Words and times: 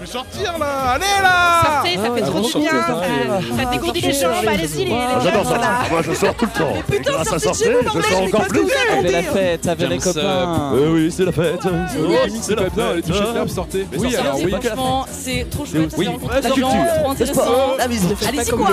Je 0.00 0.06
vais 0.06 0.12
sortir 0.12 0.58
là 0.58 0.90
Allez 0.92 1.04
là 1.22 1.62
Sortez, 1.64 1.96
ça 1.96 2.14
fait 2.14 2.22
Ah, 2.24 2.26
trop 2.28 2.40
du 2.40 2.58
bien. 2.58 3.64
Ça 3.64 3.70
dégourdit 3.72 4.00
les 4.00 4.12
jambes, 4.12 4.32
allez-y, 4.46 4.84
les 4.84 4.92
Ah, 4.94 5.18
J'adore 5.24 5.44
ça. 5.46 5.58
Moi 5.90 6.00
je 6.02 6.12
sors 6.14 6.34
tout 6.34 6.46
le 6.54 6.58
temps. 6.58 6.74
Et 6.92 6.96
putain, 6.98 7.24
sortez 7.24 7.48
de 7.48 7.54
chez 7.54 7.72
vous, 7.72 8.00
je 8.00 8.08
sors 8.08 8.20
mais 8.20 8.26
encore 8.28 8.46
plus. 8.46 8.66
faites 8.68 8.98
Avec 8.98 9.12
la 9.12 9.22
fête, 9.22 9.66
avec 9.66 9.88
les 9.88 9.98
James, 9.98 10.00
copains. 10.14 10.72
Euh, 10.74 10.92
oui, 10.94 11.12
c'est 11.14 11.24
la 11.24 11.32
fête. 11.32 11.60
C'est 12.40 12.54
la 12.54 12.68
bien, 12.70 12.94
les 12.94 13.02
touches 13.02 13.16
fermes, 13.32 13.48
sortez. 13.48 13.86
Oui, 13.96 14.14
alors 14.16 14.36
oui. 14.36 14.50
Franchement, 14.52 15.06
c'est 15.10 15.46
trop 15.50 15.64
chouette, 15.64 15.96
Ouais, 15.98 16.04
des 16.06 16.42
la 16.42 16.48
gens, 16.48 16.54
culture. 16.54 16.70
trop 17.00 17.10
intéressant. 17.10 17.76
La 17.78 17.88
mise. 17.88 18.06
Allez-y 18.28 18.50
quoi 18.50 18.68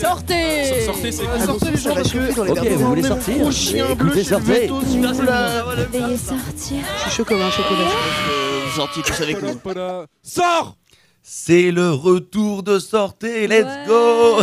Sortez 0.00 0.84
Sortez, 0.86 1.12
c'est 1.12 1.44
Sortez 1.44 1.70
les 1.70 1.76
gens 1.76 1.94
parce 1.94 2.10
que. 2.10 2.50
Ok, 2.50 2.68
vous 2.76 2.86
voulez 2.86 3.02
sortir 3.02 3.38
Gros 3.38 3.50
chien 3.50 3.84
bleu, 3.96 4.10
suis 4.12 4.18
le 4.20 4.24
sortez. 4.24 4.60
veto, 4.62 4.80
s'il 4.88 5.06
vous 5.06 5.14
plaît. 5.14 5.32
Veuillez 5.92 6.16
sortir. 6.16 6.76
Je 6.96 7.02
suis 7.02 7.10
chaud 7.10 7.24
comme 7.24 7.42
un 7.42 7.50
chocolat. 7.50 7.88
Gentil, 8.76 9.02
tous 9.02 9.20
avec 9.22 9.42
nous. 9.42 9.60
Sors 10.22 10.76
C'est 11.22 11.70
le 11.70 11.90
retour 11.90 12.62
de 12.62 12.78
sortie, 12.78 13.46
let's 13.46 13.86
go 13.86 14.38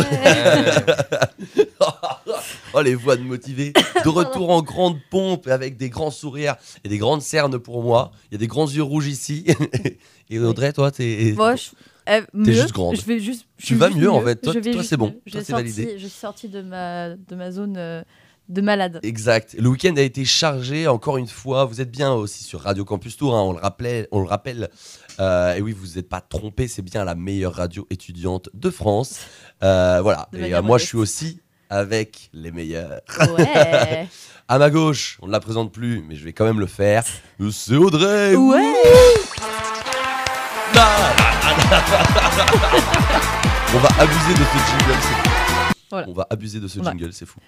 Oh 2.72 2.82
les 2.82 2.94
voix 2.94 3.16
de 3.16 3.22
motivés 3.22 3.72
De 4.04 4.08
retour 4.08 4.50
en 4.50 4.62
grande 4.62 4.98
pompe 5.10 5.48
avec 5.48 5.76
des 5.76 5.90
grands 5.90 6.10
sourires 6.12 6.54
et 6.84 6.88
des 6.88 6.98
grandes 6.98 7.22
cernes 7.22 7.58
pour 7.58 7.82
moi. 7.82 8.12
Il 8.30 8.34
y 8.34 8.36
a 8.36 8.38
des 8.38 8.46
grands 8.46 8.68
yeux 8.68 8.82
rouges 8.82 9.08
ici. 9.08 9.44
et 10.30 10.38
Audrey, 10.38 10.72
toi, 10.72 10.90
t'es... 10.92 11.32
Moi, 11.36 11.56
je, 11.56 11.70
euh, 12.08 12.22
mieux, 12.32 12.52
juste 12.52 12.72
grande. 12.72 12.96
Je 12.96 13.02
vais 13.02 13.18
juste. 13.18 13.46
je 13.56 13.62
Tu 13.62 13.66
suis 13.66 13.74
vas 13.74 13.88
juste 13.88 13.98
mieux, 14.00 14.10
en 14.10 14.20
fait. 14.22 14.36
Toi- 14.36 14.52
Je 14.52 14.58
vais 14.60 14.70
toi, 14.70 14.80
juste 14.80 14.90
c'est 14.90 14.96
bon. 14.96 15.06
mieux. 15.06 15.12
Toi, 15.12 15.20
J'ai 15.26 15.38
c'est 15.40 15.52
sorti- 15.52 15.52
validé. 15.52 15.92
Je 15.98 16.06
suis 16.06 16.10
sortie 16.18 16.48
de 16.48 16.62
ma, 16.62 17.10
de 17.10 17.34
ma 17.34 17.50
zone 17.50 17.74
euh, 17.76 18.02
de 18.50 18.60
malade. 18.60 19.00
Exact. 19.02 19.56
Le 19.58 19.68
week-end 19.68 19.94
a 19.96 20.02
été 20.02 20.24
chargé, 20.24 20.88
encore 20.88 21.16
une 21.16 21.28
fois. 21.28 21.64
Vous 21.64 21.80
êtes 21.80 21.90
bien 21.90 22.12
aussi 22.12 22.44
sur 22.44 22.60
Radio 22.60 22.84
Campus 22.84 23.16
Tour, 23.16 23.36
hein, 23.36 23.42
on, 23.42 23.52
le 23.52 23.60
rappelait, 23.60 24.08
on 24.10 24.20
le 24.20 24.26
rappelle. 24.26 24.68
Euh, 25.20 25.54
et 25.54 25.62
oui, 25.62 25.72
vous 25.72 25.94
n'êtes 25.94 26.08
pas 26.08 26.20
trompé, 26.20 26.66
c'est 26.66 26.82
bien 26.82 27.04
la 27.04 27.14
meilleure 27.14 27.54
radio 27.54 27.86
étudiante 27.90 28.48
de 28.52 28.70
France. 28.70 29.20
Euh, 29.62 30.00
voilà. 30.02 30.28
De 30.32 30.38
et 30.38 30.54
euh, 30.54 30.62
moi, 30.62 30.78
je 30.78 30.86
suis 30.86 30.98
aussi 30.98 31.40
avec 31.70 32.30
les 32.32 32.50
meilleurs. 32.50 33.00
Ouais. 33.38 34.08
À 34.52 34.58
ma 34.58 34.68
gauche, 34.68 35.16
on 35.22 35.28
ne 35.28 35.32
la 35.32 35.38
présente 35.38 35.70
plus, 35.70 36.02
mais 36.08 36.16
je 36.16 36.24
vais 36.24 36.32
quand 36.32 36.44
même 36.44 36.58
le 36.58 36.66
faire. 36.66 37.04
C'est 37.52 37.76
Audrey 37.76 38.34
ouais. 38.34 38.74
On 43.72 43.78
va 43.78 43.88
abuser 44.00 44.34
de 44.34 44.42
ce 44.42 44.58
jingle. 44.66 44.98
Voilà. 45.90 46.08
On 46.08 46.12
va 46.12 46.26
abuser 46.30 46.60
de 46.60 46.68
ce 46.68 46.80
jingle, 46.82 47.12
c'est 47.12 47.26
fou. 47.26 47.40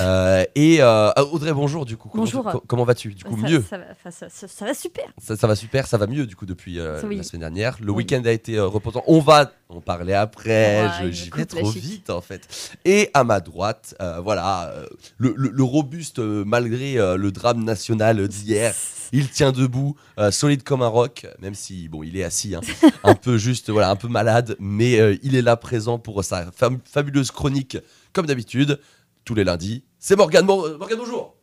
Euh, 0.00 0.44
et 0.54 0.82
euh, 0.82 1.10
ah, 1.16 1.24
Audrey, 1.24 1.52
bonjour 1.52 1.86
du 1.86 1.96
coup. 1.96 2.08
Comment, 2.08 2.24
Bonjour. 2.24 2.44
co- 2.44 2.62
comment 2.66 2.84
vas-tu 2.84 3.14
Du 3.14 3.24
coup, 3.24 3.40
ça, 3.40 3.48
mieux. 3.48 3.64
Ça 3.68 3.78
va, 3.78 3.84
enfin, 3.90 4.10
ça, 4.10 4.28
ça- 4.28 4.46
ça 4.48 4.64
va 4.66 4.74
super. 4.74 5.04
Ça, 5.22 5.36
ça 5.36 5.46
va 5.46 5.56
super, 5.56 5.86
ça 5.86 5.96
va 5.96 6.06
mieux 6.06 6.26
du 6.26 6.36
coup 6.36 6.46
depuis 6.46 6.78
euh, 6.78 7.00
Oui. 7.04 7.16
la 7.16 7.22
semaine 7.22 7.40
dernière. 7.40 7.76
Le 7.80 7.90
Oui. 7.92 7.98
week-end 8.04 8.22
a 8.26 8.30
été 8.30 8.56
euh, 8.56 8.66
reposant. 8.66 9.02
On 9.06 9.20
va 9.20 9.50
en 9.70 9.80
parler 9.80 10.12
après. 10.14 10.86
Ouais, 11.02 11.12
J'y 11.12 11.30
vais 11.30 11.46
trop 11.46 11.70
vite 11.70 12.10
en 12.10 12.20
fait. 12.20 12.76
Et 12.84 13.10
à 13.14 13.24
ma 13.24 13.40
droite, 13.40 13.94
euh, 14.00 14.20
voilà, 14.20 14.68
euh, 14.70 14.86
le, 15.16 15.32
le- 15.36 15.50
le 15.50 15.62
robuste 15.64 16.18
euh, 16.18 16.44
malgré 16.46 16.98
euh, 16.98 17.16
le 17.16 17.32
drame 17.32 17.64
national 17.64 18.28
d'hier. 18.28 18.74
Il 19.12 19.28
tient 19.30 19.52
debout, 19.52 19.96
euh, 20.18 20.30
solide 20.30 20.62
comme 20.62 20.82
un 20.82 20.88
roc, 20.88 21.26
même 21.40 21.54
si 21.54 21.88
bon, 21.88 22.02
il 22.02 22.16
est 22.16 22.24
assis, 22.24 22.54
hein, 22.54 22.60
un 23.04 23.14
peu 23.14 23.38
juste, 23.38 23.70
voilà, 23.70 23.88
un 23.90 23.96
peu 23.96 24.08
malade, 24.08 24.54
mais 24.60 25.00
euh, 25.00 25.16
il 25.22 25.34
est 25.34 25.42
là 25.42 25.56
présent 25.56 25.98
pour 25.98 26.22
sa 26.24 26.46
fam- 26.50 26.80
fabuleuse 26.84 27.30
chronique, 27.30 27.78
comme 28.12 28.26
d'habitude, 28.26 28.80
tous 29.24 29.34
les 29.34 29.44
lundis. 29.44 29.84
C'est 29.98 30.14
Morgane. 30.16 30.44
Mor- 30.44 30.76
Morgane, 30.78 30.98
bonjour. 30.98 31.34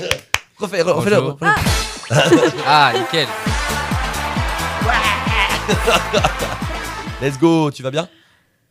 Euh, 0.00 0.08
Refais, 0.58 0.82
re- 0.82 0.90
refais-le. 0.92 1.16
Bonjour. 1.20 1.38
refais-le. 1.40 2.50
Ah, 2.66 2.92
nickel. 2.98 3.28
Let's 7.22 7.38
go, 7.38 7.70
tu 7.70 7.82
vas 7.82 7.90
bien? 7.90 8.08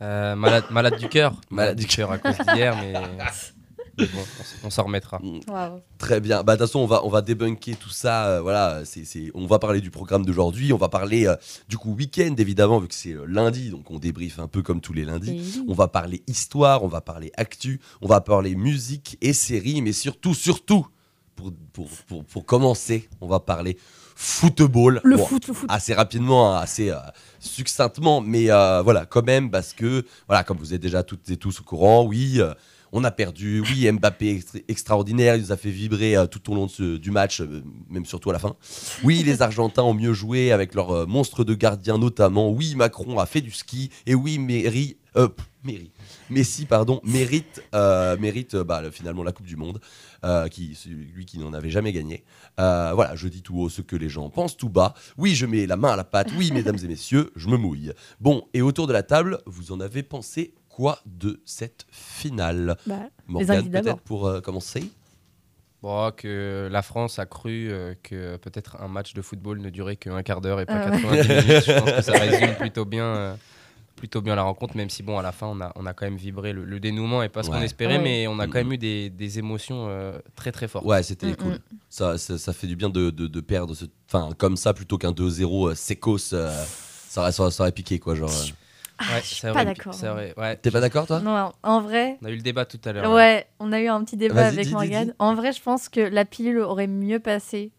Euh, 0.02 0.34
malade, 0.34 0.64
malade 0.70 0.96
du 0.98 1.08
cœur. 1.08 1.32
Malade 1.50 1.76
du 1.78 1.86
cœur 1.86 2.10
à 2.12 2.18
cause 2.18 2.36
d'hier, 2.52 2.76
mais 2.76 2.92
bon, 3.98 4.06
on 4.64 4.70
s'en 4.70 4.84
remettra. 4.84 5.20
Waouh. 5.48 5.80
Très 5.98 6.20
bien. 6.20 6.42
Bah, 6.42 6.54
de 6.56 6.58
toute 6.60 6.68
façon, 6.68 6.80
on 6.80 6.86
va, 6.86 7.04
on 7.04 7.08
va 7.08 7.22
débunker 7.22 7.76
tout 7.76 7.90
ça. 7.90 8.26
euh, 8.28 8.40
voilà, 8.40 8.82
c'est, 8.84 9.04
c'est- 9.04 9.30
on 9.34 9.46
va 9.46 9.58
parler 9.58 9.80
du 9.80 9.90
programme 9.90 10.24
d'aujourd'hui. 10.24 10.72
On 10.72 10.76
va 10.78 10.88
parler 10.88 11.26
euh, 11.26 11.36
du 11.68 11.76
coup 11.78 11.92
week-end, 11.94 12.34
évidemment, 12.38 12.78
vu 12.80 12.88
que 12.88 12.94
c'est 12.94 13.12
euh, 13.14 13.24
lundi. 13.26 13.70
Donc, 13.70 13.90
on 13.90 13.98
débriefe 13.98 14.38
un 14.38 14.48
peu 14.48 14.62
comme 14.62 14.80
tous 14.80 14.92
les 14.92 15.04
lundis. 15.04 15.30
Et. 15.56 15.60
On 15.68 15.74
va 15.74 15.88
parler 15.88 16.22
histoire, 16.26 16.82
on 16.84 16.88
va 16.88 17.00
parler 17.00 17.30
actu, 17.36 17.80
on 18.00 18.06
va 18.08 18.20
parler 18.20 18.54
musique 18.54 19.18
et 19.20 19.32
séries. 19.32 19.82
Mais 19.82 19.92
surtout, 19.92 20.34
surtout, 20.34 20.86
pour, 21.36 21.52
pour, 21.72 21.88
pour, 22.06 22.24
pour 22.24 22.44
commencer, 22.46 23.08
on 23.20 23.26
va 23.28 23.40
parler 23.40 23.76
football. 24.22 25.00
Le 25.02 25.16
Bon, 25.16 25.24
foot, 25.24 25.48
le 25.48 25.54
foot. 25.54 25.68
assez 25.72 25.94
rapidement, 25.94 26.54
hein, 26.54 26.60
assez 26.60 26.90
euh, 26.90 26.96
succinctement, 27.38 28.20
mais 28.20 28.50
euh, 28.50 28.82
voilà, 28.82 29.06
quand 29.06 29.24
même, 29.24 29.50
parce 29.50 29.72
que, 29.72 30.04
voilà, 30.28 30.44
comme 30.44 30.58
vous 30.58 30.74
êtes 30.74 30.80
déjà 30.80 31.02
toutes 31.02 31.30
et 31.30 31.36
tous 31.36 31.60
au 31.60 31.62
courant, 31.62 32.04
oui, 32.04 32.36
euh, 32.40 32.52
on 32.92 33.04
a 33.04 33.10
perdu, 33.10 33.60
oui, 33.60 33.90
Mbappé 33.90 34.30
extra- 34.36 34.58
extraordinaire, 34.68 35.36
il 35.36 35.42
nous 35.42 35.52
a 35.52 35.56
fait 35.56 35.70
vibrer 35.70 36.16
euh, 36.16 36.26
tout 36.26 36.50
au 36.50 36.54
long 36.54 36.66
du 36.98 37.10
match, 37.10 37.40
euh, 37.40 37.62
même 37.88 38.04
surtout 38.04 38.30
à 38.30 38.32
la 38.32 38.38
fin. 38.38 38.56
Oui, 39.04 39.22
les 39.24 39.42
Argentins 39.42 39.82
ont 39.82 39.94
mieux 39.94 40.12
joué 40.12 40.52
avec 40.52 40.74
leur 40.74 40.90
euh, 40.90 41.06
monstre 41.06 41.44
de 41.44 41.54
gardien 41.54 41.98
notamment. 41.98 42.50
Oui, 42.50 42.74
Macron 42.74 43.18
a 43.18 43.26
fait 43.26 43.40
du 43.40 43.50
ski, 43.52 43.90
et 44.06 44.14
oui, 44.14 44.38
Messi, 46.30 46.64
pardon, 46.64 47.00
mérite, 47.04 47.62
mérite 48.18 48.56
bah, 48.56 48.80
le- 48.82 48.90
finalement 48.90 49.22
la 49.22 49.32
Coupe 49.32 49.46
du 49.46 49.56
Monde, 49.56 49.80
lui 50.24 51.24
qui 51.26 51.38
n'en 51.38 51.52
avait 51.52 51.70
jamais 51.70 51.92
gagné. 51.92 52.24
Voilà, 52.56 53.14
je 53.16 53.28
dis 53.28 53.42
tout 53.42 53.58
haut 53.58 53.68
ce 53.68 53.82
que 53.82 53.96
les 53.96 54.08
gens 54.08 54.30
pensent 54.30 54.56
tout 54.56 54.68
bas. 54.68 54.94
Oui, 55.18 55.34
je 55.34 55.46
mets 55.46 55.66
la 55.66 55.76
main 55.76 55.90
à 55.92 55.96
la 55.96 56.04
pâte. 56.04 56.28
Oui, 56.36 56.50
mesdames 56.52 56.78
et 56.82 56.88
messieurs, 56.88 57.30
je 57.36 57.48
me 57.48 57.56
mouille. 57.56 57.92
Bon, 58.20 58.44
et 58.54 58.62
autour 58.62 58.86
de 58.86 58.92
la 58.92 59.02
table, 59.02 59.38
vous 59.46 59.72
en 59.72 59.80
avez 59.80 60.02
pensé 60.02 60.54
quoi 60.70 60.98
de 61.04 61.40
cette 61.44 61.84
finale 61.90 62.76
Bah, 62.86 63.00
Morgane, 63.26 63.50
invités 63.58 63.70
d'abord. 63.70 63.94
peut-être 63.96 64.04
pour 64.04 64.26
euh, 64.26 64.40
commencer 64.40 64.84
Bon, 65.82 66.10
que 66.14 66.68
la 66.70 66.82
France 66.82 67.18
a 67.18 67.24
cru 67.26 67.68
euh, 67.70 67.94
que 68.02 68.36
peut-être 68.36 68.76
un 68.82 68.88
match 68.88 69.14
de 69.14 69.22
football 69.22 69.60
ne 69.60 69.70
durait 69.70 69.96
qu'un 69.96 70.22
quart 70.22 70.40
d'heure 70.42 70.60
et 70.60 70.66
pas 70.66 70.74
Ah 70.74 70.90
ouais. 70.90 71.00
90 71.02 71.28
minutes. 71.28 71.64
Je 71.66 71.78
pense 71.78 71.90
que 71.92 72.02
ça 72.02 72.12
résume 72.18 72.54
plutôt 72.56 72.84
bien, 72.84 73.04
euh, 73.04 73.34
plutôt 73.96 74.20
bien 74.20 74.34
la 74.34 74.42
rencontre, 74.42 74.76
même 74.76 74.90
si 74.90 75.02
bon, 75.02 75.18
à 75.18 75.22
la 75.22 75.32
fin, 75.32 75.46
on 75.46 75.58
a, 75.62 75.72
on 75.76 75.86
a 75.86 75.94
quand 75.94 76.04
même 76.04 76.18
vibré. 76.18 76.52
Le, 76.52 76.64
le 76.66 76.80
dénouement 76.80 77.22
est 77.22 77.30
pas 77.30 77.42
ce 77.42 77.48
qu'on 77.48 77.62
espérait, 77.62 77.96
Ouais. 77.96 78.02
mais 78.02 78.26
on 78.28 78.38
a 78.40 78.46
quand 78.46 78.58
même 78.58 78.72
eu 78.74 78.78
des, 78.78 79.08
des 79.08 79.38
émotions 79.38 79.86
euh, 79.88 80.18
très 80.36 80.52
très 80.52 80.68
fortes. 80.68 80.84
Ouais, 80.84 81.02
c'était 81.02 81.28
Mm, 81.28 81.36
cool. 81.36 81.52
mm. 81.54 81.58
Ça, 81.88 82.18
ça, 82.18 82.36
ça 82.36 82.52
fait 82.52 82.66
du 82.66 82.76
bien 82.76 82.90
de, 82.90 83.08
de, 83.08 83.26
de 83.26 83.40
perdre 83.40 83.74
ce... 83.74 83.86
Enfin, 84.06 84.28
comme 84.36 84.58
ça, 84.58 84.74
plutôt 84.74 84.98
qu'un 84.98 85.12
2-0 85.12 85.70
euh, 85.70 85.74
sécos. 85.74 86.34
euh, 86.34 86.64
ça, 87.08 87.22
aurait, 87.22 87.32
ça, 87.32 87.42
aurait- 87.42 87.52
ça 87.52 87.62
aurait 87.62 87.72
piqué, 87.72 87.98
quoi. 87.98 88.14
Genre, 88.14 88.30
euh. 88.30 88.52
Ah, 89.00 89.14
Ouais, 89.14 89.20
je 89.22 89.26
suis 89.34 89.48
pas 89.52 89.64
d'accord. 89.64 89.94
ouais. 90.36 90.56
T'es 90.56 90.70
pas 90.70 90.80
d'accord, 90.80 91.06
toi? 91.06 91.20
Non, 91.20 91.52
en 91.62 91.80
vrai, 91.80 92.18
On 92.22 92.26
a 92.26 92.30
eu 92.30 92.36
le 92.36 92.42
débat 92.42 92.64
tout 92.66 92.78
à 92.84 92.92
l'heure. 92.92 93.10
ouais, 93.12 93.46
on 93.58 93.72
a 93.72 93.80
eu 93.80 93.88
un 93.88 94.04
petit 94.04 94.16
débat 94.16 94.48
avec 94.48 94.70
Morgane. 94.70 95.06
dis. 95.08 95.12
En 95.18 95.34
vrai, 95.34 95.52
je 95.52 95.62
pense 95.62 95.88
que 95.88 96.00
la 96.00 96.24
pilule 96.24 96.58
aurait 96.58 96.86
mieux 96.86 97.18
passé 97.18 97.72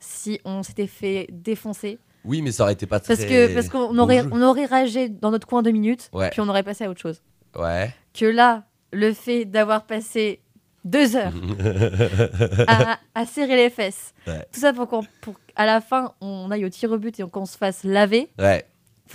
si 0.00 0.40
on 0.44 0.62
s'était 0.62 0.86
fait 0.86 1.28
défoncer. 1.30 1.98
Oui, 2.24 2.40
mais 2.40 2.52
ça 2.52 2.62
aurait 2.64 2.72
été 2.72 2.86
pas 2.86 3.00
très. 3.00 3.14
Parce 3.16 3.28
que 3.28 3.52
parce 3.54 3.68
qu'on 3.68 3.98
aurait 3.98 4.22
on 4.32 4.40
aurait 4.42 4.64
ragé 4.66 5.08
dans 5.08 5.30
notre 5.30 5.46
coin 5.46 5.62
deux 5.62 5.72
minutes, 5.72 6.08
Ouais. 6.12 6.30
puis 6.30 6.40
on 6.40 6.48
aurait 6.48 6.62
passé 6.62 6.84
à 6.84 6.90
autre 6.90 7.00
chose. 7.00 7.20
Ouais. 7.58 7.92
Que 8.14 8.24
là, 8.26 8.64
le 8.92 9.12
fait 9.12 9.44
d'avoir 9.44 9.84
passé 9.84 10.40
deux 10.84 11.14
heures 11.16 11.32
à, 12.68 12.98
à 13.14 13.26
serrer 13.26 13.56
les 13.56 13.70
fesses, 13.70 14.14
Ouais. 14.26 14.44
tout 14.52 14.60
ça 14.60 14.72
pour 14.72 14.88
qu'on 14.88 15.02
pour 15.20 15.34
à 15.56 15.66
la 15.66 15.80
fin 15.80 16.12
on 16.20 16.50
aille 16.50 16.64
au 16.64 16.68
tir 16.68 16.90
au 16.92 16.98
but 16.98 17.18
et 17.20 17.24
qu'on 17.24 17.44
se 17.46 17.56
fasse 17.58 17.84
laver. 17.84 18.28
ouais. 18.38 18.64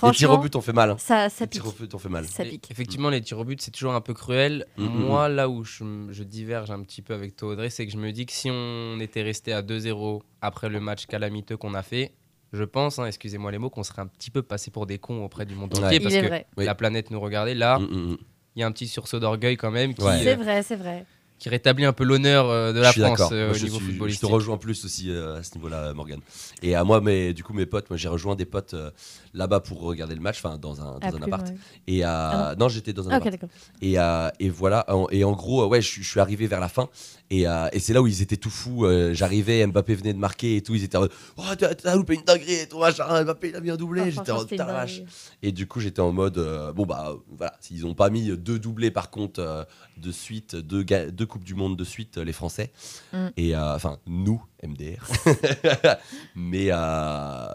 Les 0.04 0.12
tirs 0.12 0.32
au 0.32 0.38
but 0.38 0.56
ont 0.56 0.62
fait 0.62 0.74
mal. 0.74 0.92
hein. 0.92 0.96
ça 1.00 1.30
ça 1.30 1.46
Les 1.46 1.50
pique. 1.50 1.62
tirs 1.62 1.68
au 1.70 1.76
but 1.78 1.94
ont 1.94 1.98
fait 2.00 2.10
mal. 2.10 2.26
Ça 2.28 2.44
pique. 2.44 2.70
Effectivement, 2.72 3.10
les 3.10 3.22
tirs 3.22 3.40
au 3.40 3.44
but, 3.44 3.62
c'est 3.62 3.72
toujours 3.72 3.94
un 3.94 4.02
peu 4.02 4.14
cruel. 4.14 4.66
Mm, 4.78 4.84
mm, 4.86 4.88
Moi, 5.06 5.30
là 5.30 5.50
où 5.50 5.64
je, 5.64 5.84
je 6.10 6.24
diverge 6.24 6.72
un 6.72 6.82
petit 6.84 7.02
peu 7.02 7.14
avec 7.14 7.36
toi, 7.36 7.50
Audrey, 7.54 7.70
c'est 7.70 7.86
que 7.86 7.92
je 7.92 7.98
me 7.98 8.12
dis 8.12 8.26
que 8.26 8.34
si 8.34 8.50
on 8.52 9.00
était 9.00 9.22
resté 9.24 9.54
à 9.54 9.62
2-0 9.62 10.22
après 10.42 10.70
le 10.70 10.80
match 10.80 11.06
calamiteux 11.08 11.58
qu'on 11.58 11.74
a 11.74 11.84
fait, 11.84 12.14
je 12.54 12.64
pense, 12.64 12.98
hein, 13.00 13.06
excusez-moi 13.06 13.52
les 13.52 13.58
mots, 13.58 13.70
qu'on 13.70 13.84
serait 13.84 14.02
un 14.02 14.08
petit 14.08 14.32
peu 14.32 14.42
passé 14.42 14.72
pour 14.72 14.86
des 14.86 15.00
cons 15.00 15.24
auprès 15.26 15.46
du 15.46 15.56
monde 15.56 15.78
entier 15.78 16.00
parce 16.00 16.16
que. 16.16 16.44
Oui. 16.58 16.66
la 16.66 16.76
planète 16.76 17.12
nous 17.12 17.20
regardait. 17.20 17.56
Là, 17.56 17.80
Mm, 17.80 17.84
mm, 17.86 18.12
mm. 18.12 18.18
il 18.56 18.60
y 18.62 18.64
a 18.64 18.68
un 18.68 18.72
petit 18.72 18.88
sursaut 18.88 19.20
d'orgueil 19.20 19.58
quand 19.58 19.72
même 19.72 19.94
qui, 19.94 20.02
Ouais. 20.04 20.20
C'est 20.24 20.34
euh, 20.34 20.36
vrai, 20.36 20.64
c'est 20.64 20.76
vrai. 20.78 21.06
Qui 21.40 21.50
rétablit 21.50 21.86
un 21.86 21.94
peu 21.94 22.04
l'honneur 22.04 22.50
euh, 22.50 22.74
de 22.74 22.80
la 22.80 22.92
je 22.92 23.00
France 23.02 23.30
euh, 23.32 23.48
Moi, 23.48 23.56
au 23.56 23.58
je, 23.58 23.64
niveau 23.66 23.78
suis- 23.78 23.86
je 23.86 23.92
footballistique. 23.92 24.28
te 24.28 24.34
rejoins 24.34 24.58
plus 24.58 24.84
aussi 24.86 25.12
euh, 25.12 25.38
à 25.38 25.44
ce 25.44 25.54
niveau-là, 25.56 25.94
Morgan. 25.94 26.20
Et 26.64 26.74
à 26.76 26.84
moi, 26.84 27.00
mais 27.02 27.34
du 27.34 27.44
coup, 27.44 27.54
mes 27.54 27.66
potes, 27.66 27.90
moi, 27.90 27.98
j'ai 27.98 28.08
rejoint 28.08 28.36
des 28.36 28.46
potes 28.46 28.74
euh, 28.74 28.90
là-bas 29.34 29.60
pour 29.60 29.82
regarder 29.82 30.16
le 30.16 30.22
match, 30.22 30.38
enfin, 30.44 30.58
dans 30.58 30.82
un, 30.82 31.00
dans 31.00 31.00
Ah, 31.02 31.10
un 31.16 31.22
appart. 31.22 31.48
ouais. 31.48 31.56
Et 31.88 32.04
Ah 32.04 32.56
non, 32.60 32.70
j'étais 32.70 32.94
dans 32.94 33.08
un 33.08 33.12
Ah, 33.14 33.18
ok, 33.18 33.28
appart. 33.28 33.32
d'accord. 33.32 33.50
Et, 33.82 34.46
et 34.46 34.50
voilà. 34.50 34.86
En- 34.94 35.08
Et 35.12 35.24
en 35.24 35.34
gros, 35.34 35.68
ouais, 35.68 35.82
je, 35.82 36.02
je 36.02 36.10
suis 36.10 36.20
arrivé 36.20 36.48
vers 36.48 36.60
la 36.60 36.70
fin. 36.70 36.90
Et, 37.30 37.46
euh, 37.48 37.68
et 37.74 37.80
c'est 37.80 37.92
là 37.94 38.02
où 38.02 38.08
ils 38.08 38.22
étaient 38.22 38.38
tout 38.38 38.50
fous. 38.50 38.86
euh, 38.86 39.14
J'arrivais, 39.14 39.66
Mbappé 39.68 39.96
venait 39.96 40.14
de 40.14 40.18
marquer 40.18 40.56
et 40.56 40.62
tout. 40.62 40.76
Ils 40.76 40.84
étaient 40.86 40.96
en 40.96 41.02
mode, 41.02 41.12
Oh, 41.38 41.44
t'as 41.58 41.96
loupé 41.96 42.16
une 42.16 42.22
dinguerie 42.24 42.54
et 42.54 42.68
tout, 42.68 42.80
machin. 42.80 43.24
Mbappé, 43.24 43.50
il 43.50 43.56
a 43.56 43.60
bien 43.60 43.76
doublé. 43.76 44.04
Ah, 44.06 44.10
J'étais 44.10 44.32
en 44.32 44.46
tarache. 44.46 45.02
Et 45.42 45.52
du 45.52 45.68
coup, 45.68 45.80
j'étais 45.82 46.00
en 46.00 46.14
mode, 46.14 46.38
euh, 46.38 46.72
bon, 46.72 46.86
bah 46.86 47.16
voilà, 47.36 47.54
s'ils 47.60 47.82
n'ont 47.82 47.96
pas 47.96 48.10
mis 48.10 48.30
deux 48.38 48.60
doublés 48.60 48.92
par 48.92 49.10
contre 49.12 49.68
de 49.98 50.12
suite, 50.12 50.56
deux, 50.56 50.84
deux 50.86 51.26
Coupes 51.26 51.44
du 51.44 51.54
Monde 51.56 51.76
de 51.76 51.84
suite, 51.84 52.18
les 52.18 52.32
Français. 52.34 52.72
Mm. 53.12 53.28
Et 53.36 53.58
enfin, 53.58 53.98
nous, 54.08 54.42
MDR. 54.64 55.06
mais, 56.36 56.70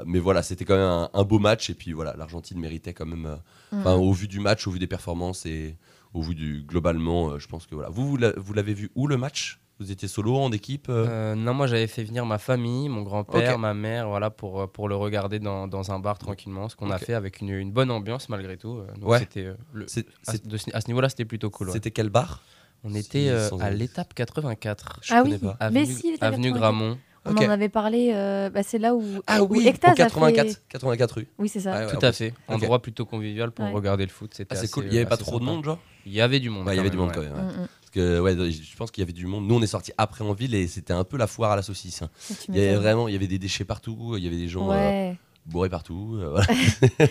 mais 0.07 0.19
voilà, 0.19 0.43
c'était 0.43 0.65
quand 0.65 0.75
même 0.77 0.83
un, 0.85 1.11
un 1.15 1.25
beau 1.25 1.39
match. 1.39 1.71
Et 1.71 1.75
puis 1.75 1.93
voilà, 1.93 2.15
l'Argentine 2.17 2.59
méritait 2.61 2.93
quand 2.93 3.07
même, 3.07 3.39
enfin, 3.73 3.95
au 3.95 4.13
vu 4.13 4.29
du 4.29 4.41
match, 4.41 4.67
au 4.67 4.71
vu 4.71 4.79
des 4.79 4.87
performances 4.87 5.47
et 5.47 5.77
au 6.15 6.21
vu 6.21 6.35
du 6.35 6.63
globalement, 6.63 7.39
je 7.39 7.47
pense 7.49 7.67
que 7.67 7.75
voilà. 7.75 7.89
Vous, 7.89 8.19
vous 8.37 8.53
l'avez 8.53 8.75
vu 8.75 8.91
où 8.95 9.07
le 9.07 9.17
match? 9.17 9.61
Vous 9.81 9.91
étiez 9.91 10.07
solo, 10.07 10.37
en 10.37 10.53
équipe 10.53 10.87
euh 10.89 11.07
Euh, 11.09 11.35
non, 11.35 11.55
moi 11.55 11.67
j'avais 11.67 11.87
fait 11.89 12.05
venir 12.05 12.25
ma 12.25 12.39
famille, 12.39 12.89
mon 12.89 13.03
grand-père, 13.03 13.59
ma 13.59 13.75
mère, 13.75 14.09
voilà, 14.09 14.31
pour, 14.31 14.61
euh, 14.61 14.67
pour 14.67 14.89
le 14.89 14.95
regarder 14.95 15.39
dans, 15.41 15.67
dans 15.67 15.91
un 15.91 15.99
bar 15.99 16.19
tranquillement, 16.19 16.69
ce 16.69 16.77
qu'on 16.77 16.91
a 16.91 16.99
fait 16.99 17.15
avec 17.15 17.41
une, 17.41 17.49
une 17.51 17.73
bonne 17.73 17.91
ambiance 17.91 18.29
malgré 18.29 18.57
tout. 18.57 18.81
donc 19.01 19.11
Ouais. 19.11 19.19
c'était, 19.19 19.49
le- 19.73 19.87
C'est- 19.89 20.07
à, 20.29 20.35
de 20.37 20.57
ce- 20.57 20.71
à 20.75 20.81
ce 20.81 20.87
niveau-là, 20.89 21.09
c'était 21.09 21.25
plutôt 21.25 21.51
cool. 21.51 21.69
ouais. 21.69 21.73
C'était 21.73 21.91
quel 21.91 22.11
bar? 22.11 22.43
On 22.85 22.95
était 22.95 23.29
euh, 23.29 23.49
à 23.61 23.71
l'étape 23.71 24.13
84. 24.15 25.01
Je 25.03 25.15
Ah 25.15 25.23
oui. 25.25 25.39
pas. 25.39 25.57
Mais 25.71 25.87
si, 25.87 26.13
l'étape 26.13 26.33
avenue 26.35 26.53
84. 26.53 26.61
Gramont. 26.61 26.99
On 27.25 27.37
en 27.37 27.51
avait 27.51 27.69
parlé, 27.69 28.11
euh, 28.13 28.51
bah, 28.51 28.65
c'est 28.65 28.79
là 28.79 28.95
où, 28.97 29.05
Ah 29.29 29.43
où 29.45 29.47
oui, 29.51 29.67
Ectase 29.69 29.93
au 29.93 29.95
84, 29.95 30.39
a 30.41 30.45
fait... 30.51 30.59
84 30.69 31.13
rue. 31.15 31.29
Oui, 31.39 31.49
c'est 31.49 31.61
ça. 31.61 31.73
Ouais, 31.73 31.93
Tout 31.93 31.99
ah 32.03 32.07
à 32.07 32.13
fait. 32.13 32.35
Endroit 32.49 32.83
plutôt 32.83 33.05
convivial 33.07 33.53
pour 33.53 33.65
Ouais. 33.65 33.71
regarder 33.73 34.05
le 34.05 34.11
foot. 34.11 34.35
C'était 34.35 34.53
Ah, 34.53 34.57
c'est 34.57 34.65
assez, 34.65 34.73
cool. 34.73 34.87
Il 34.87 34.95
y 34.95 34.97
avait 34.99 35.07
pas 35.09 35.17
trop 35.17 35.39
de 35.39 35.45
monde, 35.45 35.65
genre? 35.65 35.79
Il 36.05 36.13
y 36.13 36.21
avait 36.21 36.41
du 36.41 36.51
monde. 36.51 36.67
Il 36.73 36.77
y 36.77 36.81
avait 36.81 36.91
du 36.91 36.97
monde 36.97 37.13
quand 37.15 37.21
ouais. 37.21 37.29
même. 37.31 37.69
Que 37.93 38.19
ouais, 38.21 38.35
je 38.51 38.77
pense 38.77 38.91
qu'il 38.91 39.03
y 39.03 39.05
avait 39.05 39.13
du 39.13 39.27
monde. 39.27 39.47
Nous, 39.47 39.55
on 39.55 39.63
est 39.63 39.67
sortis 39.69 39.93
après 39.99 40.25
en 40.25 40.33
ville 40.33 40.55
et 40.55 40.67
c'était 40.67 40.93
un 40.93 41.05
peu 41.05 41.17
la 41.17 41.27
foire 41.29 41.53
à 41.53 41.57
la 41.57 41.63
saucisse. 41.63 42.03
hein. 42.03 42.11
Il 42.49 42.57
y 42.57 42.61
avait 42.61 42.75
vraiment, 42.77 43.07
il 43.09 43.13
y 43.13 43.17
avait 43.17 43.27
des 43.29 43.39
déchets 43.39 43.65
partout. 43.65 44.15
Il 44.17 44.25
y 44.25 44.27
avait 44.27 44.37
des 44.37 44.49
gens 44.49 44.69
euh, 44.73 45.13
bourrés 45.47 45.69
partout. 45.69 46.17
euh, 46.21 46.31
voilà. 46.31 46.47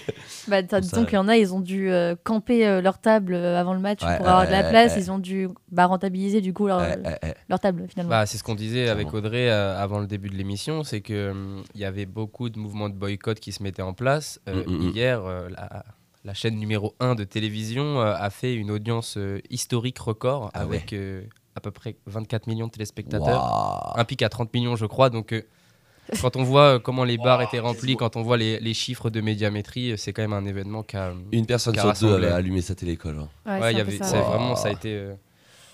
Bah, 0.47 0.61
disons 0.61 0.81
ça, 1.01 1.05
qu'il 1.05 1.13
y 1.15 1.17
en 1.17 1.27
a, 1.27 1.37
ils 1.37 1.53
ont 1.53 1.59
dû 1.59 1.89
euh, 1.91 2.15
camper 2.23 2.67
euh, 2.67 2.81
leur 2.81 2.99
table 2.99 3.35
avant 3.35 3.73
le 3.73 3.79
match 3.79 4.01
Ouais, 4.03 4.17
pour 4.17 4.27
avoir 4.27 4.47
de 4.47 4.51
la 4.51 4.63
place. 4.63 4.95
Ils 4.97 5.11
ont 5.11 5.19
dû 5.19 5.47
bah, 5.71 5.85
rentabiliser 5.85 6.41
du 6.41 6.53
coup 6.53 6.67
leur, 6.67 6.81
leur 7.49 7.59
table 7.59 7.85
finalement. 7.89 8.09
Bah, 8.09 8.25
c'est 8.25 8.37
ce 8.37 8.43
qu'on 8.43 8.55
disait 8.55 8.89
avec. 8.89 9.13
Audrey 9.13 9.49
euh, 9.49 9.77
avant 9.77 9.99
le 9.99 10.07
début 10.07 10.29
de 10.29 10.35
l'émission, 10.35 10.83
c'est 10.83 11.01
que 11.01 11.31
hum, 11.31 11.63
il 11.75 11.81
y 11.81 11.85
avait 11.85 12.05
beaucoup 12.05 12.49
de 12.49 12.57
mouvements 12.59 12.89
de 12.89 12.95
boycott 12.95 13.39
qui 13.39 13.51
se 13.51 13.61
mettaient 13.63 13.81
en 13.81 13.93
place. 13.93 14.39
Euh, 14.47 14.63
Mm, 14.65 14.71
mm, 14.71 14.77
mm. 14.87 14.91
Hier, 14.95 15.21
euh, 15.25 15.49
la, 15.49 15.83
la 16.23 16.33
chaîne 16.33 16.55
numéro 16.57 16.95
1 16.99 17.15
de 17.15 17.23
télévision 17.23 18.01
euh, 18.01 18.13
a 18.15 18.29
fait 18.29 18.53
une 18.53 18.71
audience 18.71 19.17
euh, 19.17 19.39
historique 19.49 19.99
record 19.99 20.51
Ah 20.53 20.61
avec 20.61 20.93
euh, 20.93 21.23
à 21.55 21.61
peu 21.61 21.71
près 21.71 21.95
24 22.05 22.47
millions 22.47 22.67
de 22.67 22.71
téléspectateurs. 22.71 23.93
Un 23.97 24.05
pic 24.05 24.21
à 24.21 24.29
30 24.29 24.53
millions, 24.53 24.75
je 24.75 24.85
crois. 24.85 25.09
Donc, 25.09 25.33
euh, 25.33 25.41
quand 26.21 26.35
on 26.35 26.43
voit 26.43 26.79
comment 26.79 27.03
les 27.03 27.17
bars 27.17 27.41
étaient 27.41 27.59
remplis, 27.59 27.95
quand 27.97 28.15
on 28.17 28.21
voit 28.21 28.37
les, 28.37 28.59
les 28.59 28.73
chiffres 28.73 29.09
de 29.09 29.21
médiamétrie, 29.21 29.97
c'est 29.97 30.13
quand 30.13 30.21
même 30.21 30.33
un 30.33 30.45
événement 30.45 30.83
qui 30.83 30.97
a. 30.97 31.13
Une 31.31 31.45
personne 31.45 31.75
sur 31.77 31.93
deux 31.93 32.13
avait 32.15 32.27
allumé 32.27 32.61
sa 32.61 32.75
télé, 32.75 32.97
quoi. 32.97 33.13
genre. 33.13 33.29
Ouais, 33.45 33.73
y 33.73 33.79
avait, 33.79 33.97
ça, 33.97 34.21
vraiment, 34.21 34.55
ça 34.55 34.67
a 34.69 34.71
été. 34.71 34.93
euh, 34.93 35.13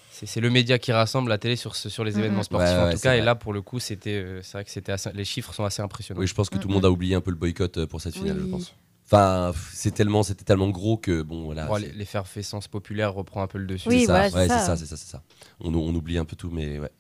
c'est 0.10 0.40
le 0.42 0.50
média 0.50 0.80
qui 0.80 0.92
rassemble 0.92 1.30
la 1.30 1.38
télé 1.38 1.56
sur, 1.56 1.76
ce- 1.76 1.90
sur 1.90 2.04
les 2.04 2.14
Mhm. 2.14 2.20
événements 2.20 2.44
sportifs 2.44 2.70
Ouais, 2.70 2.82
en 2.84 2.86
ouais, 2.86 2.94
tout 2.96 3.00
cas. 3.02 3.16
Et 3.18 3.22
là, 3.22 3.36
pour 3.36 3.54
le 3.54 3.62
coup, 3.62 3.80
c'était, 3.80 4.16
euh, 4.16 4.42
c'est 4.42 4.54
vrai 4.54 4.64
que 4.64 4.72
c'était 4.72 4.96
les 5.14 5.26
chiffres 5.26 5.54
sont 5.54 5.64
assez 5.66 5.82
impressionnants. 5.82 6.22
Oui, 6.22 6.28
je 6.28 6.34
pense 6.34 6.50
que 6.50 6.58
tout 6.58 6.68
le 6.68 6.72
Mm, 6.72 6.76
monde 6.76 6.86
a 6.86 6.92
oublié 6.92 7.14
un 7.16 7.22
peu 7.22 7.30
le 7.32 7.38
boycott 7.38 7.86
pour 7.86 8.02
cette 8.02 8.16
finale, 8.16 8.38
je 8.40 8.46
pense. 8.46 8.74
Enfin, 9.10 9.54
c'est 9.72 9.92
tellement, 9.94 10.22
c'était 10.22 10.44
tellement 10.44 10.70
gros 10.70 10.98
que 10.98 11.22
bon, 11.22 11.46
voilà. 11.46 11.68
Les- 11.80 11.94
L'effervescence 11.94 12.68
populaire 12.68 13.14
reprend 13.14 13.42
un 13.42 13.48
peu 13.48 13.58
le 13.58 13.66
dessus. 13.66 13.88
Oui, 13.88 14.02
c'est 14.02 14.06
ça, 14.08 14.12
voilà, 14.14 14.30
c'est 14.30 14.36
ouais, 14.38 14.48
ça. 14.50 14.60
c'est 14.60 14.66
ça, 14.66 14.76
c'est 14.78 14.86
ça, 14.86 14.98
c'est 14.98 15.10
ça. 15.10 15.24
On, 15.62 15.74
on 15.74 15.96
oublie 15.96 16.18
un 16.18 16.26
peu 16.26 16.36
tout, 16.36 16.50
mais 16.52 16.78
ouais. 16.78 16.92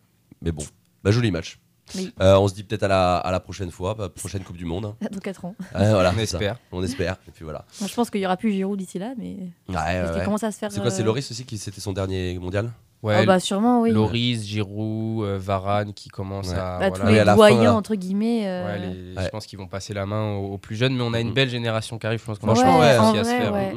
Mais 0.41 0.51
bon, 0.53 0.63
bah, 1.03 1.11
joli 1.11 1.31
match. 1.31 1.59
Oui. 1.95 2.13
Euh, 2.21 2.35
on 2.37 2.47
se 2.47 2.53
dit 2.53 2.63
peut-être 2.63 2.83
à 2.83 2.87
la, 2.87 3.17
à 3.17 3.31
la 3.31 3.39
prochaine 3.39 3.71
fois, 3.71 3.93
bah, 3.93 4.09
prochaine 4.09 4.43
Coupe 4.43 4.57
du 4.57 4.65
Monde. 4.65 4.85
hein. 4.85 4.95
Dans 5.11 5.19
4 5.19 5.45
ans. 5.45 5.55
Ouais, 5.75 5.89
voilà, 5.91 6.11
On 6.11 6.15
ça. 6.17 6.21
espère. 6.21 6.57
On 6.71 6.83
espère. 6.83 7.17
Et 7.27 7.31
puis 7.31 7.43
voilà. 7.43 7.65
Moi, 7.79 7.87
je 7.89 7.93
pense 7.93 8.09
qu'il 8.09 8.21
y 8.21 8.25
aura 8.25 8.37
plus 8.37 8.51
Giroud 8.51 8.77
d'ici 8.77 8.99
là, 8.99 9.13
mais 9.17 9.35
Ouais, 9.69 9.75
ouais, 9.75 10.03
qu'il 10.09 10.17
ouais. 10.19 10.25
commence 10.25 10.43
à 10.43 10.51
se 10.51 10.57
faire. 10.57 10.71
C'est 10.71 10.81
quoi, 10.81 10.91
c'est 10.91 11.01
euh, 11.01 11.05
Loris 11.05 11.29
aussi 11.31 11.45
qui 11.45 11.57
c'était 11.57 11.81
son 11.81 11.93
dernier 11.93 12.37
mondial? 12.39 12.71
Ouais, 13.03 13.19
Oh, 13.21 13.25
bah 13.27 13.39
sûrement, 13.39 13.81
oui. 13.81 13.91
Loris, 13.91 14.43
Giroud, 14.43 15.23
euh, 15.23 15.37
Varane 15.39 15.93
qui 15.93 16.09
commencent 16.09 16.49
Ouais. 16.49 16.55
à. 16.55 16.79
Bah, 16.79 16.89
voilà. 16.89 17.05
tous 17.05 17.11
les 17.11 17.19
à 17.19 17.25
fin, 17.25 17.35
doyens 17.35 17.63
là. 17.65 17.75
entre 17.75 17.93
guillemets. 17.93 18.47
euh, 18.47 18.65
Ouais, 18.65 18.79
les- 18.79 19.15
Ouais. 19.15 19.23
Je 19.23 19.29
pense 19.29 19.45
qu'ils 19.45 19.59
vont 19.59 19.67
passer 19.67 19.93
la 19.93 20.07
main 20.07 20.33
aux, 20.35 20.53
aux 20.53 20.57
plus 20.57 20.75
jeunes, 20.75 20.95
mais 20.95 21.03
on 21.03 21.13
a 21.13 21.19
une 21.21 21.31
belle 21.31 21.49
génération 21.49 21.99
qui 21.99 22.07
arrive. 22.07 22.19
Je 22.19 22.25
pense 22.25 22.39
qu'on 22.39 22.49
a 22.49 22.55
Franchement, 22.55 22.81
à 22.81 23.23
se 23.23 23.29
faire. 23.29 23.53
ouais. 23.53 23.73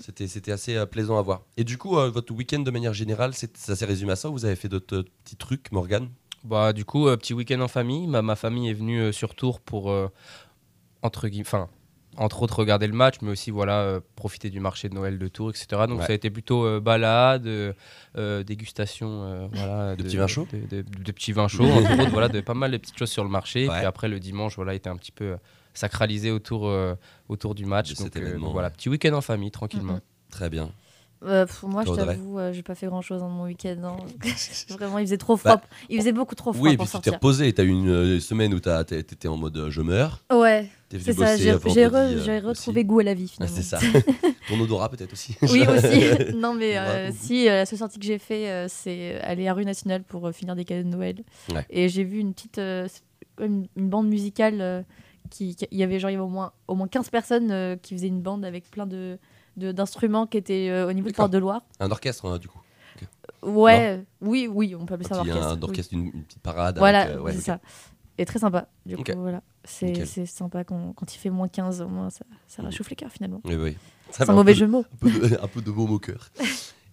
C'était, 0.00 0.26
c'était 0.26 0.52
assez 0.52 0.76
euh, 0.76 0.86
plaisant 0.86 1.18
à 1.18 1.22
voir. 1.22 1.42
Et 1.56 1.64
du 1.64 1.78
coup, 1.78 1.96
euh, 1.96 2.10
votre 2.10 2.34
week-end 2.34 2.58
de 2.58 2.70
manière 2.70 2.92
générale, 2.92 3.32
c'est- 3.34 3.56
ça 3.56 3.74
s'est 3.76 3.84
résumé 3.86 4.12
à 4.12 4.16
ça 4.16 4.28
ou 4.28 4.32
vous 4.32 4.44
avez 4.44 4.56
fait 4.56 4.68
d'autres 4.68 5.04
petits 5.24 5.36
trucs, 5.36 5.70
Morgane? 5.72 6.08
Bah, 6.44 6.72
du 6.72 6.84
coup, 6.84 7.08
euh, 7.08 7.16
petit 7.16 7.34
week-end 7.34 7.60
en 7.60 7.68
famille. 7.68 8.06
Ma, 8.06 8.22
ma 8.22 8.36
famille 8.36 8.68
est 8.68 8.74
venue 8.74 9.00
euh, 9.00 9.12
sur 9.12 9.34
Tours 9.34 9.60
pour, 9.60 9.90
euh, 9.90 10.08
entre 11.02 11.28
guillemets, 11.28 11.46
enfin, 11.46 11.68
entre 12.16 12.42
autres, 12.42 12.58
regarder 12.58 12.86
le 12.86 12.92
match, 12.92 13.16
mais 13.22 13.30
aussi 13.30 13.50
voilà, 13.50 13.80
euh, 13.80 14.00
profiter 14.16 14.50
du 14.50 14.60
marché 14.60 14.88
de 14.90 14.94
Noël 14.94 15.18
de 15.18 15.28
Tours, 15.28 15.50
etc. 15.50 15.66
Donc, 15.88 16.00
Ouais. 16.00 16.06
ça 16.06 16.12
a 16.12 16.14
été 16.14 16.30
plutôt 16.30 16.66
euh, 16.66 16.78
balade, 16.80 17.46
euh, 17.46 18.42
dégustation, 18.44 19.48
voilà, 19.52 19.96
De 19.96 20.02
petits 20.02 20.16
vins 20.18 20.26
chauds 20.26 20.46
de, 20.52 20.82
de- 20.82 20.82
de 20.82 21.12
petits 21.12 21.32
vins 21.32 21.48
chauds, 21.48 21.64
entre 21.64 22.00
autres, 22.00 22.10
voilà, 22.10 22.28
de 22.28 22.40
pas 22.40 22.54
mal 22.54 22.70
de 22.70 22.76
petites 22.76 22.98
choses 22.98 23.10
sur 23.10 23.24
le 23.24 23.30
marché. 23.30 23.64
Et 23.64 23.68
puis 23.68 23.84
après, 23.86 24.08
le 24.08 24.20
dimanche, 24.20 24.56
voilà, 24.56 24.74
était 24.74 24.90
un 24.90 24.96
petit 24.96 25.12
peu 25.12 25.36
sacralisé 25.74 26.30
autour, 26.30 26.70
autour 27.28 27.54
du 27.54 27.64
match. 27.66 27.94
Donc, 27.94 28.12
voilà, 28.52 28.68
petit 28.70 28.88
week-end 28.88 29.14
en 29.14 29.20
famille, 29.22 29.50
tranquillement. 29.50 29.94
Mhm. 29.94 30.00
Très 30.30 30.50
bien. 30.50 30.70
Euh, 31.24 31.46
moi, 31.62 31.84
je 31.86 31.92
t'avoue, 31.94 32.38
euh, 32.38 32.52
j'ai 32.52 32.62
pas 32.62 32.74
fait 32.74 32.86
grand 32.86 33.00
chose 33.02 33.20
dans 33.20 33.28
mon 33.28 33.44
week-end. 33.44 33.76
hein. 33.84 33.96
Vraiment, 34.70 34.98
il 34.98 35.06
faisait 35.06 35.18
trop 35.18 35.36
froid. 35.36 35.56
Bah, 35.56 35.62
il 35.88 35.98
faisait 35.98 36.12
beaucoup 36.12 36.34
trop 36.34 36.52
froid 36.52 36.66
Oui, 36.66 36.74
et 36.74 36.76
puis 36.76 36.86
tu 36.88 36.98
t'es 37.00 37.10
reposé. 37.10 37.52
T'as 37.52 37.62
eu 37.64 37.68
une 37.68 37.88
euh, 37.88 38.20
semaine 38.20 38.52
où 38.54 38.60
t'étais 38.60 39.28
en 39.28 39.36
mode 39.36 39.56
euh, 39.56 39.70
je 39.70 39.82
meurs. 39.82 40.24
Ouais, 40.32 40.68
c'est 40.90 41.12
ça. 41.12 41.36
J'ai 41.36 41.52
re- 41.52 42.40
retrouvé 42.44 42.84
goût 42.84 43.00
à 43.00 43.04
la 43.04 43.14
vie 43.14 43.30
Ah, 43.40 43.46
finalement. 43.46 43.56
c'est 43.56 43.62
ça. 43.62 43.78
Ton 44.48 44.58
odorat 44.60 44.88
peut-être 44.88 45.12
aussi. 45.12 45.36
Oui 45.42 45.64
aussi. 45.68 46.34
non 46.34 46.54
mais 46.54 46.76
euh, 46.76 47.10
si 47.12 47.44
la 47.44 47.64
seule 47.66 47.78
sortie 47.78 48.00
que 48.00 48.04
j'ai 48.04 48.18
fait 48.18 48.66
c'est 48.68 49.20
aller 49.20 49.46
à 49.46 49.54
rue 49.54 49.64
nationale 49.64 50.02
pour 50.02 50.28
finir 50.32 50.56
des 50.56 50.64
cadeaux 50.64 50.82
de 50.82 50.88
Noël. 50.94 51.22
Ouais. 51.54 51.64
Et 51.70 51.88
j'ai 51.88 52.02
vu 52.02 52.18
une 52.18 52.34
petite 52.34 52.58
une, 52.58 53.66
une 53.76 53.88
bande 53.88 54.08
musicale 54.08 54.84
qui, 55.30 55.56
il 55.70 55.78
y 55.78 55.82
avait 55.84 55.98
genre 56.00 56.10
il 56.10 56.14
y 56.14 56.16
avait 56.16 56.24
au 56.24 56.28
moins 56.28 56.52
au 56.66 56.74
moins 56.74 56.88
15 56.88 57.08
personnes 57.10 57.78
qui 57.80 57.94
faisaient 57.94 58.08
une 58.08 58.20
bande 58.20 58.44
avec 58.44 58.68
plein 58.70 58.86
de- 58.86 59.18
d'instruments 59.56 60.26
qui 60.26 60.36
étaient 60.38 60.68
euh, 60.70 60.88
au 60.88 60.92
niveau 60.92 61.06
de 61.08 61.12
D'accord. 61.12 61.24
Porte 61.24 61.32
de 61.32 61.38
Loire. 61.38 61.62
Un 61.80 61.90
orchestre, 61.90 62.26
hein, 62.26 62.38
du 62.38 62.48
coup. 62.48 62.60
Ouais, 63.42 64.04
oui, 64.20 64.48
oui, 64.50 64.74
on 64.78 64.86
peut 64.86 64.94
appeler 64.94 65.08
ça 65.08 65.16
Un, 65.16 65.18
orchestre. 65.20 65.42
un 65.48 65.54
oui. 65.56 65.62
orchestre, 65.64 65.94
une, 65.94 66.06
une 66.14 66.22
petite 66.24 66.42
parade. 66.42 66.78
Voilà, 66.78 67.08
euh, 67.08 67.20
ouais, 67.20 67.32
c'est 67.32 67.40
ça. 67.40 67.60
Et 68.18 68.24
très 68.24 68.38
sympa. 68.38 68.68
Du 68.86 68.96
coup, 68.96 69.02
voilà. 69.16 69.42
C'est 69.64 70.26
sympa 70.26 70.64
quand, 70.64 70.92
quand 70.92 71.14
il 71.14 71.18
fait 71.18 71.30
moins 71.30 71.48
15, 71.48 71.82
au 71.82 71.88
moins 71.88 72.10
ça, 72.10 72.24
ça 72.46 72.62
Mhm. 72.62 72.68
réchauffe 72.68 72.90
les 72.90 72.96
cœurs 72.96 73.10
finalement. 73.10 73.40
Oui, 73.44 73.54
oui. 73.56 73.76
C'est 74.10 74.28
un 74.28 74.34
mauvais 74.34 74.54
jeu 74.54 74.66
de 74.66 74.70
mots. 74.72 74.84
un 74.92 74.96
peu 74.98 75.10
de, 75.10 75.38
un 75.42 75.48
peu 75.48 75.62
de 75.62 75.70
baume 75.70 75.92
au 75.92 75.98
cœur. 75.98 76.30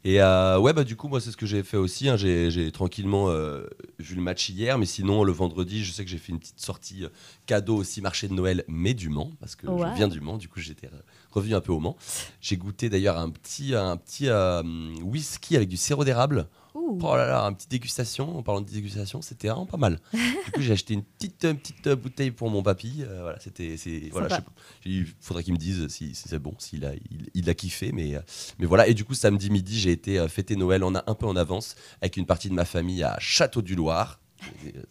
Et 0.05 0.21
euh, 0.21 0.57
ouais, 0.57 0.71
bah 0.71 0.85
du 0.85 0.95
coup, 0.95 1.09
moi, 1.09 1.19
c'est 1.19 1.29
ce 1.29 1.35
que 1.35 1.45
j'ai 1.45 1.61
fait 1.61 1.75
aussi. 1.75 2.07
hein. 2.07 2.15
J'ai 2.15 2.71
tranquillement 2.71 3.29
euh, 3.29 3.65
vu 3.99 4.15
le 4.15 4.21
match 4.21 4.47
hier, 4.47 4.77
mais 4.77 4.85
sinon, 4.85 5.25
le 5.25 5.33
vendredi, 5.33 5.83
je 5.83 5.91
sais 5.91 6.05
que 6.05 6.09
j'ai 6.09 6.17
fait 6.17 6.31
une 6.31 6.39
petite 6.39 6.61
sortie 6.61 7.03
euh, 7.03 7.09
cadeau 7.47 7.75
aussi 7.75 7.99
marché 8.01 8.29
de 8.29 8.33
Noël, 8.33 8.63
mais 8.69 8.93
du 8.93 9.09
Mans, 9.09 9.31
parce 9.41 9.57
que 9.57 9.67
Wow. 9.67 9.87
je 9.91 9.95
viens 9.97 10.07
du 10.07 10.21
Mans, 10.21 10.37
du 10.37 10.47
coup, 10.47 10.61
j'étais 10.61 10.87
revenu 11.31 11.55
un 11.55 11.61
peu 11.61 11.71
au 11.71 11.79
Mans. 11.79 11.97
J'ai 12.41 12.57
goûté 12.57 12.89
d'ailleurs 12.89 13.17
un 13.17 13.29
petit, 13.29 13.75
un 13.75 13.97
petit 13.97 14.29
euh, 14.29 14.61
whisky 15.03 15.55
avec 15.55 15.69
du 15.69 15.77
sirop 15.77 16.03
d'érable. 16.03 16.47
Ouh. 16.75 16.99
Oh 17.01 17.15
là 17.15 17.25
là, 17.27 17.41
une 17.43 17.55
petite 17.55 17.71
dégustation. 17.71 18.37
En 18.37 18.43
parlant 18.43 18.61
de 18.61 18.69
dégustation, 18.69 19.21
c'était 19.21 19.47
vraiment 19.47 19.65
pas 19.65 19.77
mal. 19.77 19.99
du 20.13 20.51
coup, 20.51 20.61
j'ai 20.61 20.73
acheté 20.73 20.93
une 20.93 21.03
petite, 21.03 21.45
euh, 21.45 21.53
petite 21.53 21.87
euh, 21.87 21.95
bouteille 21.95 22.31
pour 22.31 22.49
mon 22.49 22.61
papy. 22.61 23.03
Euh, 23.03 23.21
voilà, 23.23 23.39
c'était, 23.39 23.75
c'est, 23.77 24.09
voilà, 24.11 24.27
pas. 24.27 24.43
Il 24.85 25.07
faudrait 25.19 25.43
qu'il 25.43 25.53
me 25.53 25.57
dise 25.57 25.87
si, 25.87 26.13
si 26.13 26.27
c'est 26.27 26.39
bon, 26.39 26.53
s'il 26.59 26.85
a, 26.85 26.93
il, 26.93 27.29
il 27.33 27.49
a 27.49 27.53
kiffé. 27.53 27.91
Mais, 27.91 28.13
mais 28.59 28.65
voilà. 28.65 28.87
Et 28.87 28.93
du 28.93 29.03
coup, 29.03 29.15
samedi 29.15 29.49
midi, 29.49 29.79
j'ai 29.79 29.91
été 29.91 30.27
fêter 30.27 30.55
Noël 30.55 30.83
en 30.83 30.93
a 30.95 31.03
un 31.07 31.15
peu 31.15 31.25
en 31.25 31.35
avance 31.35 31.75
avec 32.01 32.17
une 32.17 32.25
partie 32.25 32.49
de 32.49 32.53
ma 32.53 32.65
famille 32.65 33.03
à 33.03 33.17
Château 33.19 33.61
du 33.61 33.75
Loir. 33.75 34.19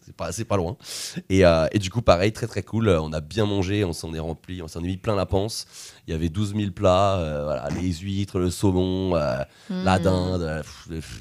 C'est 0.05 0.15
pas, 0.17 0.33
c'est 0.33 0.45
pas 0.45 0.57
loin. 0.57 0.77
Et, 1.31 1.45
euh, 1.45 1.67
et 1.73 1.79
du 1.79 1.91
coup, 1.91 2.03
pareil, 2.03 2.33
très 2.33 2.47
très 2.47 2.63
cool. 2.63 2.89
On 2.89 3.13
a 3.13 3.21
bien 3.21 3.47
mangé, 3.47 3.85
on 3.85 3.93
s'en 3.93 4.13
est 4.15 4.19
rempli, 4.19 4.63
on 4.63 4.69
s'en 4.69 4.81
est 4.83 4.87
mis 4.87 4.97
plein 4.97 5.15
la 5.17 5.27
panse. 5.27 5.67
Il 6.07 6.13
y 6.13 6.15
avait 6.15 6.29
12 6.29 6.55
000 6.57 6.71
plats, 6.73 7.19
euh, 7.19 7.45
voilà, 7.45 7.69
les 7.81 7.93
huîtres, 7.93 8.39
le 8.39 8.51
saumon, 8.51 9.15
euh, 9.17 9.39
la 9.71 9.99
Hmm. 9.99 10.03
dinde, 10.03 10.43
euh, 10.43 10.63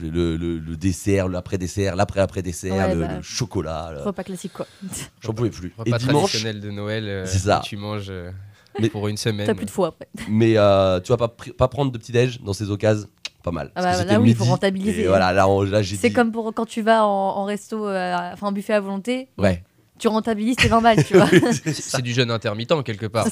le, 0.02 0.36
le- 0.38 0.58
le 0.60 0.78
dessert, 0.78 1.28
l'après-dessert, 1.28 1.96
l'après-après-dessert, 1.96 2.74
Ouais, 2.88 2.96
le, 2.96 3.02
bah. 3.02 3.16
le 3.18 3.22
chocolat. 3.22 3.92
le- 3.94 4.02
Repas 4.04 4.24
classique 4.24 4.54
quoi. 4.54 4.68
J'en 5.22 5.34
pouvais 5.34 5.50
plus. 5.50 5.74
Repas 5.78 5.96
Et 5.98 6.00
dimanche, 6.00 6.32
traditionnel 6.32 6.62
de 6.62 6.72
Noël, 6.72 7.04
euh, 7.08 7.26
C'est 7.26 7.40
ça. 7.40 7.62
tu 7.64 7.78
manges 7.78 8.08
euh, 8.10 8.32
Mais- 8.80 8.90
pour 8.90 9.08
une 9.08 9.18
semaine. 9.18 9.48
T'as 9.48 9.56
plus 9.56 9.66
de 9.66 9.72
foie 9.72 9.88
après. 9.90 10.08
mais 10.30 10.58
euh, 10.58 11.00
tu 11.00 11.12
vas 11.12 11.18
pas, 11.18 11.28
pr- 11.28 11.54
pas 11.54 11.68
prendre 11.68 11.92
de 11.92 11.98
petit-déj 11.98 12.42
dans 12.42 12.54
ces 12.54 12.70
occasions 12.72 13.08
Pas 13.44 13.52
mal. 13.52 13.72
Ah 13.76 13.82
bah, 13.82 14.04
là, 14.04 14.20
oui, 14.20 14.32
il 14.32 14.36
faut 14.36 14.44
rentabiliser. 14.44 15.04
Et 15.04 15.08
voilà, 15.08 15.32
là, 15.32 15.48
on- 15.48 15.62
là 15.62 15.82
j'ai 15.82 15.96
C'est 15.96 16.10
dit- 16.10 16.14
comme 16.14 16.32
pour 16.32 16.54
quand 16.54 16.66
tu 16.66 16.82
vas 16.82 17.06
en, 17.06 17.10
en 17.38 17.46
resto, 17.46 17.88
euh, 17.88 18.32
enfin 18.34 18.48
en 18.48 18.52
buffet 18.52 18.74
à 18.74 18.80
volonté, 18.82 19.30
Ouais. 19.38 19.64
tu 20.00 20.08
rentabilises 20.08 20.58
tes 20.58 20.68
20 20.68 20.82
balles, 20.82 21.04
tu 21.06 21.16
vois. 21.16 21.28
C'est 21.64 21.74
c'est 21.74 22.02
du 22.02 22.14
jeûne 22.14 22.32
intermittent 22.32 22.84
quelque 22.84 23.06
part. 23.06 23.28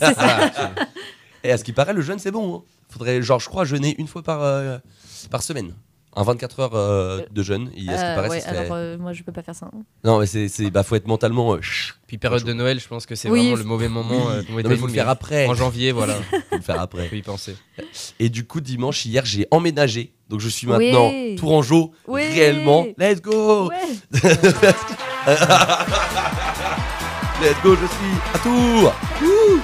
Et 1.44 1.52
à 1.52 1.58
ce 1.58 1.64
qui 1.64 1.74
paraît, 1.74 1.94
le 1.94 2.02
jeûne, 2.02 2.18
c'est 2.20 2.32
bon. 2.32 2.56
hein. 2.58 2.62
Faudrait, 2.90 3.22
genre, 3.22 3.40
je 3.40 3.50
crois, 3.50 3.66
jeûner 3.66 3.96
une 4.00 4.08
fois 4.08 4.24
par, 4.24 4.42
euh, 4.42 4.78
par 5.30 5.42
semaine. 5.44 5.74
Un 6.18 6.24
24 6.24 6.60
heures 6.62 6.76
euh, 6.76 7.22
de 7.30 7.44
jeûne. 7.44 7.70
Et 7.76 7.90
à 7.90 7.98
ce 7.98 8.02
qui 8.04 8.10
Euh, 8.10 8.16
paraît, 8.16 8.30
ouais, 8.30 8.40
ça 8.40 8.50
alors 8.52 8.66
euh, 8.72 8.98
moi 8.98 9.12
je 9.14 9.22
peux 9.24 9.32
pas 9.34 9.42
faire 9.44 9.54
ça. 9.56 9.66
hein. 9.74 9.80
Non, 10.04 10.20
mais 10.20 10.26
c'est, 10.26 10.48
c'est, 10.48 10.70
bah, 10.72 10.84
faut 10.84 10.96
être 10.96 11.08
mentalement. 11.08 11.54
euh, 11.56 11.62
chut. 11.62 11.96
Puis 12.08 12.18
période 12.18 12.44
de 12.44 12.54
Noël, 12.54 12.80
je 12.80 12.88
pense 12.88 13.06
que 13.06 13.16
c'est 13.16 13.30
Oui, 13.30 13.40
vraiment 13.42 13.56
le 13.58 13.64
mauvais 13.66 13.90
moment. 13.90 14.30
euh, 14.30 14.42
Non, 14.50 14.70
mais 14.70 14.78
faut 14.78 14.88
le 14.88 14.94
faire 14.94 15.10
après. 15.10 15.48
En 15.48 15.54
janvier, 15.56 15.92
voilà. 15.92 16.14
Faut 16.50 16.56
le 16.56 16.62
faire 16.62 16.80
après. 16.80 17.08
Faut 17.10 17.16
y 17.16 17.22
penser. 17.22 17.56
Et 18.20 18.30
du 18.30 18.46
coup, 18.46 18.62
dimanche, 18.62 19.06
hier, 19.06 19.26
j'ai 19.26 19.48
emménagé. 19.52 20.14
Donc, 20.30 20.40
je 20.40 20.50
suis 20.50 20.68
maintenant 20.68 21.10
Oui. 21.10 21.36
Tourangeau. 21.36 21.92
Oui. 22.08 22.22
Réellement. 22.34 22.86
Let's 22.98 23.22
go 23.22 23.70
Ouais. 23.70 23.76
Let's 27.42 27.62
go, 27.64 27.76
je 27.76 27.86
suis 27.86 28.16
à 28.34 28.40
Tours 28.40 28.94
Wouh 29.22 29.60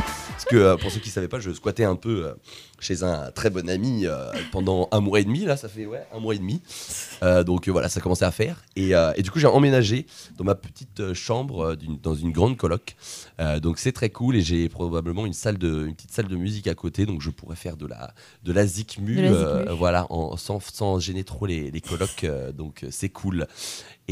que 0.51 0.57
euh, 0.57 0.77
pour 0.77 0.91
ceux 0.91 0.99
qui 0.99 1.09
ne 1.09 1.13
savaient 1.13 1.27
pas, 1.27 1.39
je 1.39 1.51
squattais 1.51 1.83
un 1.83 1.95
peu 1.95 2.25
euh, 2.25 2.33
chez 2.79 3.03
un 3.03 3.31
très 3.31 3.49
bon 3.49 3.69
ami 3.69 4.05
euh, 4.05 4.31
pendant 4.51 4.89
un 4.91 4.99
mois 4.99 5.19
et 5.19 5.23
demi. 5.23 5.45
Là, 5.45 5.57
ça 5.57 5.69
fait 5.69 5.85
ouais, 5.85 6.05
un 6.13 6.19
mois 6.19 6.35
et 6.35 6.39
demi. 6.39 6.61
Donc 7.45 7.69
voilà, 7.69 7.87
ça 7.89 8.01
commençait 8.01 8.25
à 8.25 8.31
faire. 8.31 8.63
Et, 8.75 8.91
et 8.91 9.21
du 9.21 9.31
coup, 9.31 9.39
j'ai 9.39 9.47
emménagé 9.47 10.05
dans 10.37 10.43
ma 10.43 10.55
petite 10.55 11.13
chambre 11.13 11.75
dans 12.01 12.15
une 12.15 12.31
grande 12.31 12.57
coloc. 12.57 12.95
Donc 13.61 13.77
c'est 13.77 13.91
très 13.91 14.09
cool 14.09 14.35
et 14.35 14.41
j'ai 14.41 14.69
probablement 14.69 15.25
une 15.25 15.33
salle 15.33 15.57
de 15.57 15.85
une 15.85 15.95
petite 15.95 16.11
salle 16.11 16.27
de 16.27 16.35
musique 16.35 16.67
à 16.67 16.73
côté. 16.75 17.05
Donc 17.05 17.21
je 17.21 17.29
pourrais 17.29 17.55
faire 17.55 17.77
de 17.77 17.85
la 17.85 18.13
de 18.43 18.51
la 18.51 18.65
zikmu, 18.65 19.29
voilà, 19.77 20.07
en, 20.09 20.35
sans, 20.37 20.59
sans 20.59 20.99
gêner 20.99 21.23
trop 21.23 21.45
les, 21.45 21.69
les 21.69 21.81
colocs. 21.81 22.25
donc 22.55 22.85
c'est 22.89 23.09
cool. 23.09 23.47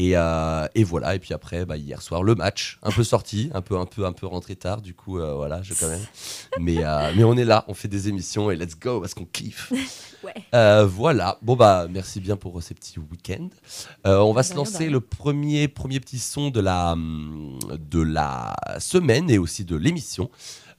Et, 0.00 0.12
euh, 0.14 0.66
et 0.74 0.82
voilà. 0.82 1.14
Et 1.14 1.18
puis 1.18 1.34
après, 1.34 1.66
bah, 1.66 1.76
hier 1.76 2.00
soir, 2.00 2.22
le 2.22 2.34
match, 2.34 2.78
un 2.82 2.90
peu 2.90 3.04
sorti, 3.04 3.50
un 3.52 3.60
peu 3.60 3.76
un 3.76 3.84
peu 3.84 4.06
un 4.06 4.12
peu 4.12 4.26
rentré 4.26 4.56
tard. 4.56 4.80
Du 4.80 4.94
coup, 4.94 5.18
euh, 5.18 5.34
voilà, 5.34 5.60
je 5.62 5.74
quand 5.74 5.90
même. 5.90 6.00
Mais 6.58 6.78
euh, 6.82 7.12
mais 7.14 7.22
on 7.22 7.36
est 7.36 7.44
là, 7.44 7.66
on 7.68 7.74
fait 7.74 7.86
des 7.86 8.08
émissions 8.08 8.50
et 8.50 8.56
let's 8.56 8.78
go 8.78 9.00
parce 9.00 9.14
qu'on 9.14 9.26
kiffe. 9.26 9.72
Ouais. 10.22 10.84
Voilà. 10.84 11.38
Bon 11.40 11.56
bah 11.56 11.86
merci 11.88 12.20
bien 12.20 12.36
pour 12.36 12.62
ces 12.62 12.74
petits 12.74 12.98
week-ends. 12.98 13.48
On 14.04 14.34
va 14.34 14.42
se 14.42 14.52
lancer 14.52 14.90
le 14.90 15.00
premier 15.00 15.66
premier 15.66 15.98
petit 15.98 16.18
son 16.18 16.50
de 16.50 16.60
la 16.60 16.94
de 16.94 18.02
la 18.02 18.54
semaine 18.78 19.30
et 19.30 19.38
aussi 19.38 19.64
de 19.64 19.76
l'émission. 19.76 20.28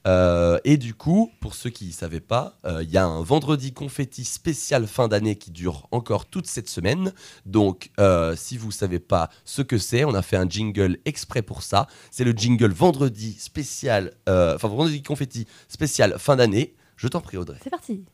Euh, 0.06 0.58
et 0.64 0.76
du 0.76 0.94
coup, 0.94 1.30
pour 1.40 1.54
ceux 1.54 1.70
qui 1.70 1.86
ne 1.86 1.92
savaient 1.92 2.20
pas, 2.20 2.58
euh, 2.64 2.82
il 2.82 2.90
y 2.90 2.96
a 2.96 3.04
un 3.04 3.22
vendredi 3.22 3.72
confetti 3.72 4.24
spécial 4.24 4.86
fin 4.86 5.08
d'année 5.08 5.36
qui 5.36 5.50
dure 5.50 5.88
encore 5.90 6.26
toute 6.26 6.46
cette 6.46 6.68
semaine. 6.68 7.12
Donc, 7.46 7.90
euh, 8.00 8.34
si 8.36 8.56
vous 8.56 8.68
ne 8.68 8.72
savez 8.72 8.98
pas 8.98 9.30
ce 9.44 9.62
que 9.62 9.78
c'est, 9.78 10.04
on 10.04 10.14
a 10.14 10.22
fait 10.22 10.36
un 10.36 10.48
jingle 10.48 10.98
exprès 11.04 11.42
pour 11.42 11.62
ça. 11.62 11.86
C'est 12.10 12.24
le 12.24 12.32
jingle 12.32 12.72
vendredi 12.72 13.36
spécial, 13.38 14.12
euh, 14.28 14.56
enfin 14.56 14.68
vendredi 14.68 15.02
confetti 15.02 15.46
spécial 15.68 16.16
fin 16.18 16.36
d'année. 16.36 16.74
Je 16.96 17.08
t'en 17.08 17.20
prie, 17.20 17.36
Audrey. 17.36 17.58
C'est 17.62 17.70
parti. 17.70 18.04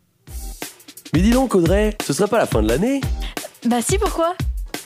Mais 1.13 1.23
dis 1.23 1.31
donc, 1.31 1.55
Audrey, 1.55 1.97
ce 2.07 2.13
serait 2.13 2.29
pas 2.29 2.39
la 2.39 2.47
fin 2.47 2.63
de 2.63 2.69
l'année? 2.69 3.01
Bah 3.67 3.83
si, 3.83 3.99
pourquoi? 3.99 4.35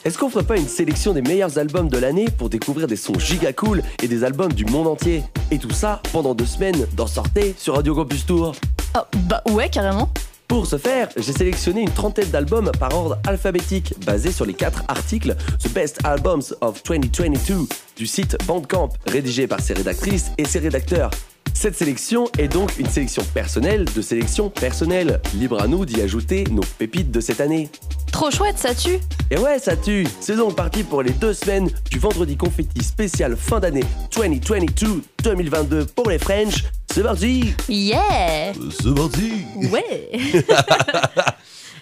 Est-ce 0.04 0.18
qu'on 0.18 0.28
ferait 0.28 0.44
pas 0.44 0.56
une 0.56 0.66
sélection 0.66 1.12
des 1.12 1.23
meilleurs 1.23 1.59
albums 1.59 1.88
de 1.88 1.97
l'année 1.97 2.26
pour 2.37 2.49
découvrir 2.49 2.88
des 2.88 2.97
sons 2.97 3.18
giga 3.21 3.52
cool 3.52 3.82
et 4.02 4.09
des 4.09 4.25
albums 4.25 4.52
du 4.52 4.64
monde 4.64 4.88
entier 4.88 5.23
Et 5.52 5.59
tout 5.59 5.71
ça 5.71 6.02
pendant 6.12 6.35
deux 6.35 6.47
semaines 6.47 6.88
dans 6.97 7.06
Sortez 7.06 7.54
sur 7.56 7.76
Radio 7.76 7.94
Campus 7.94 8.26
Tour 8.26 8.52
Oh, 8.97 9.00
bah 9.28 9.42
ouais, 9.50 9.68
carrément. 9.68 10.11
Pour 10.49 10.66
ce 10.66 10.76
faire, 10.76 11.09
j'ai 11.16 11.32
sélectionné 11.32 11.82
une 11.82 11.90
trentaine 11.90 12.28
d'albums 12.30 12.73
par 12.78 12.92
ordre 12.94 13.18
alphabétique, 13.26 13.94
basés 14.04 14.32
sur 14.32 14.44
les 14.44 14.54
quatre 14.54 14.82
articles 14.88 15.37
The 15.62 15.73
Best 15.73 16.00
Albums 16.04 16.42
of 16.61 16.82
2022 16.82 17.54
du 17.97 18.06
site 18.06 18.37
Bandcamp, 18.44 18.90
rédigé 19.06 19.47
par 19.47 19.61
ses 19.61 19.73
rédactrices 19.73 20.32
et 20.37 20.44
ses 20.44 20.59
rédacteurs. 20.59 21.11
Cette 21.54 21.76
sélection 21.76 22.28
est 22.38 22.49
donc 22.49 22.78
une 22.78 22.88
sélection 22.88 23.23
personnelle 23.35 23.85
de 23.94 24.02
sélection 24.02 24.50
personnelle. 24.50 25.21
Libre 25.35 25.61
à 25.62 25.68
nous 25.68 25.85
d'y 25.87 26.00
ajouter 26.00 26.44
nos 26.50 26.62
pépites 26.78 27.11
de 27.11 27.21
cette 27.21 27.40
année. 27.40 27.68
Trop 28.11 28.30
chouette, 28.30 28.59
ça 28.59 28.75
tue. 28.75 28.99
Et 29.30 29.38
ouais, 29.38 29.59
ça 29.59 29.76
tue 29.76 30.06
C'est 30.21 30.37
donc 30.37 30.56
parti 30.56 30.82
pour 30.82 31.02
les 31.02 31.12
deux 31.12 31.32
semaines 31.32 31.71
du 31.90 31.99
vendredi 31.99 32.37
confetti 32.37 32.82
spécial 32.82 33.37
fin 33.37 33.61
d'année 33.61 33.85
2022-2022 34.12 35.87
pour 35.87 36.11
les 36.11 36.18
French. 36.18 36.64
C'est 36.92 37.02
parti 37.02 37.54
Yeah 37.68 38.52
C'est 38.54 38.94
parti 38.94 39.32
Ouais. 39.71 40.44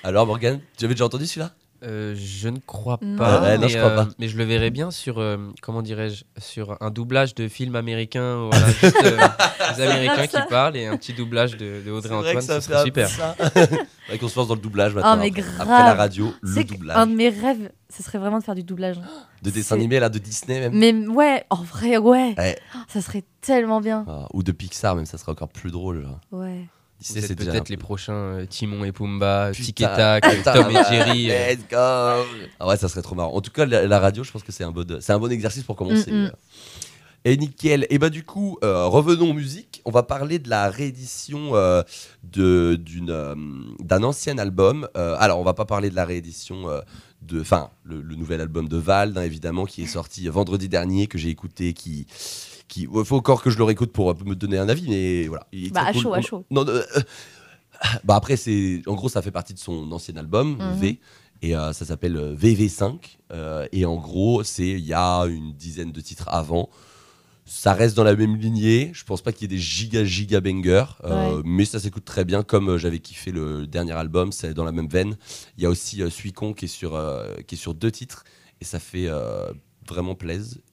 Alors, 0.04 0.26
Morgane, 0.26 0.60
tu 0.78 0.84
avais 0.84 0.94
déjà 0.94 1.06
entendu 1.06 1.26
celui-là? 1.26 1.52
Euh, 1.82 2.14
je 2.14 2.48
ne 2.50 2.58
crois 2.58 2.98
Non. 3.00 3.16
pas. 3.16 3.40
Ouais, 3.40 3.54
non, 3.56 3.62
mais, 3.62 3.68
je 3.70 3.78
crois 3.78 3.90
euh, 3.90 3.96
pas. 4.04 4.08
mais 4.18 4.28
je 4.28 4.36
le 4.36 4.44
verrais 4.44 4.70
bien 4.70 4.90
sur, 4.90 5.18
euh, 5.18 5.38
comment 5.62 5.80
dirais-je, 5.80 6.24
sur 6.38 6.76
un 6.82 6.90
doublage 6.90 7.34
de 7.34 7.48
film 7.48 7.74
américain. 7.74 8.48
Voilà, 8.50 8.66
juste, 8.70 8.96
euh, 9.04 9.16
des 9.76 9.82
Américains 9.82 10.26
qui 10.26 10.48
parlent 10.50 10.76
et 10.76 10.86
un 10.86 10.96
petit 10.98 11.14
doublage 11.14 11.56
de, 11.56 11.82
de 11.84 11.90
Audrey 11.90 12.14
Antoine, 12.14 12.34
que 12.36 12.40
ça 12.42 12.60
serait 12.60 12.84
super. 12.84 13.08
Faudrait 13.08 14.18
qu'on 14.20 14.28
se 14.28 14.38
lance 14.38 14.48
dans 14.48 14.54
le 14.56 14.60
doublage 14.60 14.94
maintenant. 14.94 15.10
Ah, 15.12 15.16
mais 15.16 15.28
après, 15.28 15.40
grave. 15.40 15.60
après 15.60 15.84
la 15.84 15.94
radio, 15.94 16.32
le 16.42 16.64
doublage. 16.64 16.96
un 16.98 17.06
de 17.06 17.14
mes 17.14 17.28
rêves, 17.30 17.70
ce 17.88 18.02
serait 18.02 18.18
vraiment 18.18 18.38
de 18.38 18.44
faire 18.44 18.54
du 18.54 18.62
doublage. 18.62 19.00
De 19.42 19.48
dessin 19.48 19.68
c'est- 19.68 19.74
animé, 19.80 19.98
là, 20.00 20.10
de 20.10 20.18
Disney 20.18 20.60
même. 20.60 20.74
Mais 20.74 20.92
ouais, 21.08 21.44
en 21.48 21.62
vrai, 21.62 21.96
ouais. 21.96 22.34
Ouais. 22.36 22.58
Ça 22.88 23.00
serait 23.00 23.24
tellement 23.40 23.80
bien. 23.80 24.04
Ah, 24.06 24.26
ou 24.34 24.42
de 24.42 24.52
Pixar, 24.52 24.94
même, 24.94 25.06
ça 25.06 25.16
serait 25.16 25.32
encore 25.32 25.48
plus 25.48 25.70
drôle. 25.70 26.02
genre. 26.02 26.20
Ouais. 26.30 26.66
C'est 27.00 27.34
peut-être 27.34 27.68
les 27.68 27.76
prochains 27.76 28.12
euh, 28.12 28.46
Timon 28.46 28.84
et 28.84 28.92
Pumba, 28.92 29.50
Tic 29.52 29.80
et 29.80 29.84
Tac, 29.84 30.22
Tom 30.44 30.70
et 30.70 30.74
Jerry. 30.90 31.30
euh. 31.30 31.52
Let's 31.54 31.62
go 31.70 31.76
Ah 32.58 32.66
ouais, 32.66 32.76
ça 32.76 32.88
serait 32.88 33.02
trop 33.02 33.14
marrant. 33.14 33.34
En 33.34 33.40
tout 33.40 33.50
cas, 33.50 33.64
la, 33.64 33.86
la 33.86 33.98
radio, 33.98 34.22
je 34.22 34.30
pense 34.30 34.42
que 34.42 34.52
c'est 34.52 34.64
un, 34.64 34.70
bon, 34.70 34.86
c'est 35.00 35.12
un 35.12 35.18
bon 35.18 35.32
exercice 35.32 35.62
pour 35.62 35.76
commencer. 35.76 36.10
Mm, 36.12 36.24
mm. 36.26 36.32
Et 37.26 37.36
nickel. 37.36 37.86
Et 37.90 37.98
bah 37.98 38.08
du 38.08 38.22
coup, 38.24 38.58
euh, 38.64 38.86
revenons 38.86 39.30
aux 39.30 39.34
musiques. 39.34 39.82
On 39.84 39.90
va 39.90 40.02
parler 40.02 40.38
de 40.38 40.48
la 40.48 40.70
réédition 40.70 41.54
euh, 41.54 41.82
de, 42.22 42.76
d'une, 42.82 43.10
euh, 43.10 43.34
d'un 43.78 44.02
ancien 44.02 44.38
album. 44.38 44.88
Euh, 44.96 45.16
alors, 45.18 45.38
on 45.38 45.44
va 45.44 45.52
pas 45.54 45.66
parler 45.66 45.90
de 45.90 45.96
la 45.96 46.06
réédition 46.06 46.70
euh, 46.70 46.80
de, 47.20 47.42
enfin, 47.42 47.68
le, 47.84 48.00
le 48.00 48.14
nouvel 48.16 48.40
album 48.40 48.68
de 48.68 48.78
Vald, 48.78 49.18
hein, 49.18 49.22
évidemment, 49.22 49.66
qui 49.66 49.82
est 49.82 49.86
sorti 49.86 50.26
vendredi 50.28 50.70
dernier, 50.70 51.08
que 51.08 51.18
j'ai 51.18 51.28
écouté, 51.28 51.74
qui, 51.74 52.06
qui, 52.70 52.88
il 52.90 53.04
faut 53.04 53.16
encore 53.16 53.42
que 53.42 53.50
je 53.50 53.58
le 53.58 53.64
réécoute 53.64 53.92
pour 53.92 54.10
euh, 54.10 54.14
me 54.24 54.34
donner 54.34 54.56
un 54.56 54.68
avis, 54.68 54.88
mais 54.88 55.26
voilà. 55.28 55.46
il 55.52 55.66
est 55.66 55.70
Bah, 55.70 55.82
à 55.86 55.92
cool. 55.92 56.02
chaud, 56.02 56.14
à 56.14 56.20
chaud. 56.22 56.44
Non, 56.50 56.66
euh, 56.66 56.82
euh, 56.96 57.00
bah 58.04 58.16
après, 58.16 58.36
c'est, 58.36 58.80
en 58.86 58.94
gros, 58.94 59.08
ça 59.08 59.20
fait 59.22 59.30
partie 59.30 59.52
de 59.54 59.58
son 59.58 59.90
ancien 59.92 60.16
album, 60.16 60.56
Mhm. 60.58 60.78
V. 60.80 61.00
Et 61.42 61.56
euh, 61.56 61.72
ça 61.72 61.84
s'appelle 61.86 62.16
euh, 62.16 62.34
VV5. 62.36 62.98
euh, 63.32 63.66
et 63.72 63.84
en 63.86 63.96
gros, 63.96 64.42
c'est 64.44 64.68
il 64.68 64.84
y 64.84 64.92
a 64.92 65.22
une 65.24 65.52
dizaine 65.54 65.90
de 65.90 66.00
titres 66.00 66.28
avant. 66.28 66.68
Ça 67.46 67.72
reste 67.72 67.96
dans 67.96 68.04
la 68.04 68.14
même 68.14 68.36
lignée. 68.36 68.90
Je 68.94 69.02
pense 69.04 69.22
pas 69.22 69.32
qu'il 69.32 69.42
y 69.50 69.54
ait 69.54 69.56
des 69.56 69.60
giga 69.62 70.04
giga 70.04 70.40
bangers, 70.40 70.84
Ouais. 71.02 71.40
mais 71.44 71.64
ça 71.64 71.80
s'écoute 71.80 72.04
très 72.04 72.24
bien. 72.24 72.42
Comme 72.44 72.76
j'avais 72.76 73.00
kiffé 73.00 73.32
le 73.32 73.66
dernier 73.66 73.92
album, 73.92 74.30
c'est 74.32 74.54
dans 74.54 74.64
la 74.64 74.70
même 74.70 74.86
veine. 74.88 75.16
Il 75.56 75.64
y 75.64 75.66
a 75.66 75.70
aussi 75.70 76.02
Suicon 76.10 76.52
qui 76.52 76.66
est 76.66 76.68
sur 76.68 76.92
qui 77.48 77.54
est 77.56 77.58
sur 77.58 77.74
deux 77.74 77.90
titres 77.90 78.22
et 78.60 78.64
ça 78.64 78.78
fait 78.78 79.08
vraiment. 79.88 80.16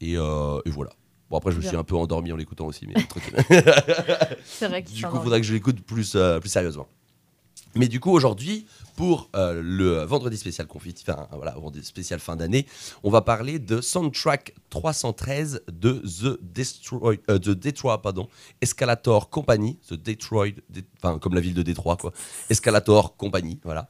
Et, 0.01 0.17
euh, 0.17 0.59
et 0.65 0.69
voilà. 0.69 0.91
Bon 1.29 1.37
après, 1.37 1.51
je 1.51 1.57
me 1.57 1.61
suis 1.61 1.75
un 1.75 1.83
peu 1.83 1.95
endormi 1.95 2.31
en 2.31 2.37
l'écoutant 2.37 2.67
aussi, 2.67 2.87
mais. 2.87 2.93
C'est 4.45 4.67
vrai 4.67 4.83
qu'il 4.83 4.95
Du 4.95 5.05
coup, 5.05 5.17
il 5.17 5.21
faudrait 5.21 5.41
que 5.41 5.47
je 5.47 5.53
l'écoute 5.53 5.81
plus, 5.81 6.15
euh, 6.15 6.39
plus 6.39 6.49
sérieusement. 6.49 6.87
Mais 7.77 7.87
du 7.87 7.99
coup, 7.99 8.11
aujourd'hui, 8.11 8.65
pour 8.95 9.29
euh, 9.35 9.61
le 9.63 10.03
vendredi 10.03 10.37
spécial 10.37 10.65
confetti, 10.65 11.03
enfin 11.07 11.27
voilà, 11.31 11.51
vendredi 11.51 11.85
spécial 11.85 12.19
fin 12.19 12.35
d'année, 12.35 12.65
on 13.03 13.11
va 13.11 13.21
parler 13.21 13.59
de 13.59 13.81
Soundtrack 13.81 14.55
313 14.71 15.63
de 15.71 16.01
The 16.01 16.39
Destroy, 16.41 17.19
euh, 17.29 17.37
The 17.37 17.49
Detroit, 17.49 18.01
pardon, 18.01 18.27
Escalator 18.61 19.29
Company, 19.29 19.77
The 19.87 19.93
Detroit, 19.93 20.53
enfin 21.03 21.19
comme 21.19 21.35
la 21.35 21.41
ville 21.41 21.53
de 21.53 21.61
Détroit 21.61 21.97
quoi, 21.97 22.11
Escalator 22.49 23.15
Company, 23.15 23.59
voilà. 23.63 23.87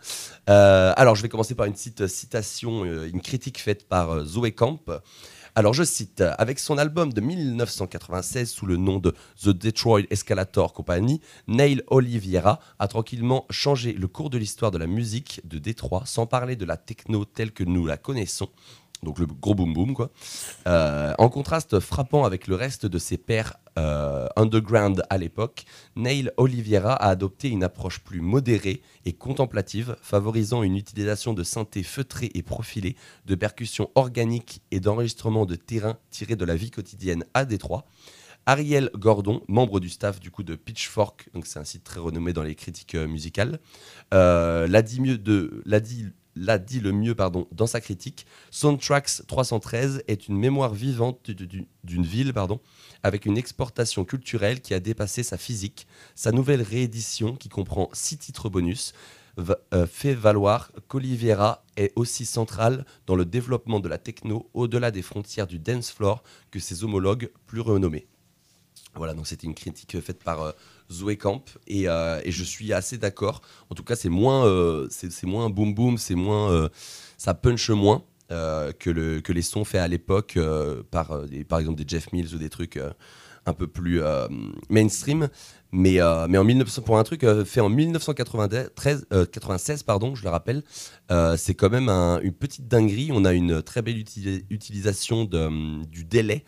Euh, 0.50 0.94
alors, 0.98 1.16
je 1.16 1.22
vais 1.22 1.30
commencer 1.30 1.56
par 1.56 1.66
une 1.66 1.74
petite 1.74 2.08
citation, 2.08 2.84
une 2.84 3.22
critique 3.22 3.60
faite 3.60 3.88
par 3.88 4.26
Zoé 4.26 4.52
Camp. 4.52 4.82
Alors 5.58 5.74
je 5.74 5.84
cite, 5.84 6.22
avec 6.38 6.60
son 6.60 6.78
album 6.78 7.12
de 7.12 7.20
1996 7.20 8.48
sous 8.48 8.68
le 8.68 8.78
nom 8.78 9.00
de 9.00 9.16
The 9.42 9.50
Detroit 9.50 10.04
Escalator 10.12 10.72
Company, 10.72 11.20
Neil 11.48 11.82
Oliveira 11.88 12.60
a 12.78 12.88
tranquillement 12.88 13.48
changé 13.50 13.94
le 13.94 14.08
cours 14.08 14.30
de 14.30 14.38
l'histoire 14.38 14.70
de 14.70 14.78
la 14.78 14.86
musique 14.86 15.42
de 15.46 15.58
Détroit 15.58 16.04
sans 16.06 16.28
parler 16.28 16.58
de 16.58 16.66
la 16.66 16.78
techno 16.78 17.26
telle 17.26 17.54
que 17.54 17.64
nous 17.64 17.88
la 17.88 17.98
connaissons. 17.98 18.50
Donc 19.02 19.18
le 19.18 19.26
gros 19.26 19.56
boom 19.56 19.74
boom 19.74 19.96
quoi. 19.96 20.12
Euh, 20.68 21.16
en 21.18 21.30
contraste 21.30 21.80
frappant 21.80 22.24
avec 22.24 22.46
le 22.46 22.54
reste 22.54 22.86
de 22.86 23.00
ses 23.00 23.18
pairs 23.18 23.58
euh, 23.78 24.28
underground 24.36 25.04
à 25.10 25.18
l'époque, 25.18 25.66
Neil 25.96 26.32
Oliveira 26.38 26.94
a 26.94 27.10
adopté 27.10 27.50
une 27.50 27.64
approche 27.64 28.00
plus 28.00 28.22
modérée 28.22 28.82
et 29.06 29.14
contemplative, 29.14 29.96
favorisant 30.02 30.64
une 30.64 30.76
utilisation 30.76 31.34
de 31.34 31.44
synthés 31.44 31.84
feutrés 31.84 32.32
et 32.34 32.44
profilés, 32.44 32.96
de 33.26 33.36
percussions 33.36 33.92
organiques 33.96 34.62
et 34.72 34.80
d'enregistrements 34.80 35.46
de 35.46 35.56
terrain 35.56 35.98
tirés 36.10 36.36
de 36.36 36.46
la 36.46 36.56
vie 36.56 36.72
quotidienne 36.72 37.24
à 37.34 37.46
Détroit. 37.46 37.86
Ariel 38.48 38.90
Gordon, 38.96 39.42
membre 39.50 39.82
du 39.82 39.90
staff 39.90 40.22
du 40.22 40.32
coup 40.32 40.44
de 40.44 40.56
Pitchfork, 40.56 41.30
donc 41.34 41.46
c'est 41.46 41.60
un 41.60 41.66
site 41.66 41.84
très 41.84 42.00
renommé 42.00 42.32
dans 42.32 42.44
les 42.44 42.56
critiques 42.56 42.96
euh, 42.96 43.06
musicales, 43.06 43.60
euh, 44.14 44.68
l'a 44.68 44.82
dit 44.82 45.02
mieux 45.02 45.18
de 45.18 45.62
l'a 45.66 45.82
dit 45.82 46.08
l'a 46.40 46.58
dit 46.58 46.80
le 46.80 46.92
mieux 46.92 47.16
pardon 47.16 47.48
dans 47.52 47.68
sa 47.68 47.82
critique. 47.82 48.26
Soundtracks 48.52 49.22
313 49.28 50.04
est 50.08 50.28
une 50.28 50.38
mémoire 50.38 50.74
vivante 50.74 51.32
du- 51.32 51.48
du- 51.48 51.68
d'une 51.84 52.04
ville 52.06 52.34
pardon 52.34 52.60
avec 53.04 53.26
une 53.26 53.38
exportation 53.38 54.06
culturelle 54.06 54.62
qui 54.62 54.74
a 54.74 54.80
dépassé 54.80 55.24
sa 55.24 55.38
physique. 55.38 55.88
Sa 56.16 56.32
nouvelle 56.32 56.62
réédition 56.62 57.36
qui 57.36 57.50
comprend 57.50 57.90
six 57.94 58.18
titres 58.18 58.50
bonus 58.50 58.94
euh, 59.74 59.86
fait 59.86 60.16
valoir 60.16 60.72
qu'Oliveira 60.88 61.64
est 61.76 61.92
aussi 61.96 62.26
central 62.26 62.86
dans 63.06 63.16
le 63.16 63.24
développement 63.24 63.80
de 63.80 63.88
la 63.88 64.00
techno 64.00 64.50
au-delà 64.56 64.90
des 64.90 65.04
frontières 65.04 65.46
du 65.46 65.60
dance 65.60 65.92
floor 65.92 66.24
que 66.50 66.60
ses 66.60 66.84
homologues 66.84 67.30
plus 67.46 67.62
renommés. 67.62 68.08
Voilà, 68.96 69.14
donc 69.14 69.28
c'était 69.28 69.46
une 69.46 69.54
critique 69.54 70.00
faite 70.02 70.24
par 70.24 70.42
euh, 70.42 70.52
Zoé 70.92 71.18
Camp 71.18 71.44
et, 71.68 71.88
euh, 71.90 72.20
et 72.24 72.32
je 72.32 72.44
suis 72.44 72.74
assez 72.74 72.98
d'accord. 72.98 73.42
En 73.70 73.76
tout 73.76 73.84
cas, 73.84 73.96
c'est 73.96 74.10
moins, 74.10 74.46
euh, 74.46 74.88
c'est 74.90 75.26
moins 75.26 75.50
boom 75.50 75.74
boom, 75.74 75.98
c'est 75.98 76.16
moins, 76.16 76.52
euh, 76.52 76.70
ça 77.18 77.34
punch 77.34 77.70
moins. 77.70 78.04
que, 78.30 78.90
le, 78.90 79.22
que 79.22 79.32
les 79.32 79.42
sons 79.42 79.64
faits 79.64 79.80
à 79.82 79.88
l'époque 79.88 80.38
par, 80.92 81.22
par 81.48 81.60
exemple 81.60 81.78
des 81.78 81.86
Jeff 81.88 82.12
Mills 82.12 82.36
ou 82.36 82.38
des 82.38 82.50
trucs 82.50 82.78
un 83.46 83.54
peu 83.54 83.68
plus 83.68 84.02
mainstream. 84.70 85.30
Mais, 85.72 86.02
en 86.02 86.28
1900, 86.44 86.82
pour 86.82 86.98
un 86.98 87.04
truc 87.04 87.26
fait 87.46 87.62
en 87.62 87.70
1993, 87.70 89.06
euh, 89.14 89.26
96, 89.26 89.84
pardon, 89.84 90.14
je 90.16 90.24
le 90.24 90.30
rappelle, 90.30 90.64
c'est 91.38 91.54
quand 91.56 91.70
même 91.70 91.88
un- 91.90 92.20
une 92.22 92.34
petite 92.34 92.68
dinguerie. 92.68 93.12
On 93.14 93.24
a 93.24 93.32
une 93.34 93.62
très 93.62 93.82
belle 93.82 93.98
uti- 93.98 94.44
utilisation 94.50 95.24
du 95.24 96.04
délai, 96.04 96.44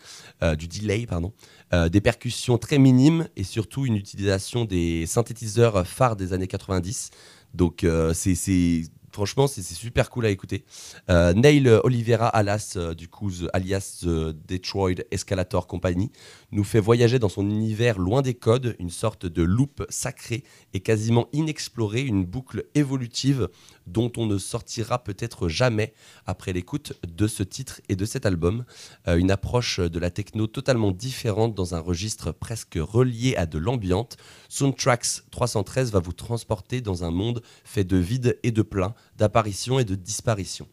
du 0.58 0.68
delay, 0.68 1.06
pardon, 1.06 1.32
euh, 1.74 1.90
des 1.90 2.02
percussions 2.02 2.58
très 2.58 2.80
minimes 2.80 3.28
et 3.36 3.44
surtout 3.44 3.86
une 3.86 3.96
utilisation 3.96 4.66
des 4.66 5.06
synthétiseurs 5.06 5.86
phares 5.86 6.16
des 6.16 6.34
années 6.34 6.48
90. 6.48 7.12
Donc 7.54 7.84
euh, 7.84 8.14
c'est 8.14 8.84
franchement 9.12 9.48
c'est 9.48 9.62
super 9.62 10.10
cool 10.10 10.26
à 10.26 10.30
écouter. 10.30 10.64
Euh, 11.10 11.34
Neil 11.34 11.68
Oliveira 11.84 12.28
alias 12.28 12.74
euh, 12.76 12.94
du 12.94 13.08
coup 13.08 13.32
alias 13.54 14.00
The 14.02 14.34
Detroit 14.48 15.04
Escalator 15.12 15.68
Company 15.68 16.12
nous 16.52 16.64
fait 16.64 16.80
voyager 16.80 17.20
dans 17.20 17.30
son 17.30 17.50
univers 17.50 18.00
loin 18.00 18.22
des 18.22 18.34
codes, 18.34 18.76
une 18.80 18.90
sorte 18.90 19.26
de 19.26 19.44
loop 19.44 19.86
sacré 19.90 20.44
et 20.74 20.80
quasiment 20.80 21.28
inexplorée, 21.34 22.02
une 22.02 22.26
boucle 22.26 22.66
évolutive 22.76 23.50
dont 23.88 24.12
on 24.18 24.26
ne 24.26 24.38
sortira 24.38 25.04
peut-être 25.04 25.48
jamais 25.48 25.94
après 26.26 26.54
l'écoute 26.54 26.94
de 27.08 27.28
ce 27.28 27.44
titre 27.44 27.82
et 27.90 27.96
de 27.96 28.06
cet 28.06 28.26
album. 28.26 28.66
Euh, 29.08 29.18
une 29.18 29.32
approche 29.32 29.80
de 29.80 30.00
la 30.00 30.12
techno 30.12 30.48
totalement 30.48 30.92
différente 30.92 31.56
dans 31.56 31.76
un 31.76 31.80
registre 31.80 32.32
presque 32.32 32.78
relié 32.80 33.36
à 33.36 33.46
de 33.46 33.58
l'ambiante. 33.58 34.18
Soundtracks 34.48 35.24
313 35.32 35.92
va 35.92 36.00
vous 36.00 36.14
transporter 36.14 36.82
dans 36.82 37.04
un 37.04 37.12
monde 37.12 37.42
fait 37.64 37.84
de 37.84 37.98
vide 37.98 38.40
et 38.44 38.52
de 38.52 38.62
plein, 38.62 38.94
d'apparition 39.18 39.80
et 39.80 39.86
de 39.86 39.96
disparition. 39.96 40.68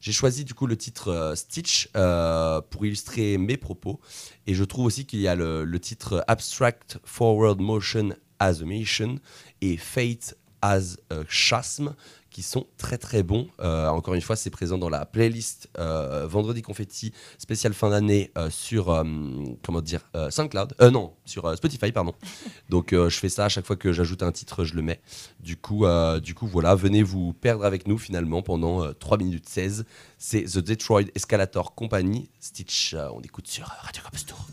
J'ai 0.00 0.12
choisi 0.12 0.44
du 0.44 0.54
coup 0.54 0.66
le 0.66 0.76
titre 0.76 1.08
euh, 1.08 1.34
Stitch 1.34 1.88
euh, 1.96 2.60
pour 2.62 2.86
illustrer 2.86 3.36
mes 3.38 3.56
propos 3.56 4.00
et 4.46 4.54
je 4.54 4.64
trouve 4.64 4.86
aussi 4.86 5.04
qu'il 5.04 5.20
y 5.20 5.28
a 5.28 5.34
le, 5.34 5.78
titre 5.78 6.24
Abstract 6.26 6.98
Forward 7.04 7.60
Motion 7.60 8.10
as 8.38 8.62
a 8.62 8.64
Mission 8.64 9.16
et 9.60 9.76
Fate 9.76 10.34
as 10.62 10.96
a 11.10 11.22
Chasm 11.28 11.94
sont 12.42 12.66
très 12.76 12.98
très 12.98 13.22
bons. 13.22 13.48
Euh, 13.60 13.88
encore 13.88 14.14
une 14.14 14.20
fois, 14.20 14.36
c'est 14.36 14.50
présent 14.50 14.78
dans 14.78 14.88
la 14.88 15.06
playlist 15.06 15.68
euh, 15.78 16.26
Vendredi 16.26 16.62
Confetti 16.62 17.12
spéciale 17.38 17.74
fin 17.74 17.90
d'année 17.90 18.30
euh, 18.36 18.50
sur 18.50 18.86
comment 19.62 19.80
dire 19.80 20.00
SoundCloud. 20.30 20.74
Non, 20.92 21.12
sur 21.24 21.56
Spotify 21.56 21.92
pardon. 21.92 22.14
Donc 22.68 22.90
je 22.92 23.16
fais 23.16 23.28
ça 23.28 23.46
à 23.46 23.48
chaque 23.48 23.66
fois 23.66 23.76
que 23.76 23.92
j'ajoute 23.92 24.22
un 24.22 24.32
titre, 24.32 24.64
je 24.64 24.74
le 24.74 24.82
mets. 24.82 25.00
Du 25.40 25.56
coup, 25.56 25.84
du 26.22 26.34
coup 26.34 26.46
voilà, 26.46 26.74
venez 26.74 27.02
vous 27.02 27.32
perdre 27.32 27.64
avec 27.64 27.86
nous 27.86 27.98
finalement 27.98 28.42
pendant 28.42 28.84
euh, 28.84 28.92
3 28.92 29.18
minutes 29.18 29.48
16. 29.48 29.84
C'est 30.18 30.44
The 30.44 30.58
Detroit 30.58 31.04
Escalator 31.14 31.74
Company 31.74 32.28
Stitch. 32.40 32.94
On 32.94 33.20
écoute 33.20 33.48
sur 33.48 33.66
Radio 33.66 34.02
Campus 34.02 34.26
Tour. 34.26 34.46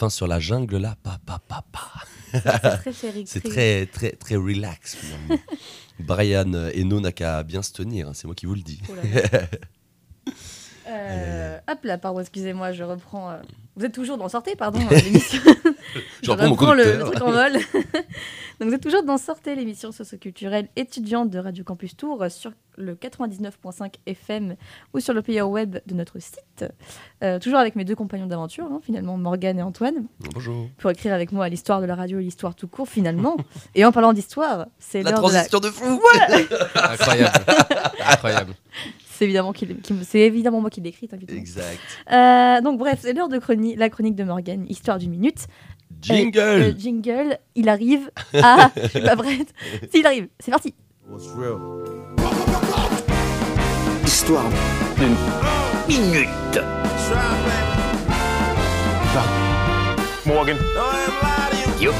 Fin 0.00 0.08
sur 0.08 0.26
la 0.26 0.40
jungle 0.40 0.78
là, 0.78 0.96
pa 1.02 1.18
pa 1.26 1.38
pa 1.46 1.62
pa. 1.70 1.86
C'est 3.26 3.42
très 3.42 3.84
très 3.84 4.12
très 4.12 4.36
relax. 4.36 4.96
Brian 5.98 6.54
Eno 6.74 7.00
n'a 7.00 7.12
qu'à 7.12 7.42
bien 7.42 7.60
se 7.60 7.72
tenir, 7.74 8.08
hein, 8.08 8.12
c'est 8.14 8.26
moi 8.26 8.34
qui 8.34 8.46
vous 8.46 8.54
le 8.54 8.62
dis. 8.62 8.80
Oh 8.88 8.94
là 8.94 9.02
là. 9.02 9.40
Euh, 10.88 11.56
hop 11.68 11.84
là, 11.84 11.98
pardon, 11.98 12.18
excusez-moi, 12.18 12.72
je 12.72 12.82
reprends. 12.82 13.30
euh, 13.30 13.36
Vous 13.80 13.86
êtes 13.86 13.94
toujours 13.94 14.18
dans 14.18 14.28
Sortez, 14.28 14.56
pardon, 14.56 14.78
euh, 14.92 14.94
l'émission. 14.94 15.40
Je 16.22 16.30
reprends 16.30 16.66
mon 16.66 16.72
le, 16.74 16.98
le 16.98 17.04
truc 17.04 17.22
en 17.22 17.30
vol. 17.32 17.52
Donc 18.60 18.68
vous 18.68 18.74
êtes 18.74 18.82
toujours 18.82 19.02
dans 19.02 19.16
Sortez, 19.16 19.54
l'émission 19.54 19.90
socioculturelle 19.90 20.68
étudiante 20.76 21.30
de 21.30 21.38
Radio 21.38 21.64
Campus 21.64 21.96
Tour 21.96 22.22
euh, 22.22 22.28
sur 22.28 22.52
le 22.76 22.94
99.5 22.94 23.94
FM 24.04 24.56
ou 24.92 25.00
sur 25.00 25.14
le 25.14 25.22
player 25.22 25.40
web 25.40 25.78
de 25.86 25.94
notre 25.94 26.18
site. 26.18 26.66
Euh, 27.24 27.38
toujours 27.38 27.58
avec 27.58 27.74
mes 27.74 27.86
deux 27.86 27.94
compagnons 27.94 28.26
d'aventure, 28.26 28.66
hein, 28.66 28.80
finalement, 28.82 29.16
Morgane 29.16 29.58
et 29.58 29.62
Antoine, 29.62 30.04
Bonjour. 30.34 30.68
pour 30.76 30.90
écrire 30.90 31.14
avec 31.14 31.32
moi 31.32 31.48
l'histoire 31.48 31.80
de 31.80 31.86
la 31.86 31.94
radio 31.94 32.18
et 32.18 32.22
l'histoire 32.22 32.54
tout 32.54 32.68
court, 32.68 32.86
finalement. 32.86 33.38
et 33.74 33.86
en 33.86 33.92
parlant 33.92 34.12
d'histoire, 34.12 34.66
c'est 34.78 35.02
La 35.02 35.12
l'heure 35.12 35.22
de 35.22 35.32
la 35.32 35.44
transition 35.48 35.58
de 35.58 35.68
fou 35.70 35.98
Incroyable. 36.74 37.32
Incroyable. 38.06 38.54
C'est 39.20 39.26
évidemment, 39.26 39.52
qui, 39.52 39.66
qui 39.66 39.92
me- 39.92 40.02
c'est 40.02 40.20
évidemment 40.20 40.62
moi 40.62 40.70
qui 40.70 40.80
l'écris, 40.80 41.06
t'inquiète. 41.06 41.30
Exact. 41.30 41.78
Euh, 42.10 42.62
donc 42.62 42.78
bref, 42.78 43.00
c'est 43.02 43.12
l'heure 43.12 43.28
de 43.28 43.36
chroni- 43.38 43.76
la 43.76 43.90
chronique 43.90 44.14
de 44.14 44.24
Morgane, 44.24 44.64
histoire 44.70 44.96
d'une 44.96 45.10
minute. 45.10 45.46
Jingle 46.00 46.40
Le 46.58 46.70
jingle, 46.70 47.38
il 47.54 47.68
arrive. 47.68 48.10
Ah, 48.42 48.70
je 48.82 48.88
suis 48.88 49.00
pas 49.02 49.16
prête. 49.16 49.52
Si, 49.92 49.98
il 50.00 50.06
arrive, 50.06 50.28
c'est 50.38 50.50
parti. 50.50 50.72
Histoire 54.06 54.44
d'une 54.98 55.14
minute. 55.86 56.60
Morgan. 60.24 60.56
Yo, 61.78 61.92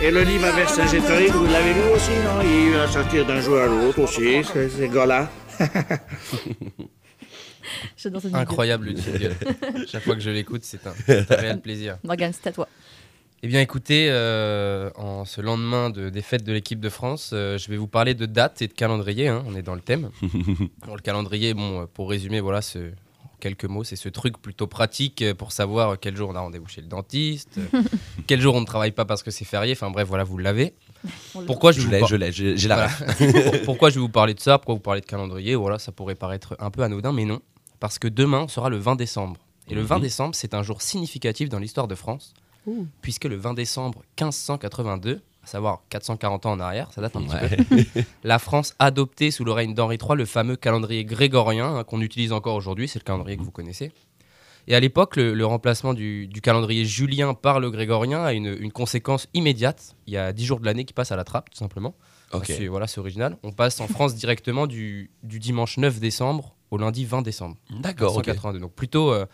Et 0.00 0.12
le 0.12 0.22
livre 0.22 0.44
à 0.46 0.52
Vercingétorix, 0.52 1.32
vous 1.32 1.46
l'avez 1.46 1.74
lu 1.74 1.80
aussi, 1.92 2.12
non? 2.12 2.40
Il 2.42 2.48
y 2.48 2.52
a 2.52 2.70
eu 2.70 2.76
à 2.76 2.86
sortir 2.86 3.26
d'un 3.26 3.40
jour 3.40 3.58
à 3.58 3.66
l'autre 3.66 4.00
aussi, 4.00 4.44
ces, 4.44 4.88
gars-là. 4.88 5.28
Incroyable 8.32 8.90
le 8.90 8.96
jingle. 8.96 9.34
Chaque 9.88 10.04
fois 10.04 10.14
que 10.14 10.20
je 10.20 10.30
l'écoute, 10.30 10.62
c'est 10.62 10.86
un, 10.86 10.94
un 11.08 11.34
réel 11.34 11.60
plaisir. 11.60 11.98
Morgane, 12.04 12.32
c'est 12.32 12.48
à 12.48 12.52
toi. 12.52 12.68
Eh 13.42 13.48
bien, 13.48 13.60
écoutez, 13.60 14.08
euh, 14.08 14.90
en 14.94 15.24
ce 15.24 15.40
lendemain 15.40 15.90
de, 15.90 16.10
des 16.10 16.22
fêtes 16.22 16.44
de 16.44 16.52
l'équipe 16.52 16.80
de 16.80 16.88
France, 16.88 17.30
euh, 17.32 17.58
je 17.58 17.68
vais 17.68 17.76
vous 17.76 17.88
parler 17.88 18.14
de 18.14 18.26
dates 18.26 18.62
et 18.62 18.68
de 18.68 18.72
calendrier. 18.72 19.26
hein, 19.26 19.44
on 19.46 19.56
est 19.56 19.62
dans 19.62 19.74
le 19.74 19.80
thème. 19.80 20.10
Bon, 20.86 20.94
le 20.94 21.02
calendrier, 21.02 21.54
bon, 21.54 21.82
euh, 21.82 21.86
pour 21.92 22.08
résumer, 22.08 22.38
voilà, 22.40 22.62
ce, 22.62 22.90
quelques 23.40 23.64
mots, 23.64 23.84
c'est 23.84 23.96
ce 23.96 24.08
truc 24.08 24.38
plutôt 24.38 24.66
pratique 24.66 25.22
euh, 25.22 25.34
pour 25.34 25.52
savoir 25.52 25.98
quel 26.00 26.16
jour 26.16 26.30
on 26.30 26.34
a 26.34 26.40
rendez-vous 26.40 26.68
chez 26.68 26.80
le 26.80 26.86
dentiste, 26.88 27.58
euh, 27.58 27.82
quel 28.26 28.40
jour 28.40 28.54
on 28.54 28.60
ne 28.60 28.66
travaille 28.66 28.92
pas 28.92 29.04
parce 29.04 29.22
que 29.22 29.30
c'est 29.30 29.44
férié. 29.44 29.72
Enfin 29.72 29.90
bref, 29.90 30.06
voilà, 30.08 30.24
vous 30.24 30.38
l'avez. 30.38 30.74
Pourquoi 31.46 31.72
je, 31.72 31.80
Je 31.80 31.86
vous 31.86 31.92
l'ai, 31.92 32.00
par- 32.00 32.08
je 32.08 32.16
l'ai, 32.16 32.32
j'ai 32.32 32.68
la 32.68 32.88
Voilà. 32.88 33.58
Pourquoi 33.64 33.90
je 33.90 33.94
vais 33.96 34.00
vous 34.00 34.08
parler 34.08 34.34
de 34.34 34.40
ça? 34.40 34.58
Pourquoi 34.58 34.74
vous 34.74 34.80
parler 34.80 35.00
de 35.00 35.06
calendrier? 35.06 35.54
Voilà, 35.54 35.78
ça 35.78 35.92
pourrait 35.92 36.14
paraître 36.16 36.56
un 36.58 36.70
peu 36.70 36.82
anodin, 36.82 37.12
mais 37.12 37.24
non. 37.24 37.40
Parce 37.80 37.98
que 37.98 38.08
demain 38.08 38.48
sera 38.48 38.68
le 38.70 38.76
20 38.78 38.96
décembre. 38.96 39.36
Et 39.70 39.74
le 39.74 39.82
20 39.82 39.96
Mhm. 39.96 40.02
décembre, 40.02 40.34
c'est 40.34 40.54
un 40.54 40.62
jour 40.62 40.82
significatif 40.82 41.48
dans 41.48 41.58
l'histoire 41.58 41.86
de 41.88 41.94
France, 41.94 42.32
Ouh. 42.66 42.86
puisque 43.02 43.26
le 43.26 43.36
20 43.36 43.54
décembre 43.54 44.02
1582, 44.20 45.20
à 45.48 45.52
savoir 45.52 45.82
440 45.88 46.46
ans 46.46 46.52
en 46.52 46.60
arrière, 46.60 46.92
ça 46.92 47.00
date 47.00 47.16
un 47.16 47.22
petit 47.22 47.64
peu, 47.94 48.02
la 48.24 48.38
France 48.38 48.74
adoptait 48.78 49.30
sous 49.30 49.44
le 49.44 49.52
règne 49.52 49.74
d'Henri 49.74 49.96
III 49.96 50.16
le 50.16 50.26
fameux 50.26 50.56
calendrier 50.56 51.04
grégorien 51.04 51.76
hein, 51.76 51.84
qu'on 51.84 52.02
utilise 52.02 52.32
encore 52.32 52.54
aujourd'hui, 52.54 52.86
c'est 52.86 52.98
le 52.98 53.04
calendrier 53.04 53.36
que 53.38 53.42
vous 53.42 53.50
connaissez. 53.50 53.92
Et 54.66 54.74
à 54.74 54.80
l'époque, 54.80 55.16
le, 55.16 55.32
le 55.32 55.46
remplacement 55.46 55.94
du, 55.94 56.26
du 56.26 56.42
calendrier 56.42 56.84
julien 56.84 57.32
par 57.32 57.58
le 57.58 57.70
grégorien 57.70 58.22
a 58.22 58.34
une, 58.34 58.54
une 58.60 58.70
conséquence 58.70 59.26
immédiate. 59.32 59.96
Il 60.06 60.12
y 60.12 60.18
a 60.18 60.30
10 60.34 60.44
jours 60.44 60.60
de 60.60 60.66
l'année 60.66 60.84
qui 60.84 60.92
passent 60.92 61.12
à 61.12 61.16
la 61.16 61.24
trappe, 61.24 61.48
tout 61.48 61.56
simplement. 61.56 61.94
C'est 62.44 62.66
voilà, 62.66 62.86
c'est 62.86 63.00
original. 63.00 63.38
On 63.42 63.52
passe 63.52 63.80
en 63.80 63.88
France 63.88 64.14
directement 64.14 64.66
du, 64.66 65.10
du 65.22 65.38
dimanche 65.38 65.78
9 65.78 66.00
décembre 66.00 66.54
au 66.70 66.76
lundi 66.76 67.06
20 67.06 67.22
décembre. 67.22 67.56
D'accord, 67.70 68.14
ok. 68.14 68.26
182. 68.26 68.60
Donc 68.60 68.74
plutôt, 68.74 69.10
euh, 69.10 69.24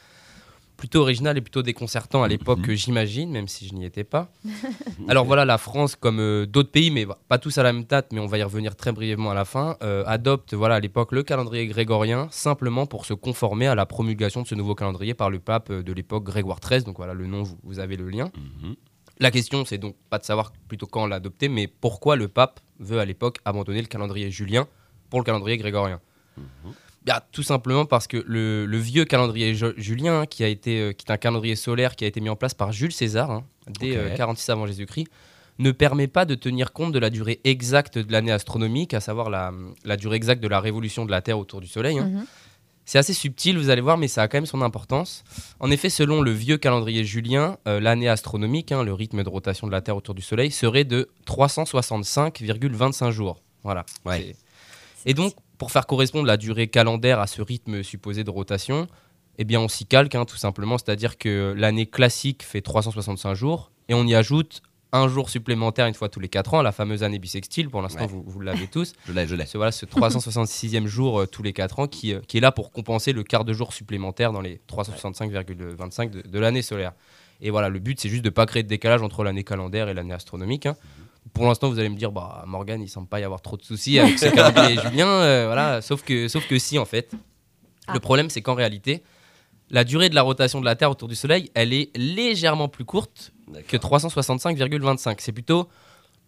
plutôt 0.76 1.00
original 1.00 1.37
et 1.38 1.40
plutôt 1.40 1.62
déconcertant 1.62 2.22
à 2.22 2.28
l'époque, 2.28 2.66
Mhm. 2.66 2.74
j'imagine, 2.74 3.30
même 3.30 3.48
si 3.48 3.66
je 3.68 3.74
n'y 3.74 3.84
étais 3.84 4.04
pas. 4.04 4.30
Alors 5.08 5.24
voilà, 5.24 5.44
la 5.44 5.58
France, 5.58 5.96
comme 5.96 6.18
euh, 6.20 6.46
d'autres 6.46 6.70
pays, 6.70 6.90
mais 6.90 7.06
bah, 7.06 7.18
pas 7.28 7.38
tous 7.38 7.56
à 7.58 7.62
la 7.62 7.72
même 7.72 7.84
date, 7.84 8.12
mais 8.12 8.20
on 8.20 8.26
va 8.26 8.38
y 8.38 8.42
revenir 8.42 8.76
très 8.76 8.92
brièvement 8.92 9.30
à 9.30 9.34
la 9.34 9.44
fin, 9.44 9.76
euh, 9.82 10.02
adopte 10.06 10.54
voilà, 10.54 10.76
à 10.76 10.80
l'époque 10.80 11.12
le 11.12 11.22
calendrier 11.22 11.66
grégorien 11.66 12.28
simplement 12.30 12.87
pour 12.87 13.06
se 13.06 13.14
conformer 13.14 13.66
à 13.66 13.74
la 13.74 13.87
promulgation 13.87 14.42
de 14.42 14.46
ce 14.46 14.54
nouveau 14.54 14.74
calendrier 14.74 15.14
par 15.14 15.30
le 15.30 15.38
pape 15.38 15.70
euh, 15.70 15.82
de 15.82 15.92
l'époque 15.92 16.24
Grégoire 16.24 16.58
XIII. 16.60 16.82
Donc 16.84 16.96
voilà, 16.96 17.14
le 17.14 17.26
nom, 17.26 17.42
vous, 17.44 17.58
vous 17.62 17.78
avez 17.78 17.96
le 17.96 18.08
lien. 18.08 18.30
Mhm. 18.37 18.74
La 19.20 19.30
question, 19.30 19.64
c'est 19.64 19.78
donc 19.78 19.94
pas 20.10 20.18
de 20.18 20.24
savoir 20.24 20.52
plutôt 20.68 20.87
quand 20.87 21.04
on 21.04 21.06
l'a 21.06 21.16
adopté, 21.16 21.48
mais 21.48 21.68
pourquoi 21.68 22.16
le 22.16 22.26
pape 22.28 22.58
veut 22.80 22.98
à 22.98 23.04
l'époque 23.04 23.38
abandonner 23.44 23.80
le 23.80 23.87
calendrier 23.87 24.30
julien 24.30 24.66
pour 25.08 25.20
le 25.20 25.24
calendrier 25.24 25.56
grégorien? 25.56 26.00
Bien, 27.05 27.21
tout 27.33 27.43
simplement 27.43 27.85
parce 27.85 28.07
que 28.07 28.17
le, 28.27 28.64
le 28.67 28.79
vieux 28.79 29.05
calendrier 29.05 29.55
ju- 29.55 29.75
julien, 29.77 30.21
hein, 30.21 30.27
qui, 30.27 30.43
a 30.43 30.49
été, 30.49 30.81
euh, 30.81 30.93
qui 30.93 31.05
est 31.07 31.12
un 31.12 31.17
calendrier 31.19 31.55
solaire 31.57 31.97
qui 31.97 32.05
a 32.05 32.07
été 32.07 32.21
mis 32.21 32.31
en 32.31 32.37
place 32.37 32.55
par 32.55 32.73
Jules 32.73 32.93
César, 32.93 33.31
hein, 33.31 33.45
dès 33.81 33.90
Ok. 33.93 33.97
euh, 33.97 34.17
46 34.17 34.51
avant 34.51 34.67
Jésus-Christ, 34.67 35.09
ne 35.59 35.71
permet 35.71 36.07
pas 36.09 36.25
de 36.25 36.35
tenir 36.35 36.73
compte 36.73 36.93
de 36.93 36.99
la 36.99 37.11
durée 37.11 37.40
exacte 37.45 37.99
de 37.99 38.11
l'année 38.11 38.33
astronomique, 38.33 38.95
à 38.95 39.01
savoir 39.01 39.29
la, 39.31 39.53
la 39.85 39.97
durée 39.97 40.17
exacte 40.17 40.43
de 40.43 40.49
la 40.49 40.61
révolution 40.61 41.05
de 41.05 41.11
la 41.11 41.21
Terre 41.21 41.38
autour 41.38 41.61
du 41.61 41.67
Soleil. 41.69 41.99
hein. 41.99 42.07
Mhm. 42.09 42.27
C'est 42.87 42.99
assez 42.99 43.14
subtil, 43.14 43.57
vous 43.57 43.71
allez 43.71 43.81
voir, 43.81 43.97
mais 43.97 44.09
ça 44.09 44.21
a 44.23 44.29
quand 44.29 44.37
même 44.37 44.45
son 44.45 44.61
importance. 44.61 45.25
En 45.59 45.71
effet, 45.71 45.88
selon 45.88 46.21
le 46.21 46.33
vieux 46.33 46.59
calendrier 46.59 47.03
julien, 47.03 47.57
euh, 47.67 47.81
l'année 47.81 48.09
astronomique, 48.09 48.73
hein, 48.73 48.83
le 48.83 48.93
rythme 48.93 49.23
de 49.23 49.29
rotation 49.31 49.67
de 49.67 49.73
la 49.73 49.81
Terre 49.81 49.97
autour 49.97 50.14
du 50.14 50.21
Soleil, 50.21 50.51
serait 50.51 50.85
de 50.85 51.09
365,25 51.27 53.11
jours. 53.11 53.40
Voilà. 53.62 53.87
Ouais. 54.05 54.37
Et 55.07 55.14
donc, 55.14 55.35
pour 55.59 55.71
faire 55.71 55.87
correspondre 55.87 56.27
la 56.27 56.37
durée 56.37 56.69
calendaire 56.69 57.21
à 57.21 57.27
ce 57.27 57.43
rythme 57.43 57.83
supposé 57.83 58.25
de 58.25 58.31
rotation, 58.31 58.87
eh 59.38 59.45
bien, 59.45 59.61
on 59.61 59.69
s'y 59.69 59.87
calque, 59.87 60.14
hein, 60.14 60.25
tout 60.25 60.37
simplement. 60.37 60.79
C'est-à-dire 60.79 61.19
que 61.19 61.55
l'année 61.57 61.87
classique 61.87 62.43
fait 62.43 62.61
365 62.62 63.35
jours, 63.35 63.71
et 63.88 63.95
on 63.95 64.07
y 64.07 64.14
ajoute 64.14 64.62
un 64.93 65.09
jour 65.09 65.29
supplémentaire 65.29 65.87
une 65.87 65.95
fois 65.95 66.09
tous 66.09 66.21
les 66.21 66.29
4 66.29 66.55
ans, 66.55 66.62
la 66.62 66.71
fameuse 66.71 67.03
année 67.03 67.19
bissextile. 67.19 67.69
Pour 67.69 67.83
l'instant, 67.83 68.03
Ouais. 68.03 68.07
vous, 68.07 68.23
vous 68.25 68.40
l'avez 68.40 68.69
tous. 68.69 68.93
Je 69.09 69.12
l'ai, 69.12 69.27
je 69.27 69.35
l'ai. 69.35 69.45
Ce, 69.45 69.57
voilà, 69.57 69.73
ce 69.73 69.85
366e 69.87 70.87
jour 70.87 71.21
euh, 71.21 71.27
tous 71.27 71.43
les 71.43 71.53
4 71.53 71.81
ans 71.81 71.87
qui, 71.88 72.14
euh, 72.14 72.21
qui 72.29 72.37
est 72.38 72.40
là 72.40 72.53
pour 72.53 72.71
compenser 72.71 73.12
le 73.12 73.25
quart 73.25 73.45
de 73.45 73.53
jour 73.53 73.73
supplémentaire 73.73 74.31
dans 74.33 74.40
les 74.40 74.61
365,25 74.69 76.11
de, 76.11 76.23
de 76.29 76.38
l'année 76.38 76.62
solaire. 76.62 76.93
Et 77.40 77.51
voilà, 77.51 77.69
le 77.69 77.81
but, 77.81 77.99
c'est 78.01 78.09
juste 78.09 78.23
de 78.23 78.29
ne 78.29 78.35
pas 78.35 78.47
créer 78.47 78.62
de 78.62 78.69
décalage 78.69 79.03
entre 79.03 79.25
l'année 79.25 79.43
calendaire 79.45 79.88
et 79.88 79.95
l'année 79.95 80.14
astronomique. 80.14 80.67
hein. 80.67 80.77
Pour 81.32 81.46
l'instant, 81.46 81.68
vous 81.68 81.78
allez 81.78 81.88
me 81.88 81.96
dire, 81.96 82.12
bah, 82.12 82.44
Morgan, 82.46 82.80
il 82.82 82.88
semble 82.88 83.08
pas 83.08 83.18
y 83.18 83.24
avoir 83.24 83.40
trop 83.40 83.56
de 83.56 83.62
soucis 83.62 83.98
avec 83.98 84.18
ce 84.18 84.26
calendrier 84.26 84.78
julien. 84.80 85.06
euh, 85.08 85.46
voilà, 85.46 85.80
sauf 85.82 86.02
que, 86.02 86.28
sauf 86.28 86.46
que 86.46 86.58
si, 86.58 86.78
en 86.78 86.84
fait. 86.84 87.10
Ah. 87.87 87.94
Le 87.94 88.00
problème, 88.00 88.30
c'est 88.30 88.42
qu'en 88.42 88.54
réalité, 88.54 89.02
la 89.70 89.84
durée 89.84 90.08
de 90.10 90.14
la 90.14 90.22
rotation 90.22 90.60
de 90.60 90.64
la 90.64 90.76
Terre 90.76 90.90
autour 90.90 91.08
du 91.08 91.14
Soleil, 91.16 91.50
elle 91.54 91.72
est 91.72 91.90
légèrement 91.96 92.68
plus 92.68 92.84
courte 92.84 93.32
que 93.68 93.76
365,25. 93.76 95.16
C'est 95.18 95.32
plutôt 95.32 95.68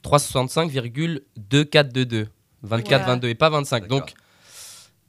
365,2422. 0.02 2.26
24, 2.62 3.00
Ouais. 3.00 3.06
22 3.06 3.28
et 3.28 3.34
pas 3.34 3.50
25. 3.50 3.82
D'accord. 3.82 4.00
Donc, 4.00 4.14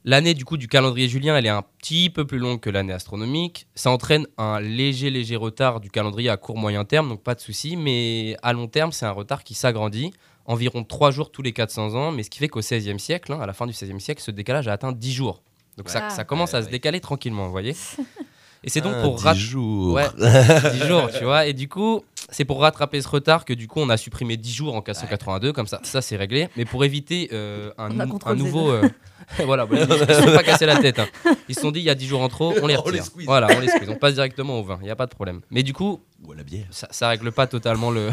l'année 0.08 0.32
du 0.32 0.46
coup 0.46 0.56
du 0.56 0.68
calendrier 0.68 1.06
julien, 1.06 1.36
elle 1.36 1.44
est 1.44 1.50
un 1.50 1.62
petit 1.62 2.08
peu 2.08 2.26
plus 2.26 2.38
longue 2.38 2.60
que 2.60 2.70
l'année 2.70 2.94
astronomique. 2.94 3.66
Ça 3.74 3.90
entraîne 3.90 4.26
un 4.38 4.58
léger, 4.58 5.10
léger 5.10 5.36
retard 5.36 5.80
du 5.80 5.90
calendrier 5.90 6.30
à 6.30 6.38
court 6.38 6.56
moyen 6.56 6.86
terme, 6.86 7.10
donc 7.10 7.22
pas 7.22 7.34
de 7.34 7.40
souci. 7.40 7.76
Mais 7.76 8.34
à 8.42 8.54
long 8.54 8.68
terme, 8.68 8.90
c'est 8.90 9.04
un 9.04 9.10
retard 9.10 9.44
qui 9.44 9.52
s'agrandit. 9.54 10.12
Environ 10.46 10.82
3 10.82 11.10
jours 11.10 11.30
tous 11.30 11.42
les 11.42 11.52
400 11.52 11.94
ans, 11.94 12.10
mais 12.10 12.22
ce 12.22 12.30
qui 12.30 12.38
fait 12.38 12.48
qu'au 12.48 12.60
XVIe 12.60 12.98
siècle, 12.98 13.34
hein, 13.34 13.40
à 13.40 13.46
la 13.46 13.52
fin 13.52 13.66
du 13.66 13.74
XVIe 13.74 14.00
siècle, 14.00 14.22
ce 14.22 14.30
décalage 14.30 14.66
a 14.66 14.72
atteint 14.72 14.92
10 14.92 15.12
jours. 15.12 15.42
Donc 15.76 15.90
ça, 15.90 16.08
ça 16.08 16.24
commence 16.24 16.52
Ouais, 16.54 16.58
à 16.60 16.62
se 16.62 16.70
décaler 16.70 17.00
tranquillement, 17.00 17.44
vous 17.44 17.52
voyez. 17.52 17.76
Et 18.64 18.70
c'est 18.70 18.80
donc 18.80 18.94
Ah, 18.96 19.02
pour 19.02 19.14
10 19.16 19.22
rattraper. 19.24 19.38
jours. 19.40 19.94
Ouais, 19.94 20.06
10 20.72 20.86
jours, 20.86 21.08
tu 21.16 21.24
vois. 21.24 21.46
Et 21.46 21.52
du 21.52 21.68
coup, 21.68 22.02
c'est 22.30 22.44
pour 22.44 22.60
rattraper 22.60 23.00
ce 23.00 23.08
retard 23.08 23.44
que 23.44 23.52
du 23.52 23.68
coup, 23.68 23.80
on 23.80 23.88
a 23.88 23.96
supprimé 23.96 24.36
10 24.36 24.52
jours 24.52 24.74
en 24.74 24.82
482, 24.82 25.52
comme 25.52 25.66
ça, 25.68 25.80
ça 25.84 26.02
c'est 26.02 26.16
réglé. 26.16 26.48
Mais 26.56 26.64
pour 26.64 26.84
éviter 26.84 27.28
euh, 27.32 27.70
un, 27.78 27.88
nou- 27.90 28.18
nouveau. 28.34 28.70
euh, 28.70 28.82
voilà, 29.44 29.64
voilà, 29.64 29.84
ils 29.84 29.88
ne 29.88 30.06
se 30.06 30.22
sont 30.22 30.32
pas 30.34 30.42
cassés 30.42 30.66
la 30.66 30.76
tête. 30.76 30.98
hein. 30.98 31.06
Ils 31.48 31.54
se 31.54 31.60
sont 31.60 31.70
dit, 31.70 31.78
il 31.78 31.84
y 31.84 31.90
a 31.90 31.94
10 31.94 32.06
jours 32.06 32.20
en 32.20 32.28
trop, 32.28 32.48
on 32.50 32.54
les 32.54 32.60
On 32.62 32.66
les 32.66 32.76
retire. 32.76 33.04
squeeze. 33.04 33.26
voilà, 33.26 33.46
on 33.56 33.60
les 33.60 33.68
squeeze. 33.68 33.88
On 33.88 33.94
passe 33.96 34.14
directement 34.14 34.58
au 34.58 34.64
20, 34.64 34.78
il 34.80 34.84
n'y 34.84 34.90
a 34.90 34.96
pas 34.96 35.06
de 35.06 35.14
problème. 35.14 35.40
Mais 35.52 35.62
du 35.62 35.72
coup, 35.72 36.00
Ou 36.26 36.32
à 36.32 36.34
la 36.34 36.42
bière. 36.42 36.66
ça, 36.70 36.88
ça 36.90 37.08
règle 37.08 37.30
pas 37.30 37.46
totalement 37.46 37.92
le 37.92 38.10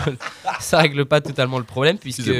ça 0.59 0.77
règle 0.77 1.05
pas 1.05 1.21
totalement 1.21 1.57
le 1.57 1.63
problème 1.65 1.97
puisque 1.97 2.31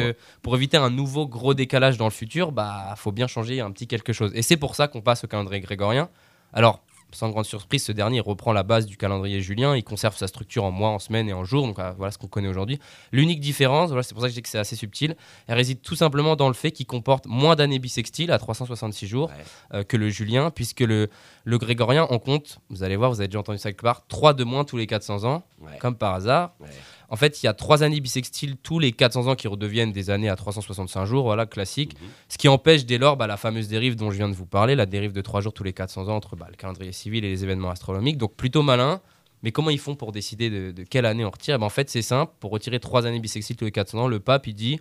pour 0.43 0.55
éviter 0.55 0.77
un 0.77 0.91
nouveau 0.91 1.25
gros 1.27 1.55
décalage 1.55 1.97
dans 1.97 2.05
le 2.05 2.11
futur 2.11 2.51
bah 2.51 2.93
faut 2.97 3.11
bien 3.11 3.25
changer 3.27 3.61
un 3.61 3.71
petit 3.71 3.87
quelque 3.87 4.13
chose 4.13 4.31
et 4.35 4.43
c'est 4.43 4.57
pour 4.57 4.75
ça 4.75 4.87
qu'on 4.87 5.01
passe 5.01 5.23
au 5.23 5.27
calendrier 5.27 5.61
grégorien 5.61 6.07
alors 6.53 6.81
sans 7.15 7.29
grande 7.29 7.45
surprise, 7.45 7.83
ce 7.83 7.91
dernier 7.91 8.19
reprend 8.19 8.53
la 8.53 8.63
base 8.63 8.85
du 8.85 8.97
calendrier 8.97 9.41
julien. 9.41 9.75
Il 9.75 9.83
conserve 9.83 10.15
sa 10.15 10.27
structure 10.27 10.63
en 10.65 10.71
mois, 10.71 10.89
en 10.89 10.99
semaines 10.99 11.27
et 11.29 11.33
en 11.33 11.43
jours. 11.45 11.65
Donc 11.65 11.79
euh, 11.79 11.91
voilà 11.97 12.11
ce 12.11 12.17
qu'on 12.17 12.27
connaît 12.27 12.47
aujourd'hui. 12.47 12.79
L'unique 13.11 13.39
différence, 13.39 13.89
voilà, 13.89 14.03
c'est 14.03 14.13
pour 14.13 14.21
ça 14.21 14.27
que 14.27 14.31
je 14.31 14.35
dis 14.35 14.41
que 14.43 14.49
c'est 14.49 14.59
assez 14.59 14.75
subtil, 14.75 15.15
elle 15.47 15.55
réside 15.55 15.81
tout 15.81 15.95
simplement 15.95 16.35
dans 16.35 16.47
le 16.49 16.53
fait 16.53 16.71
qu'il 16.71 16.85
comporte 16.85 17.25
moins 17.25 17.55
d'années 17.55 17.79
bissextiles 17.79 18.31
à 18.31 18.37
366 18.37 19.07
jours 19.07 19.29
Ouais. 19.29 19.43
euh, 19.79 19.83
que 19.83 19.97
le 19.97 20.09
julien, 20.09 20.51
puisque 20.51 20.81
le, 20.81 21.09
le 21.45 21.57
grégorien, 21.57 22.05
on 22.09 22.19
compte, 22.19 22.59
vous 22.69 22.83
allez 22.83 22.95
voir, 22.95 23.09
vous 23.11 23.19
avez 23.21 23.27
déjà 23.29 23.39
entendu 23.39 23.57
ça 23.57 23.69
quelque 23.71 23.81
part, 23.83 24.05
3 24.07 24.33
de 24.33 24.43
moins 24.43 24.63
tous 24.65 24.77
les 24.77 24.85
400 24.87 25.23
ans, 25.23 25.43
Ouais. 25.61 25.77
comme 25.79 25.95
par 25.95 26.13
hasard. 26.13 26.53
Ouais. 26.59 26.67
En 27.09 27.15
fait, 27.15 27.41
il 27.41 27.45
y 27.45 27.49
a 27.49 27.53
trois 27.53 27.83
années 27.83 27.99
bissextiles 27.99 28.57
tous 28.57 28.79
les 28.79 28.91
400 28.91 29.27
ans 29.27 29.35
qui 29.35 29.47
redeviennent 29.47 29.91
des 29.91 30.09
années 30.09 30.29
à 30.29 30.35
365 30.35 31.05
jours, 31.05 31.23
voilà, 31.23 31.45
classique. 31.45 31.93
Mhm. 31.99 32.07
Ce 32.29 32.37
qui 32.37 32.47
empêche 32.47 32.85
dès 32.85 32.97
lors 32.97 33.17
bah, 33.17 33.27
la 33.27 33.37
fameuse 33.37 33.67
dérive 33.67 33.95
dont 33.95 34.11
je 34.11 34.17
viens 34.17 34.29
de 34.29 34.35
vous 34.35 34.45
parler, 34.45 34.75
la 34.75 34.85
dérive 34.85 35.13
de 35.13 35.21
trois 35.21 35.41
jours 35.41 35.53
tous 35.53 35.63
les 35.63 35.73
400 35.73 36.07
ans 36.07 36.15
entre 36.15 36.35
bah, 36.35 36.47
le 36.49 36.55
calendrier 36.55 36.91
civil 36.91 37.23
et 37.25 37.29
les 37.29 37.43
événements 37.43 37.69
astronomiques. 37.69 38.17
Donc 38.17 38.35
plutôt 38.35 38.63
malin. 38.63 39.01
Mais 39.43 39.51
comment 39.51 39.69
ils 39.69 39.79
font 39.79 39.95
pour 39.95 40.11
décider 40.11 40.49
de, 40.49 40.71
de 40.71 40.83
quelle 40.83 41.05
année 41.05 41.23
on 41.23 41.29
retire? 41.29 41.59
Ben, 41.59 41.67
En 41.67 41.69
fait, 41.69 41.89
c'est 41.89 42.01
simple. 42.01 42.33
Pour 42.39 42.49
retirer 42.49 42.79
trois 42.79 43.05
années 43.05 43.19
bissextiles 43.19 43.55
tous 43.55 43.65
les 43.65 43.71
400 43.71 43.99
ans, 43.99 44.07
le 44.07 44.19
pape, 44.19 44.47
il 44.47 44.55
dit 44.55 44.79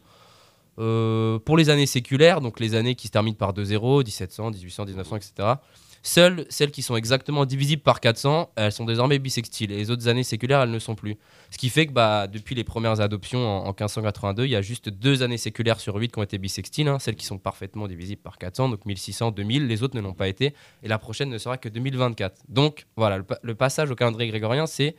euh, 0.78 1.38
pour 1.38 1.56
les 1.56 1.70
années 1.70 1.87
séculaires, 1.87 2.40
donc 2.40 2.58
les 2.60 2.74
années 2.74 2.94
qui 2.94 3.06
se 3.06 3.12
terminent 3.12 3.37
par 3.37 3.52
2-0, 3.52 4.04
1700, 4.04 4.50
1800, 4.50 4.87
1900, 4.87 5.16
etc., 5.16 5.48
seules 6.06 6.44
celles 6.50 6.70
qui 6.70 6.82
sont 6.82 6.96
exactement 6.96 7.46
divisibles 7.46 7.82
par 7.82 7.98
400, 7.98 8.50
elles 8.56 8.70
sont 8.72 8.84
désormais 8.84 9.18
bissextiles. 9.18 9.72
Et 9.72 9.76
les 9.76 9.90
autres 9.90 10.06
années 10.06 10.22
séculaires, 10.22 10.60
elles 10.60 10.70
ne 10.70 10.78
sont 10.78 10.94
plus. 10.94 11.16
Ce 11.50 11.56
qui 11.58 11.70
fait 11.70 11.86
que 11.86 11.92
bah, 11.92 12.26
depuis 12.28 12.54
les 12.54 12.62
premières 12.62 13.00
adoptions 13.00 13.40
en, 13.40 13.62
en 13.64 13.70
1582, 13.70 14.44
il 14.44 14.50
y 14.50 14.56
a 14.56 14.60
juste 14.62 14.90
deux 14.90 15.22
années 15.22 15.38
séculaires 15.38 15.80
sur 15.80 15.94
8 15.96 16.12
qui 16.12 16.18
ont 16.18 16.22
été 16.22 16.36
bissextiles, 16.38 16.88
hein, 16.88 16.98
celles 16.98 17.16
qui 17.16 17.24
sont 17.24 17.38
parfaitement 17.38 17.88
divisibles 17.88 18.20
par 18.22 18.36
400, 18.38 18.68
donc 18.68 18.84
1600, 18.84 19.30
2000, 19.30 19.66
les 19.66 19.82
autres 19.82 19.96
ne 19.96 20.02
l'ont 20.02 20.12
pas 20.14 20.28
été, 20.28 20.54
et 20.82 20.88
la 20.88 20.98
prochaine 20.98 21.30
ne 21.30 21.38
sera 21.38 21.56
que 21.56 21.70
2024. 21.70 22.36
Donc 22.50 22.86
voilà, 22.96 23.16
le, 23.16 23.24
pa- 23.24 23.38
le 23.42 23.54
passage 23.54 23.90
au 23.90 23.94
calendrier 23.94 24.30
grégorien, 24.30 24.66
c'est 24.66 24.94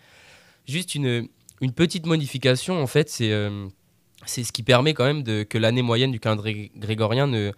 juste 0.67 0.95
une, 0.95 1.27
une 1.61 1.71
petite 1.71 2.07
modification, 2.07 2.81
en 2.81 2.87
fait, 2.87 3.09
c'est... 3.09 3.31
euh, 3.31 3.67
c'est 4.27 4.43
ce 4.43 4.51
qui 4.51 4.63
permet 4.63 4.95
quand 4.95 5.03
même 5.03 5.21
de, 5.21 5.43
que 5.43 5.59
l'année 5.59 5.83
moyenne 5.83 6.09
du 6.09 6.19
calendrier 6.19 6.71
grégorien 6.75 7.27
ne, 7.27 7.51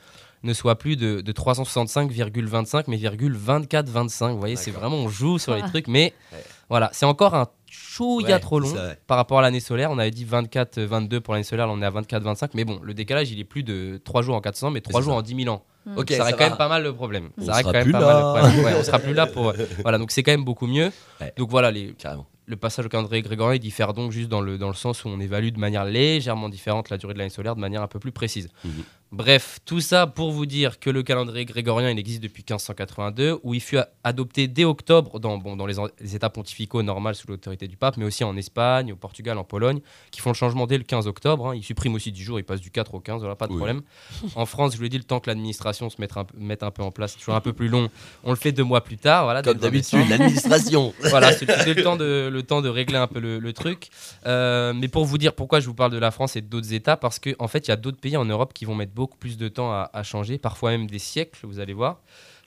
ne 0.44 0.54
soit 0.54 0.78
plus 0.78 0.96
de, 0.96 1.22
de 1.22 1.32
365,25 1.32 2.86
mais 2.88 2.98
24,25. 2.98 4.32
Vous 4.32 4.40
voyez, 4.40 4.56
c'est 4.56 4.72
vraiment 4.72 4.98
on 4.98 5.10
joue 5.10 5.38
sur 5.40 5.56
les 5.56 5.62
trucs, 5.64 5.88
mais 5.88 6.14
Ouais. 6.34 6.44
voilà, 6.70 6.90
c'est 6.94 7.06
encore 7.06 7.36
un 7.36 7.48
chouïa 7.70 8.36
Ouais, 8.36 8.40
trop 8.40 8.60
long 8.60 8.74
par 9.08 9.18
rapport 9.18 9.40
à 9.40 9.42
l'année 9.42 9.60
solaire. 9.60 9.92
On 9.92 9.98
avait 9.98 10.12
dit 10.12 10.26
24, 10.26 10.80
22 10.80 11.22
pour 11.22 11.34
l'année 11.34 11.44
solaire, 11.44 11.68
là 11.68 11.74
on 11.74 11.82
est 11.82 11.86
à 11.86 11.90
24, 11.90 12.24
25, 12.24 12.54
mais 12.54 12.66
bon, 12.66 12.80
le 12.82 12.94
décalage 12.94 13.32
il 13.32 13.40
est 13.40 13.44
plus 13.46 13.64
de 13.64 14.00
3 14.04 14.22
jours 14.22 14.36
en 14.36 14.42
400, 14.42 14.72
mais 14.72 14.82
3 14.82 15.00
c'est 15.02 15.06
jours 15.06 15.14
ça. 15.14 15.20
en 15.20 15.22
10 15.22 15.44
000 15.44 15.54
ans. 15.56 15.64
Ok, 15.96 16.10
ça 16.12 16.18
ça 16.18 16.24
règle 16.26 16.38
quand 16.38 16.44
va. 16.44 16.50
même 16.50 16.58
pas 16.58 16.68
mal 16.68 16.84
le 16.84 16.94
problème. 16.94 17.30
On 17.38 17.46
ça 17.46 17.54
règle 17.54 17.70
sera 17.70 17.72
quand 17.72 17.78
même 17.80 17.84
plus 17.84 17.92
pas 17.94 18.00
là. 18.00 18.06
mal 18.06 18.18
le 18.18 18.52
problème. 18.52 18.66
Ouais, 18.66 18.80
on 18.80 18.84
sera 18.84 19.00
plus 19.00 19.14
là 19.14 19.26
pour. 19.26 19.54
voilà, 19.84 19.98
donc 19.98 20.12
c'est 20.12 20.22
quand 20.22 20.32
même 20.34 20.44
beaucoup 20.44 20.68
mieux. 20.68 20.92
Ouais. 21.22 21.34
Donc 21.38 21.50
voilà, 21.50 21.72
les, 21.72 21.94
Carrément. 21.94 22.26
le 22.46 22.56
passage 22.58 22.86
au 22.86 22.90
calendrier 22.90 23.22
grégorien 23.22 23.56
il 23.56 23.60
diffère 23.62 23.94
donc 23.94 24.12
juste 24.12 24.28
dans 24.28 24.42
le, 24.42 24.58
dans 24.58 24.68
le 24.68 24.74
sens 24.74 25.06
où 25.06 25.08
on 25.08 25.20
évalue 25.22 25.50
de 25.52 25.60
manière 25.60 25.86
légèrement 25.86 26.50
différente 26.50 26.90
la 26.90 26.98
durée 26.98 27.14
de 27.14 27.20
l'année 27.20 27.30
solaire 27.30 27.56
de 27.56 27.62
manière 27.62 27.82
un 27.82 27.88
peu 27.88 28.00
plus 28.00 28.12
précise. 28.12 28.50
Mhm. 28.66 28.72
Bref, 29.14 29.60
tout 29.66 29.80
ça 29.80 30.06
pour 30.06 30.32
vous 30.32 30.46
dire 30.46 30.80
que 30.80 30.90
le 30.90 31.02
calendrier 31.02 31.46
grégorien 31.46 31.90
il 31.92 31.98
existe 31.98 32.22
depuis 32.22 32.42
1582 32.44 33.40
où 33.42 33.54
il 33.54 33.62
fut 33.62 33.78
adopté 34.04 34.50
dès 34.50 34.66
octobre 34.66 35.20
dans, 35.20 35.38
bon, 35.38 35.56
dans 35.56 35.66
les, 35.66 35.76
les 36.02 36.16
états 36.18 36.30
pontificaux 36.30 36.84
normales 36.84 37.16
sous 37.16 37.26
l'autorité 37.30 37.70
du 37.70 37.78
pape, 37.78 37.96
mais 37.96 38.04
aussi 38.04 38.26
en 38.26 38.36
Espagne, 38.36 38.92
au 38.92 38.98
Portugal, 38.98 39.38
en 39.38 39.46
Pologne, 39.46 39.80
qui 40.12 40.20
font 40.20 40.32
le 40.32 40.36
changement 40.36 40.68
dès 40.68 40.78
le 40.78 40.84
15 40.84 41.08
octobre. 41.08 41.48
hein. 41.48 41.56
Ils 41.56 41.64
suppriment 41.64 41.96
aussi 41.96 42.12
10 42.12 42.22
jours, 42.22 42.38
ils 42.40 42.44
passent 42.44 42.60
du 42.60 42.70
4 42.70 42.96
au 42.96 43.00
15, 43.00 43.22
voilà, 43.22 43.36
pas 43.38 43.48
de 43.48 43.52
Oui. 43.54 43.58
problème. 43.58 43.82
En 44.36 44.46
France, 44.46 44.74
je 44.74 44.78
vous 44.78 44.84
l'ai 44.84 44.90
dit, 44.90 44.98
le 44.98 45.06
temps 45.06 45.22
que 45.22 45.30
l'administration 45.30 45.90
se 45.90 45.96
mette 46.02 46.18
un, 46.18 46.26
peu- 46.26 46.38
mette 46.38 46.62
un 46.64 46.72
peu 46.72 46.84
en 46.84 46.92
place, 46.92 47.14
c'est 47.14 47.20
toujours 47.20 47.36
un 47.36 47.42
peu 47.42 47.54
plus 47.54 47.70
long. 47.70 47.90
On 48.26 48.32
le 48.32 48.36
fait 48.36 48.52
deux 48.52 48.64
mois 48.66 48.84
plus 48.84 48.98
tard, 48.98 49.24
voilà. 49.24 49.42
Comme 49.42 49.54
dès 49.58 49.68
le 49.68 49.72
20 49.72 49.78
décembre. 49.78 50.04
d'habitude, 50.04 50.20
l'administration. 50.20 50.94
Voilà, 51.10 51.32
c'est 51.32 51.46
c'est 51.50 51.74
le 51.74 51.82
temps 51.82 51.96
de 51.96 52.30
le 52.32 52.44
temps 52.44 52.62
de 52.62 52.68
régler 52.68 52.98
un 52.98 53.08
peu 53.08 53.20
le, 53.22 53.40
le 53.40 53.54
truc. 53.54 53.88
Euh, 54.26 54.74
mais 54.76 54.90
pour 54.90 55.06
vous 55.06 55.18
dire 55.18 55.34
pourquoi 55.34 55.62
je 55.62 55.66
vous 55.68 55.74
parle 55.74 55.92
de 55.94 55.98
la 55.98 56.12
France 56.12 56.36
et 56.36 56.42
d'autres 56.42 56.74
États, 56.74 56.98
parce 56.98 57.20
qu'en 57.20 57.32
en 57.40 57.48
fait, 57.48 57.68
il 57.68 57.70
y 57.70 57.74
a 57.74 57.78
d'autres 57.78 58.00
pays 58.00 58.18
en 58.18 58.26
Europe 58.26 58.54
qui 58.54 58.66
vont 58.66 58.76
mettre 58.76 58.92
beaucoup 58.98 59.18
plus 59.18 59.38
de 59.38 59.48
temps 59.48 59.72
à, 59.72 59.90
à 59.94 60.04
changer, 60.04 60.38
parfois 60.40 60.72
même 60.72 60.88
des 60.88 61.00
siècles, 61.00 61.40
vous 61.44 61.60
allez 61.60 61.74
voir. 61.74 62.02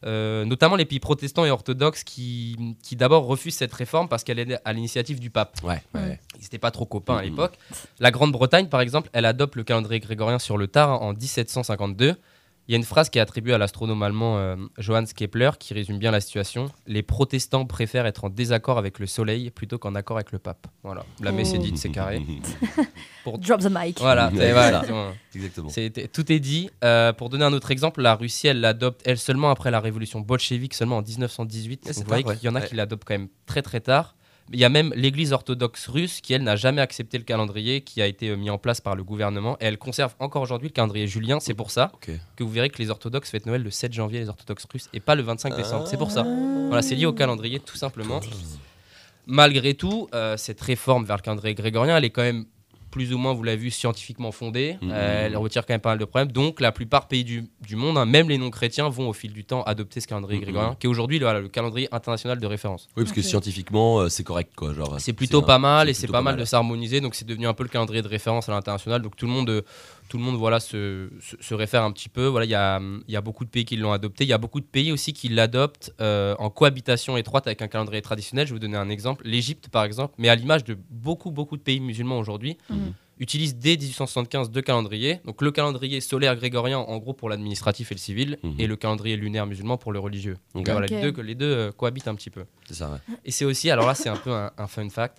Euh, 0.04 0.46
notamment 0.46 0.76
les 0.76 0.86
pays 0.86 0.98
protestants 0.98 1.44
et 1.44 1.50
orthodoxes 1.50 2.04
qui, 2.04 2.56
qui 2.82 2.96
d'abord 2.96 3.26
refusent 3.26 3.56
cette 3.56 3.72
réforme 3.72 4.08
parce 4.08 4.24
qu'elle 4.24 4.38
est 4.38 4.58
à 4.64 4.72
l'initiative 4.72 5.20
du 5.20 5.28
pape. 5.30 5.58
Ouais, 5.62 5.82
ouais. 5.94 6.18
Ils 6.36 6.42
n'étaient 6.42 6.58
pas 6.58 6.70
trop 6.70 6.86
copains 6.86 7.18
à 7.18 7.22
l'époque. 7.22 7.58
La 7.98 8.10
Grande-Bretagne, 8.10 8.68
par 8.68 8.80
exemple, 8.80 9.10
elle 9.12 9.26
adopte 9.26 9.56
le 9.56 9.62
calendrier 9.62 10.00
grégorien 10.00 10.38
sur 10.38 10.56
le 10.56 10.68
tard 10.68 11.02
en 11.02 11.12
1752. 11.12 12.16
Il 12.68 12.72
y 12.72 12.74
a 12.74 12.76
une 12.76 12.84
phrase 12.84 13.10
qui 13.10 13.18
est 13.18 13.20
attribuée 13.20 13.52
à 13.52 13.58
l'astronome 13.58 14.00
allemand 14.02 14.38
euh, 14.38 14.54
Johannes 14.78 15.06
Kepler 15.16 15.50
qui 15.58 15.74
résume 15.74 15.98
bien 15.98 16.12
la 16.12 16.20
situation. 16.20 16.70
Les 16.86 17.02
protestants 17.02 17.66
préfèrent 17.66 18.06
être 18.06 18.24
en 18.24 18.28
désaccord 18.30 18.78
avec 18.78 19.00
le 19.00 19.06
soleil 19.06 19.50
plutôt 19.50 19.78
qu'en 19.78 19.96
accord 19.96 20.18
avec 20.18 20.30
le 20.30 20.38
pape. 20.38 20.68
Voilà, 20.84 21.04
la 21.20 21.32
messe 21.32 21.52
est 21.52 21.58
dite, 21.58 21.78
c'est 21.78 21.88
carré. 21.90 22.22
Drop 23.24 23.60
the 23.60 23.68
mic. 23.70 23.98
Voilà, 23.98 24.28
Ouais. 24.34 25.12
Exactement. 25.34 25.68
C'est- 25.68 26.12
tout 26.12 26.30
est 26.30 26.38
dit. 26.38 26.70
Euh, 26.84 27.12
pour 27.12 27.28
donner 27.28 27.44
un 27.44 27.52
autre 27.52 27.70
exemple, 27.70 28.02
la 28.02 28.14
Russie, 28.14 28.46
elle 28.46 28.60
l'adopte, 28.60 29.02
elle 29.04 29.18
seulement 29.18 29.50
après 29.50 29.70
la 29.70 29.80
révolution 29.80 30.20
bolchevique, 30.20 30.74
seulement 30.74 30.98
en 30.98 31.02
1918. 31.02 31.86
Ouais, 31.86 31.92
Donc, 31.92 32.02
vous 32.04 32.08
voyez 32.08 32.24
qu'il 32.24 32.44
y 32.44 32.48
en 32.48 32.54
a 32.54 32.60
ouais. 32.60 32.66
qui 32.68 32.76
l'adoptent 32.76 33.04
quand 33.04 33.14
même 33.14 33.28
très 33.46 33.62
très 33.62 33.80
tard. 33.80 34.14
Il 34.52 34.58
y 34.58 34.64
a 34.64 34.68
même 34.68 34.92
l'église 34.96 35.32
orthodoxe 35.32 35.88
russe 35.88 36.20
qui, 36.20 36.32
elle, 36.32 36.42
n'a 36.42 36.56
jamais 36.56 36.80
accepté 36.80 37.18
le 37.18 37.24
calendrier 37.24 37.82
qui 37.82 38.02
a 38.02 38.06
été 38.06 38.30
euh, 38.30 38.36
mis 38.36 38.50
en 38.50 38.58
place 38.58 38.80
par 38.80 38.96
le 38.96 39.04
gouvernement. 39.04 39.56
Et 39.60 39.66
elle 39.66 39.78
conserve 39.78 40.14
encore 40.18 40.42
aujourd'hui 40.42 40.68
le 40.68 40.72
calendrier 40.72 41.06
julien. 41.06 41.38
C'est 41.38 41.54
pour 41.54 41.70
ça 41.70 41.92
que 42.00 42.42
vous 42.42 42.50
verrez 42.50 42.68
que 42.70 42.78
les 42.78 42.90
orthodoxes 42.90 43.30
fêtent 43.30 43.46
Noël 43.46 43.62
le 43.62 43.70
7 43.70 43.92
janvier, 43.92 44.18
les 44.20 44.28
orthodoxes 44.28 44.66
russes, 44.72 44.88
et 44.92 44.98
pas 44.98 45.14
le 45.14 45.22
25 45.22 45.56
décembre. 45.56 45.86
C'est 45.86 45.96
pour 45.96 46.10
ça. 46.10 46.24
Voilà, 46.66 46.82
c'est 46.82 46.96
lié 46.96 47.06
au 47.06 47.12
calendrier, 47.12 47.60
tout 47.60 47.76
simplement. 47.76 48.20
Malgré 49.26 49.74
tout, 49.74 50.08
euh, 50.14 50.36
cette 50.36 50.60
réforme 50.60 51.04
vers 51.04 51.16
le 51.16 51.22
calendrier 51.22 51.54
grégorien, 51.54 51.96
elle 51.96 52.04
est 52.04 52.10
quand 52.10 52.22
même 52.22 52.46
plus 52.90 53.12
ou 53.14 53.18
moins, 53.18 53.32
vous 53.32 53.42
l'avez 53.42 53.56
vu, 53.58 53.70
scientifiquement 53.70 54.32
fondée. 54.32 54.76
Mhm. 54.82 54.90
Euh, 54.92 55.26
elle 55.26 55.36
retire 55.36 55.64
quand 55.66 55.72
même 55.74 55.80
pas 55.80 55.90
mal 55.90 55.98
de 55.98 56.04
problèmes. 56.04 56.32
Donc, 56.32 56.60
la 56.60 56.72
plupart 56.72 57.08
pays 57.08 57.24
du, 57.24 57.44
du 57.66 57.76
monde, 57.76 57.96
hein, 57.98 58.04
même 58.06 58.28
les 58.28 58.38
non-chrétiens, 58.38 58.88
vont 58.88 59.08
au 59.08 59.12
fil 59.12 59.32
du 59.32 59.44
temps 59.44 59.62
adopter 59.62 60.00
ce 60.00 60.06
calendrier 60.08 60.38
Mhm. 60.38 60.44
grégorien, 60.44 60.76
qui 60.78 60.86
est 60.86 60.90
aujourd'hui 60.90 61.18
le, 61.18 61.24
voilà, 61.26 61.40
le 61.40 61.48
calendrier 61.48 61.88
international 61.92 62.38
de 62.40 62.46
référence. 62.46 62.88
Oui, 62.96 63.04
parce 63.04 63.14
que 63.14 63.22
scientifiquement, 63.22 64.00
euh, 64.00 64.08
c'est 64.08 64.24
correct, 64.24 64.52
quoi. 64.56 64.74
Genre, 64.74 64.96
C'est 65.00 65.12
plutôt 65.12 65.42
pas 65.42 65.58
mal 65.58 65.88
et 65.88 65.94
c'est 65.94 66.06
pas 66.08 66.22
mal 66.22 66.36
de 66.36 66.44
s'harmoniser. 66.44 67.00
Donc, 67.00 67.14
c'est 67.14 67.26
devenu 67.26 67.46
un 67.46 67.54
peu 67.54 67.62
le 67.62 67.68
calendrier 67.68 68.02
de 68.02 68.08
référence 68.08 68.48
à 68.48 68.52
l'international. 68.52 69.02
Donc, 69.02 69.16
tout 69.16 69.26
le 69.26 69.32
monde, 69.32 69.50
euh, 69.50 69.62
tout 70.10 70.18
le 70.18 70.24
monde 70.24 70.36
voilà, 70.36 70.58
se, 70.60 71.08
se, 71.22 71.36
se 71.40 71.54
réfère 71.54 71.84
un 71.84 71.92
petit 71.92 72.08
peu. 72.08 72.26
Voilà, 72.26 72.44
Il 72.44 72.50
y 72.50 72.54
a, 72.56 72.80
il 73.08 73.14
y 73.14 73.16
a 73.16 73.20
beaucoup 73.20 73.44
de 73.44 73.50
pays 73.50 73.64
qui 73.64 73.76
l'ont 73.76 73.92
adopté. 73.92 74.24
Il 74.24 74.26
y 74.26 74.32
a 74.32 74.38
beaucoup 74.38 74.60
de 74.60 74.66
pays 74.66 74.90
aussi 74.92 75.12
qui 75.12 75.28
l'adoptent 75.28 75.94
euh, 76.00 76.34
en 76.40 76.50
cohabitation 76.50 77.16
étroite 77.16 77.46
avec 77.46 77.62
un 77.62 77.68
calendrier 77.68 78.02
traditionnel. 78.02 78.46
Je 78.46 78.52
vais 78.52 78.56
vous 78.56 78.58
donner 78.60 78.76
un 78.76 78.90
exemple. 78.90 79.22
L'Égypte, 79.24 79.68
par 79.68 79.84
exemple, 79.84 80.14
mais 80.18 80.28
à 80.28 80.34
l'image 80.34 80.64
de 80.64 80.76
beaucoup, 80.90 81.30
beaucoup 81.30 81.56
de 81.56 81.62
pays 81.62 81.80
musulmans 81.80 82.18
aujourd'hui, 82.18 82.58
Mhm. 82.68 82.92
utilise 83.20 83.54
dès 83.56 83.76
1875 83.76 84.50
deux 84.50 84.62
calendriers. 84.62 85.20
Donc, 85.26 85.42
le 85.42 85.50
calendrier 85.52 86.00
solaire 86.00 86.34
grégorien, 86.36 86.78
en 86.78 86.98
gros, 86.98 87.12
pour 87.12 87.28
l'administratif 87.28 87.92
et 87.92 87.94
le 87.94 88.00
civil, 88.00 88.38
Mhm. 88.42 88.54
et 88.58 88.66
le 88.66 88.74
calendrier 88.76 89.16
lunaire 89.16 89.46
musulman 89.46 89.76
pour 89.78 89.92
le 89.92 90.00
religieux. 90.00 90.36
Donc, 90.54 90.68
voilà, 90.68 90.86
les 90.88 91.00
deux, 91.12 91.22
les 91.22 91.34
deux 91.36 91.52
euh, 91.52 91.70
cohabitent 91.70 92.08
un 92.08 92.14
petit 92.16 92.30
peu. 92.30 92.44
C'est 92.66 92.74
ça, 92.74 92.90
ouais. 92.90 93.14
Et 93.24 93.30
c'est 93.30 93.44
aussi, 93.44 93.70
alors 93.70 93.86
là, 93.86 93.94
c'est 93.94 94.08
un 94.08 94.16
peu 94.16 94.32
un, 94.32 94.50
un 94.58 94.66
fun 94.66 94.88
fact. 94.88 95.18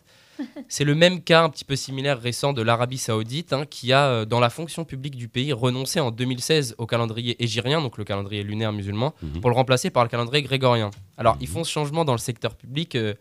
C'est 0.68 0.84
le 0.84 0.96
même 0.96 1.22
cas 1.22 1.44
un 1.44 1.50
petit 1.50 1.66
peu 1.66 1.76
similaire 1.76 2.20
récent 2.20 2.54
de 2.54 2.62
l'Arabie 2.62 2.98
Saoudite 2.98 3.54
hein, 3.54 3.66
qui 3.70 3.94
a, 3.94 4.06
euh, 4.08 4.26
dans 4.26 4.40
la 4.40 4.50
fonction 4.50 4.86
publique 4.86 5.16
du 5.16 5.28
pays, 5.28 5.54
renoncé 5.54 6.00
en 6.00 6.12
2016 6.12 6.76
au 6.78 6.86
calendrier 6.86 7.42
égyrien, 7.44 7.82
donc 7.82 7.98
le 7.98 8.04
calendrier 8.04 8.44
lunaire 8.44 8.72
musulman, 8.74 9.14
Mhm. 9.22 9.42
pour 9.42 9.50
le 9.50 9.56
remplacer 9.56 9.90
par 9.90 10.04
le 10.04 10.10
calendrier 10.10 10.44
grégorien. 10.44 10.92
Alors, 11.18 11.38
ils 11.42 11.48
Mhm. 11.48 11.54
font 11.54 11.64
ce 11.64 11.72
changement 11.72 12.06
dans 12.06 12.14
le 12.14 12.18
secteur 12.20 12.56
public. 12.56 12.96
euh, 12.96 13.14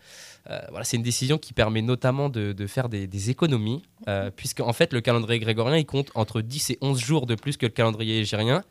euh, 0.49 0.59
voilà, 0.71 0.83
c'est 0.83 0.97
une 0.97 1.03
décision 1.03 1.37
qui 1.37 1.53
permet 1.53 1.81
notamment 1.83 2.27
de, 2.29 2.51
de 2.51 2.67
faire 2.67 2.89
des, 2.89 3.05
des 3.05 3.29
économies, 3.29 3.83
euh, 4.07 4.31
puisque 4.35 4.59
en 4.61 4.73
fait, 4.73 4.91
le 4.91 4.99
calendrier 5.01 5.39
grégorien, 5.39 5.77
il 5.77 5.85
compte 5.85 6.09
entre 6.15 6.41
10 6.41 6.71
et 6.71 6.77
11 6.81 6.99
jours 6.99 7.27
de 7.27 7.35
plus 7.35 7.57
que 7.57 7.65
le 7.67 7.71
calendrier 7.71 8.19
égyrien. 8.19 8.63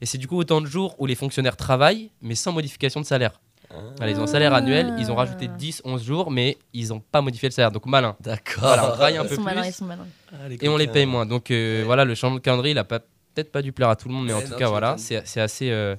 Et 0.00 0.06
c'est 0.06 0.16
du 0.16 0.26
coup 0.26 0.38
autant 0.38 0.62
de 0.62 0.66
jours 0.66 0.96
où 0.98 1.04
les 1.04 1.14
fonctionnaires 1.14 1.58
travaillent, 1.58 2.10
mais 2.22 2.34
sans 2.34 2.52
modification 2.52 3.00
de 3.02 3.06
salaire. 3.06 3.38
Voilà, 3.96 4.12
ils 4.12 4.18
ont 4.18 4.24
un 4.24 4.26
salaire 4.26 4.52
annuel, 4.54 4.94
ils 4.98 5.10
ont 5.12 5.14
rajouté 5.14 5.48
10, 5.48 5.82
11 5.84 6.02
jours, 6.04 6.30
mais 6.30 6.58
ils 6.72 6.88
n'ont 6.88 7.00
pas 7.00 7.20
modifié 7.20 7.48
le 7.48 7.52
salaire. 7.52 7.70
Donc 7.70 7.86
malin. 7.86 8.16
D'accord. 8.20 8.62
Voilà, 8.64 8.84
on 8.86 8.88
travaille 8.88 9.16
un 9.16 9.22
Ils 9.22 9.28
peu 9.28 9.34
sont 9.36 9.42
malins, 9.42 9.60
plus 9.62 9.70
ils 9.70 9.72
sont 9.74 9.84
malins. 9.84 10.06
et 10.60 10.68
on 10.68 10.76
les 10.76 10.88
paye 10.88 11.06
moins. 11.06 11.24
Donc 11.26 11.50
euh, 11.50 11.82
voilà, 11.86 12.04
le 12.04 12.14
changement 12.14 12.36
de 12.38 12.42
calendrier, 12.42 12.72
il 12.72 12.78
a 12.78 12.84
peut-être 12.84 13.52
pas 13.52 13.62
dû 13.62 13.72
plaire 13.72 13.88
à 13.88 13.96
tout 13.96 14.08
le 14.08 14.14
monde, 14.14 14.26
mais 14.26 14.32
en 14.32 14.40
tout 14.42 14.50
non, 14.50 14.56
cas, 14.56 14.68
voilà, 14.68 14.96
c'est 14.98 15.22
c'est 15.26 15.40
assez, 15.40 15.70
euh, 15.70 15.94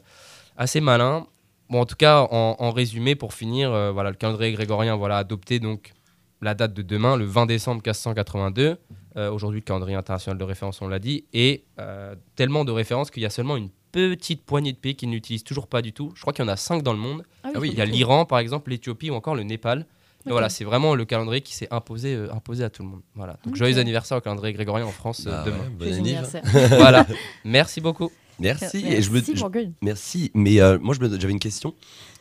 assez 0.57 0.81
malin. 0.81 1.25
Bon, 1.69 1.79
en 1.81 1.85
tout 1.85 1.95
cas, 1.95 2.19
en, 2.29 2.57
en 2.59 2.71
résumé, 2.71 3.15
pour 3.15 3.33
finir, 3.33 3.71
euh, 3.71 3.91
voilà, 3.91 4.09
le 4.09 4.17
calendrier 4.17 4.51
grégorien, 4.51 4.97
voilà, 4.97 5.17
adopté 5.17 5.59
donc 5.59 5.93
la 6.41 6.53
date 6.53 6.73
de 6.73 6.81
demain, 6.81 7.15
le 7.15 7.23
20 7.25 7.45
décembre 7.45 7.77
1582. 7.77 8.77
Euh, 9.17 9.29
Aujourd'hui, 9.31 9.59
le 9.59 9.65
calendrier 9.65 9.95
international 9.97 10.37
de 10.37 10.43
référence, 10.43 10.81
on 10.81 10.87
l'a 10.87 10.99
dit, 10.99 11.25
et 11.33 11.63
euh, 11.79 12.15
tellement 12.35 12.63
de 12.65 12.71
références 12.71 13.11
qu'il 13.11 13.23
y 13.23 13.25
a 13.25 13.29
seulement 13.29 13.57
une 13.57 13.69
petite 13.91 14.43
poignée 14.43 14.71
de 14.71 14.77
pays 14.77 14.95
qui 14.95 15.05
n'utilisent 15.07 15.43
toujours 15.43 15.67
pas 15.67 15.81
du 15.81 15.91
tout. 15.91 16.11
Je 16.15 16.21
crois 16.21 16.31
qu'il 16.31 16.45
y 16.45 16.47
en 16.47 16.51
a 16.51 16.55
5 16.55 16.81
dans 16.81 16.93
le 16.93 16.99
monde. 16.99 17.23
Ah 17.43 17.49
Ah 17.55 17.59
oui, 17.59 17.69
il 17.73 17.77
y 17.77 17.81
a 17.81 17.85
l'Iran, 17.85 18.25
par 18.25 18.39
exemple, 18.39 18.69
l'Éthiopie 18.71 19.09
ou 19.09 19.15
encore 19.15 19.35
le 19.35 19.43
Népal. 19.43 19.85
Voilà, 20.25 20.49
c'est 20.49 20.63
vraiment 20.63 20.93
le 20.93 21.03
calendrier 21.03 21.41
qui 21.41 21.55
s'est 21.55 21.67
imposé, 21.71 22.13
euh, 22.13 22.31
imposé 22.31 22.63
à 22.63 22.69
tout 22.69 22.83
le 22.83 22.89
monde. 22.89 23.01
Voilà. 23.15 23.37
Donc 23.43 23.55
joyeux 23.55 23.79
anniversaire 23.79 24.17
au 24.19 24.21
calendrier 24.21 24.53
grégorien 24.53 24.85
en 24.85 24.91
France 24.91 25.23
Bah 25.25 25.43
demain. 25.45 25.57
ouais, 25.57 25.69
bon 25.69 25.79
Joyeux 25.79 25.93
anniv. 25.95 26.17
anniversaire. 26.17 26.43
voilà. 26.77 27.07
Merci 27.43 27.81
beaucoup. 27.81 28.11
Merci. 28.39 28.85
Et 28.87 29.01
je 29.01 29.09
me, 29.09 29.15
Merci 29.15 29.35
je- 29.35 29.69
merci. 29.81 30.31
Mais 30.35 30.61
euh, 30.61 30.77
moi, 30.79 30.93
je 30.95 30.99
me- 31.01 31.19
j'avais 31.19 31.33
une 31.33 31.39
question. 31.39 31.73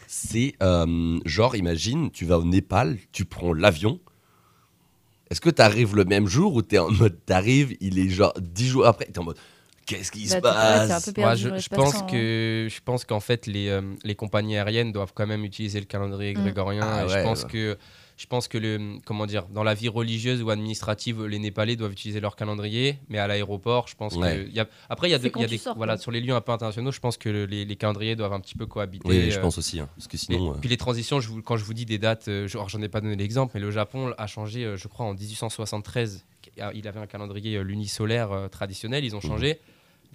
C'est 0.06 0.54
euh, 0.62 1.20
genre, 1.26 1.56
imagine, 1.56 2.10
tu 2.10 2.24
vas 2.24 2.38
au 2.38 2.44
Népal, 2.44 2.96
tu 3.12 3.26
prends 3.26 3.52
l'avion. 3.52 4.00
Est-ce 5.30 5.40
que 5.40 5.50
tu 5.50 5.62
arrives 5.62 5.94
le 5.94 6.04
même 6.04 6.26
jour 6.26 6.54
ou 6.54 6.62
tu 6.62 6.74
es 6.74 6.78
en 6.78 6.90
mode, 6.90 7.24
t'arrives, 7.24 7.76
il 7.80 7.98
est 7.98 8.08
genre 8.08 8.34
10 8.40 8.68
jours 8.68 8.86
après, 8.86 9.06
tu 9.06 9.12
es 9.12 9.18
en 9.20 9.24
mode, 9.24 9.36
qu'est-ce 9.86 10.10
qui 10.10 10.26
se 10.26 10.38
Bah, 10.38 10.40
t'es- 10.40 11.12
t'es 11.12 11.22
un 11.22 11.26
passe? 11.28 11.38
je, 11.40 11.68
pense 11.68 11.94
hein. 11.96 12.06
que 12.10 12.68
je 12.70 12.80
pense 12.84 13.04
qu'en 13.04 13.20
fait 13.20 13.46
les, 13.46 13.68
euh, 13.68 13.80
les 14.02 14.14
compagnies 14.16 14.56
aériennes 14.56 14.92
doivent 14.92 15.12
quand 15.14 15.26
même 15.26 15.44
utiliser 15.44 15.78
le 15.78 15.86
calendrier 15.86 16.34
Mm. 16.34 16.42
grégorien. 16.42 16.82
Ah 16.84 17.02
et 17.02 17.06
ouais, 17.06 17.18
je 17.18 17.22
pense 17.22 17.42
ouais. 17.44 17.50
que 17.50 17.78
Je 18.20 18.26
pense 18.26 18.48
que 18.48 18.58
le, 18.58 18.98
comment 19.06 19.24
dire, 19.24 19.46
dans 19.46 19.62
la 19.62 19.72
vie 19.72 19.88
religieuse 19.88 20.42
ou 20.42 20.50
administrative, 20.50 21.24
les 21.24 21.38
Népalais 21.38 21.74
doivent 21.76 21.92
utiliser 21.92 22.20
leur 22.20 22.36
calendrier, 22.36 22.98
mais 23.08 23.16
à 23.18 23.26
l'aéroport, 23.26 23.88
je 23.88 23.96
pense 23.96 24.14
Ouais. 24.16 24.36
que 24.44 24.46
il 24.46 24.52
y 24.54 24.60
a, 24.60 24.68
après 24.90 25.08
il 25.08 25.12
y 25.12 25.14
a, 25.14 25.18
de- 25.18 25.26
y 25.34 25.46
des, 25.46 25.56
sors, 25.56 25.74
voilà, 25.74 25.96
sur 25.96 26.10
les 26.10 26.20
lieux 26.20 26.34
un 26.34 26.42
peu 26.42 26.52
internationaux, 26.52 26.92
je 26.92 27.00
pense 27.00 27.16
que 27.16 27.30
le- 27.30 27.46
les, 27.46 27.64
les 27.64 27.76
calendriers 27.76 28.16
doivent 28.16 28.34
un 28.34 28.40
petit 28.40 28.56
peu 28.56 28.66
cohabiter. 28.66 29.08
Oui, 29.08 29.30
je 29.30 29.38
euh, 29.38 29.40
pense 29.40 29.56
aussi. 29.56 29.80
hein, 29.80 29.88
parce 29.96 30.06
que 30.06 30.18
mais- 30.28 30.36
sinon. 30.36 30.50
euh, 30.52 30.56
puis 30.60 30.68
les 30.68 30.76
transitions, 30.76 31.18
je 31.18 31.28
vous- 31.28 31.40
quand 31.40 31.56
je 31.56 31.64
vous 31.64 31.72
dis 31.72 31.86
des 31.86 31.96
dates, 31.96 32.28
euh, 32.28 32.46
genre, 32.46 32.68
j'en 32.68 32.82
ai 32.82 32.90
pas 32.90 33.00
donné 33.00 33.16
l'exemple, 33.16 33.52
mais 33.54 33.60
le 33.60 33.70
Japon 33.70 34.12
a 34.18 34.26
changé, 34.26 34.66
euh, 34.66 34.76
je 34.76 34.86
crois, 34.86 35.06
en 35.06 35.14
1873. 35.14 36.26
Il 36.74 36.86
avait 36.88 37.00
un 37.00 37.06
calendrier 37.06 37.56
euh, 37.56 37.62
lunisolaire 37.62 38.32
euh, 38.32 38.48
traditionnel, 38.48 39.02
ils 39.02 39.16
ont 39.16 39.20
changé. 39.22 39.46
Les 39.46 39.60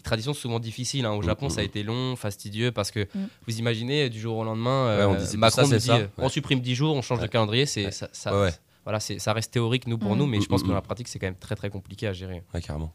traditions 0.05 0.33
sont 0.33 0.39
souvent 0.41 0.59
difficiles. 0.59 1.05
hein. 1.05 1.11
Au 1.11 1.17
Mhm, 1.17 1.23
Japon, 1.25 1.49
ça 1.49 1.59
a 1.59 1.63
mhm. 1.63 1.69
été 1.69 1.83
long, 1.83 2.15
fastidieux, 2.15 2.71
parce 2.71 2.91
que 2.91 3.01
Mm. 3.13 3.19
vous 3.47 3.57
imaginez, 3.59 4.09
du 4.09 4.19
jour 4.19 4.37
au 4.37 4.43
lendemain, 4.43 4.97
Ouais, 4.97 5.03
on 5.05 5.13
euh, 5.15 5.25
dit, 5.25 5.37
Macron 5.37 5.55
ça, 5.57 5.61
nous 5.63 5.67
c'est 5.69 5.77
dit, 5.79 5.85
ça. 5.87 5.97
euh, 5.97 6.07
on 6.17 6.29
supprime 6.29 6.59
10 6.61 6.75
jours, 6.75 6.95
on 6.95 7.01
change 7.01 7.19
Ouais. 7.19 7.25
de 7.27 7.31
calendrier. 7.31 7.65
C'est, 7.65 7.85
Ouais. 7.85 7.91
ça, 7.91 8.07
ça-. 8.13 8.51
Voilà, 8.85 8.99
c'est, 8.99 9.17
ça 9.19 9.33
reste 9.33 9.51
théorique, 9.51 9.87
nous, 9.87 9.97
pour 9.97 10.15
Mm. 10.15 10.19
nous, 10.19 10.27
mais 10.27 10.39
je 10.41 10.47
pense 10.47 10.61
Mm, 10.61 10.63
que 10.63 10.67
dans 10.67 10.73
mm. 10.73 10.77
la 10.77 10.81
pratique, 10.81 11.07
c'est 11.07 11.19
quand 11.19 11.27
même 11.27 11.35
très, 11.35 11.55
très 11.55 11.69
compliqué 11.69 12.07
à 12.07 12.13
gérer. 12.13 12.43
Ouais, 12.53 12.61
carrément. 12.61 12.93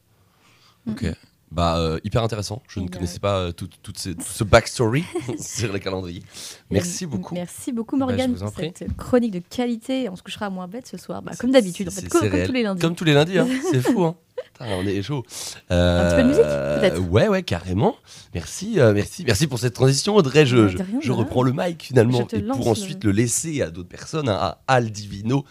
Ok. 0.89 1.05
Bah, 1.53 1.79
euh, 1.79 1.99
hyper 2.05 2.23
intéressant. 2.23 2.63
Je 2.69 2.79
ne 2.79 2.87
bah- 2.87 2.93
connaissais 2.99 3.19
pas 3.19 3.39
euh, 3.39 3.51
tout, 3.51 3.69
tout 3.83 3.93
ce, 3.97 4.11
tout 4.11 4.23
ce 4.23 4.45
backstory 4.45 5.03
sur 5.41 5.73
les 5.73 5.81
calendriers. 5.81 6.23
Merci 6.71 7.07
beaucoup. 7.07 7.35
Merci 7.35 7.73
beaucoup 7.73 7.99
Bah, 7.99 8.07
Morgane 8.07 8.37
en 8.41 8.51
pour 8.53 8.55
cette 8.57 8.97
chronique 8.97 9.33
de 9.33 9.41
qualité. 9.41 10.09
On 10.09 10.15
se 10.15 10.23
couchera 10.23 10.47
à 10.47 10.51
moins 10.51 10.69
bête 10.69 10.87
ce 10.87 10.97
soir, 10.97 11.23
bah, 11.23 11.33
comme 11.37 11.51
d'habitude 11.51 11.89
en 11.89 11.91
fait, 11.91 12.09
comme, 12.09 12.21
tous 12.47 12.53
les 12.53 12.63
lundis. 12.63 12.81
Comme 12.81 12.95
tous 12.95 13.03
les 13.03 13.15
lundis, 13.15 13.37
hein. 13.37 13.49
c'est 13.73 13.81
fou. 13.81 14.05
Hein. 14.05 14.15
Putain, 14.53 14.67
on 14.77 14.87
est 14.87 15.03
chaud. 15.03 15.23
Un 15.71 16.05
petit 16.07 16.17
peu 16.17 16.23
de 16.23 16.29
musique, 16.29 16.43
peut-être? 16.43 17.11
Ouais, 17.11 17.29
ouais, 17.29 17.43
carrément. 17.43 17.97
Merci, 18.35 18.81
euh, 18.81 18.93
merci, 18.93 19.25
merci 19.25 19.47
pour 19.47 19.59
cette 19.59 19.75
transition, 19.75 20.17
Audrey. 20.17 20.47
Je, 20.47 20.57
rien, 20.57 21.15
reprends 21.15 21.43
le 21.43 21.53
mic 21.53 21.83
finalement 21.83 22.27
et 22.33 22.41
lance 22.41 22.57
pour 22.57 22.69
ensuite 22.69 23.05
le 23.05 23.13
laisser 23.13 23.63
à 23.63 23.71
d'autres 23.71 23.89
personnes, 23.89 24.29
hein, 24.29 24.39
à 24.41 24.61
Al 24.69 24.91
Divino 24.91 25.45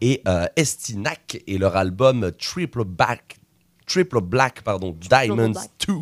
et 0.00 0.22
euh, 0.28 0.46
Estinac 0.56 1.42
et 1.46 1.58
leur 1.58 1.76
album 1.76 2.30
Triple 2.38 2.84
Black, 2.84 3.38
Triple 3.86 4.20
Black, 4.20 4.62
pardon, 4.62 4.96
Diamonds 4.98 5.50
Black. 5.50 5.70
2. 5.88 5.94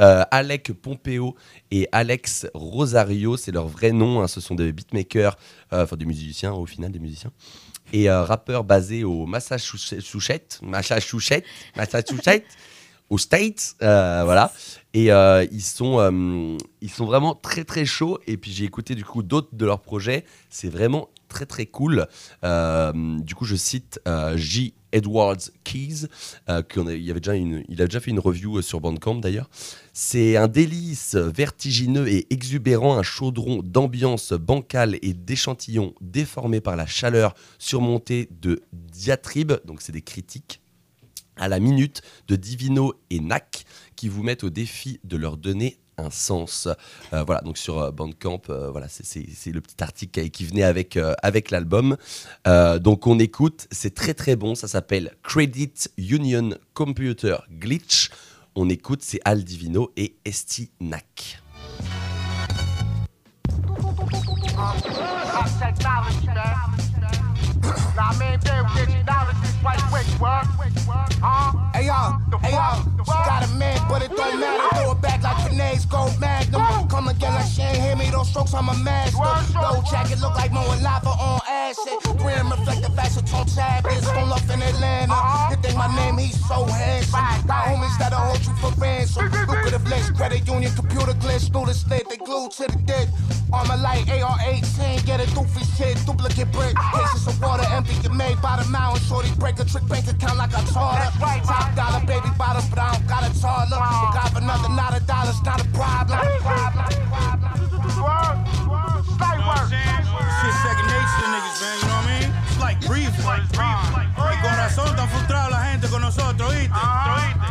Euh, 0.00 0.24
Alec 0.30 0.72
Pompeo 0.74 1.34
et 1.70 1.88
Alex 1.90 2.46
Rosario, 2.52 3.36
c'est 3.36 3.52
leur 3.52 3.66
vrai 3.66 3.92
nom. 3.92 4.20
hein, 4.20 4.28
ce 4.28 4.40
sont 4.40 4.54
des 4.54 4.72
beatmakers, 4.72 5.36
euh, 5.72 5.84
enfin 5.84 5.96
des 5.96 6.04
musiciens 6.04 6.52
au 6.52 6.66
final, 6.66 6.92
des 6.92 6.98
musiciens. 6.98 7.32
Et 7.92 8.10
euh, 8.10 8.22
rappeurs 8.22 8.64
basés 8.64 9.04
au 9.04 9.26
Massachusetts, 9.26 10.60
Massachusetts, 10.62 11.44
Massachusetts, 11.76 12.44
aux 13.10 13.18
States, 13.18 13.76
euh, 13.82 14.22
voilà. 14.24 14.52
Et 14.94 15.12
euh, 15.12 15.46
ils 15.52 15.62
sont, 15.62 15.98
euh, 16.00 16.56
ils 16.80 16.90
sont 16.90 17.06
vraiment 17.06 17.34
très 17.34 17.64
très 17.64 17.84
chauds. 17.84 18.18
Et 18.26 18.36
puis 18.36 18.50
j'ai 18.52 18.64
écouté 18.64 18.94
du 18.94 19.04
coup 19.04 19.22
d'autres 19.22 19.50
de 19.52 19.66
leurs 19.66 19.80
projets. 19.80 20.24
C'est 20.50 20.68
vraiment 20.68 21.08
très 21.28 21.46
très 21.46 21.66
cool. 21.66 22.06
Du 22.42 23.34
coup, 23.34 23.44
je 23.44 23.56
cite 23.56 24.00
J. 24.34 24.74
Edwards 24.96 25.50
Keys, 25.62 26.06
euh, 26.48 26.62
il, 26.76 27.10
avait 27.10 27.20
déjà 27.20 27.32
a 27.32 27.86
déjà 27.86 28.00
fait 28.00 28.10
une 28.10 28.18
review 28.18 28.58
euh, 28.58 28.62
sur 28.62 28.80
Bandcamp 28.80 29.16
d'ailleurs. 29.16 29.50
C'est 29.92 30.36
un 30.36 30.48
délice 30.48 31.14
vertigineux 31.14 32.08
et 32.08 32.26
exubérant, 32.30 32.96
un 32.96 33.02
chaudron 33.02 33.62
d'ambiance 33.62 34.32
bancale 34.32 34.98
et 35.02 35.12
d'échantillons 35.12 35.94
déformés 36.00 36.60
par 36.60 36.76
la 36.76 36.86
chaleur, 36.86 37.34
surmonté 37.58 38.28
de 38.40 38.62
diatribes, 38.72 39.54
donc 39.66 39.82
c'est 39.82 39.92
des 39.92 40.02
critiques, 40.02 40.60
à 41.36 41.48
la 41.48 41.60
minute 41.60 42.00
de 42.28 42.36
Divino 42.36 42.94
et 43.10 43.20
Nac 43.20 43.64
qui 43.96 44.08
vous 44.08 44.22
mettent 44.22 44.44
au 44.44 44.50
défi 44.50 45.00
de 45.04 45.16
leur 45.16 45.36
donner 45.36 45.78
un 45.98 46.10
sens. 46.10 46.68
Euh, 47.12 47.22
voilà, 47.24 47.40
donc 47.42 47.58
sur 47.58 47.78
euh, 47.78 47.90
Bandcamp, 47.90 48.42
euh, 48.50 48.70
voilà, 48.70 48.88
c'est- 48.88 49.50
le 49.52 49.60
petit 49.60 49.82
article 49.82 50.28
qui- 50.30 50.44
venait 50.44 50.62
avec, 50.62 50.98
avec 51.22 51.50
l'album. 51.50 51.96
Donc 52.44 53.06
on 53.06 53.18
écoute, 53.18 53.66
c'est 53.70 53.94
très 53.94 54.14
très 54.14 54.36
bon, 54.36 54.54
ça 54.54 54.68
s'appelle 54.68 55.12
Credit 55.22 55.72
Union 55.96 56.50
Computer 56.74 57.36
Glitch. 57.50 58.10
On 58.54 58.68
écoute, 58.68 59.00
c'est 59.02 59.20
Al 59.24 59.44
Divino 59.44 59.92
et 59.96 60.16
Esti 60.24 60.70
Nac. 60.80 61.40
Hey 69.96 71.86
yo, 71.86 72.20
hey 72.42 72.52
she 73.06 73.12
got 73.24 73.48
a 73.48 73.54
man, 73.54 73.80
but 73.88 74.02
it 74.02 74.14
don't 74.14 74.38
matter. 74.38 74.76
Throw 74.76 74.92
it 74.92 75.00
back 75.00 75.22
like 75.22 75.48
grenades, 75.48 75.86
go 75.86 76.10
magnum. 76.20 76.86
Come 76.88 77.08
again 77.08 77.32
like 77.32 77.46
she 77.46 77.62
ain't 77.62 77.78
hear 77.78 77.96
me, 77.96 78.10
those 78.10 78.28
strokes, 78.28 78.52
I'm 78.52 78.68
a 78.68 78.74
master. 78.74 79.16
Low 79.58 79.80
jacket 79.90 80.20
look 80.20 80.34
like 80.34 80.52
mowing 80.52 80.82
lava 80.82 81.08
on 81.08 81.40
acid. 81.48 81.94
Grim 82.18 82.50
reflective 82.50 82.92
acetone 82.92 83.48
tablets, 83.54 84.06
stone 84.06 84.30
up 84.30 84.42
in 84.52 84.60
Atlanta. 84.60 85.14
You 85.50 85.56
think 85.62 85.76
my 85.76 85.88
name, 85.96 86.18
he's 86.18 86.46
so 86.46 86.66
handsome. 86.66 87.46
Got 87.46 87.64
homies 87.64 87.98
that'll 87.98 88.18
hold 88.18 88.44
you 88.44 88.52
for 88.56 88.70
ransom. 88.78 89.30
Lucrative 89.48 89.86
links, 89.88 90.10
credit 90.10 90.46
union, 90.46 90.72
computer 90.74 91.12
glitch 91.12 91.50
through 91.50 91.66
the 91.66 91.74
slit, 91.74 92.06
they 92.10 92.18
glued 92.18 92.50
to 92.52 92.66
the 92.66 92.78
dick. 92.84 93.08
Armor 93.52 93.76
light, 93.76 94.10
AR-18, 94.10 95.06
get 95.06 95.20
a 95.20 95.26
doofy 95.30 95.62
shit, 95.78 95.96
duplicate 96.04 96.50
brick. 96.50 96.74
Cases 96.92 97.28
of 97.28 97.40
water 97.40 97.64
empty, 97.70 97.94
get 98.02 98.12
made 98.12 98.42
by 98.42 98.60
the 98.60 98.68
mountain. 98.68 99.00
Shorty 99.06 99.30
break 99.38 99.60
a 99.60 99.64
trick 99.64 99.85
bank 99.86 100.06
account 100.08 100.36
like 100.38 100.54
I 100.54 100.62
taught 100.72 100.98
her. 100.98 101.10
Top 101.46 101.74
dollar 101.74 102.04
baby 102.06 102.30
bottles, 102.36 102.68
but 102.68 102.78
I 102.78 102.92
don't 102.94 103.06
got 103.06 103.22
a 103.22 103.30
toddler. 103.40 103.78
But 103.78 104.12
God 104.14 104.30
for 104.34 104.40
nothing, 104.42 104.74
not 104.76 104.96
a 104.96 105.00
dollar's 105.06 105.42
not 105.42 105.60
a 105.60 105.68
problem. 105.70 106.18
Shit 110.36 110.54
second 110.62 110.86
nature 110.90 111.20
to 111.22 111.28
niggas, 111.32 111.58
man, 111.62 111.76
you 111.80 111.86
know 111.86 111.96
what 111.96 112.06
I 112.06 112.20
mean? 112.20 112.28
It's 112.46 112.58
like 112.60 112.78
breathing. 112.86 113.24
Y 114.26 114.36
con 114.42 114.56
razón 114.56 114.96
tan 114.96 115.08
frustrada 115.08 115.50
la 115.50 115.64
gente 115.70 115.88
con 115.88 116.02
nosotros, 116.02 116.52
¿viste? 116.52 116.70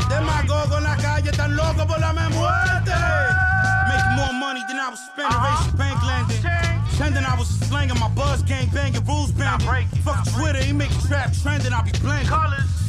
Demagogo 0.09 0.77
en 0.77 0.83
la 0.83 0.97
calle, 0.97 1.31
tan 1.31 1.55
loco 1.55 1.87
por 1.87 1.99
la 1.99 2.13
me 2.13 2.27
muerte. 2.29 2.91
Making 3.87 4.15
more 4.15 4.33
money 4.33 4.61
than 4.67 4.79
I 4.79 4.89
was 4.89 4.99
spending, 4.99 5.37
racial 5.37 5.77
bank 5.77 6.03
lending. 6.03 6.34
Pretending 6.95 7.25
I 7.25 7.37
was 7.37 7.49
slanging 7.67 7.99
my 7.99 8.07
buzz 8.07 8.41
gang 8.43 8.69
banging, 8.69 9.03
rules 9.03 9.29
banging. 9.33 9.89
Fuck 10.05 10.31
Twitter, 10.31 10.63
he 10.63 10.71
make 10.71 10.91
trap 11.01 11.33
trending, 11.43 11.73
I 11.73 11.81
be 11.81 11.91
blending. 11.99 12.31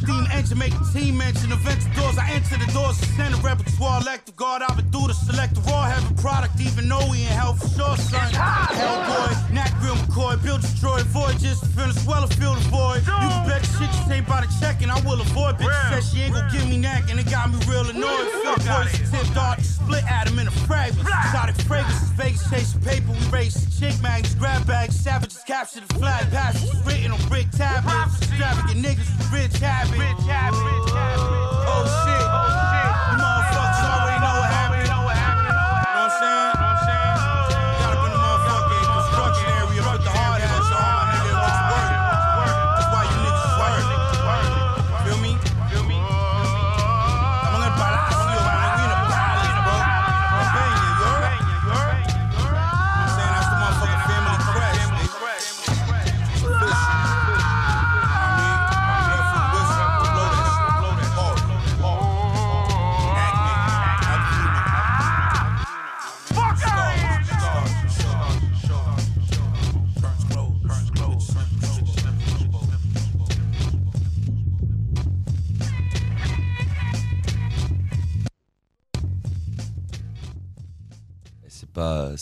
Steam 0.03 0.27
engine 0.33 0.59
making 0.59 0.85
team 0.93 1.17
mention, 1.17 1.53
events 1.53 1.87
doors, 1.97 2.19
I 2.19 2.31
enter 2.31 2.57
the 2.59 2.71
doors, 2.73 2.97
send 3.17 3.35
a 3.35 3.39
repertoire, 3.39 4.01
elective 4.03 4.37
guard, 4.37 4.63
I've 4.63 4.77
been 4.77 4.91
through 4.91 5.09
the 5.09 5.15
select 5.15 5.55
the 5.55 5.61
raw 5.63 5.87
a 5.87 6.15
product, 6.21 6.61
even 6.61 6.89
though 6.89 7.07
we 7.11 7.23
ain't 7.23 7.33
hell 7.33 7.55
for 7.55 7.69
sure, 7.69 7.97
son. 7.97 8.31
Hellboy, 8.33 9.53
Knack 9.53 9.73
real 9.83 9.97
McCoy, 9.97 10.43
build 10.43 10.61
destroy, 10.61 11.03
void 11.15 11.39
just 11.39 11.65
as 11.65 12.07
well 12.07 12.25
as 12.25 12.33
feel 12.35 12.55
the 12.55 12.61
void. 12.69 13.01
You 13.07 13.29
can 13.31 13.49
bet 13.49 13.63
the 13.63 13.69
shit 13.79 13.89
you 13.89 14.03
say 14.09 14.21
by 14.21 14.41
the 14.43 14.51
check 14.61 14.83
and 14.83 14.91
I 14.91 15.01
will 15.01 15.21
avoid. 15.21 15.57
Bitch 15.57 15.91
said 15.91 16.05
she 16.05 16.23
ain't 16.23 16.35
gon' 16.35 16.51
give 16.51 16.69
me 16.69 16.77
neck, 16.77 17.05
and 17.11 17.19
it 17.19 17.31
got 17.31 17.51
me 17.51 17.59
real 17.69 17.89
annoyed. 17.89 18.29
Fuck 18.45 18.61
boys, 18.67 18.93
tip 19.11 19.27
dart, 19.35 19.61
split 19.61 20.05
atom 20.05 20.39
in 20.39 20.49
a 20.49 20.51
fragment. 20.69 21.09
Exotic 21.09 21.57
fragrances, 21.67 22.11
Vegas 22.11 22.51
chasing 22.51 22.81
paper, 22.83 23.13
we 23.13 23.27
race 23.29 23.57
chick 23.79 23.95
magnets, 24.03 24.35
grab 24.35 24.67
bags, 24.67 24.97
savages 24.97 25.43
capture 25.47 25.81
the 25.81 25.95
flag, 25.95 26.31
passes 26.31 26.75
written 26.85 27.13
on 27.13 27.21
brick 27.29 27.51
tablets. 27.51 28.21
Extravagant 28.23 28.85
niggas 28.85 29.09
with 29.17 29.33
rich 29.33 29.57
habits 29.59 29.86
habit. 30.27 30.57
Oh 31.69 32.05
shit. 32.05 32.16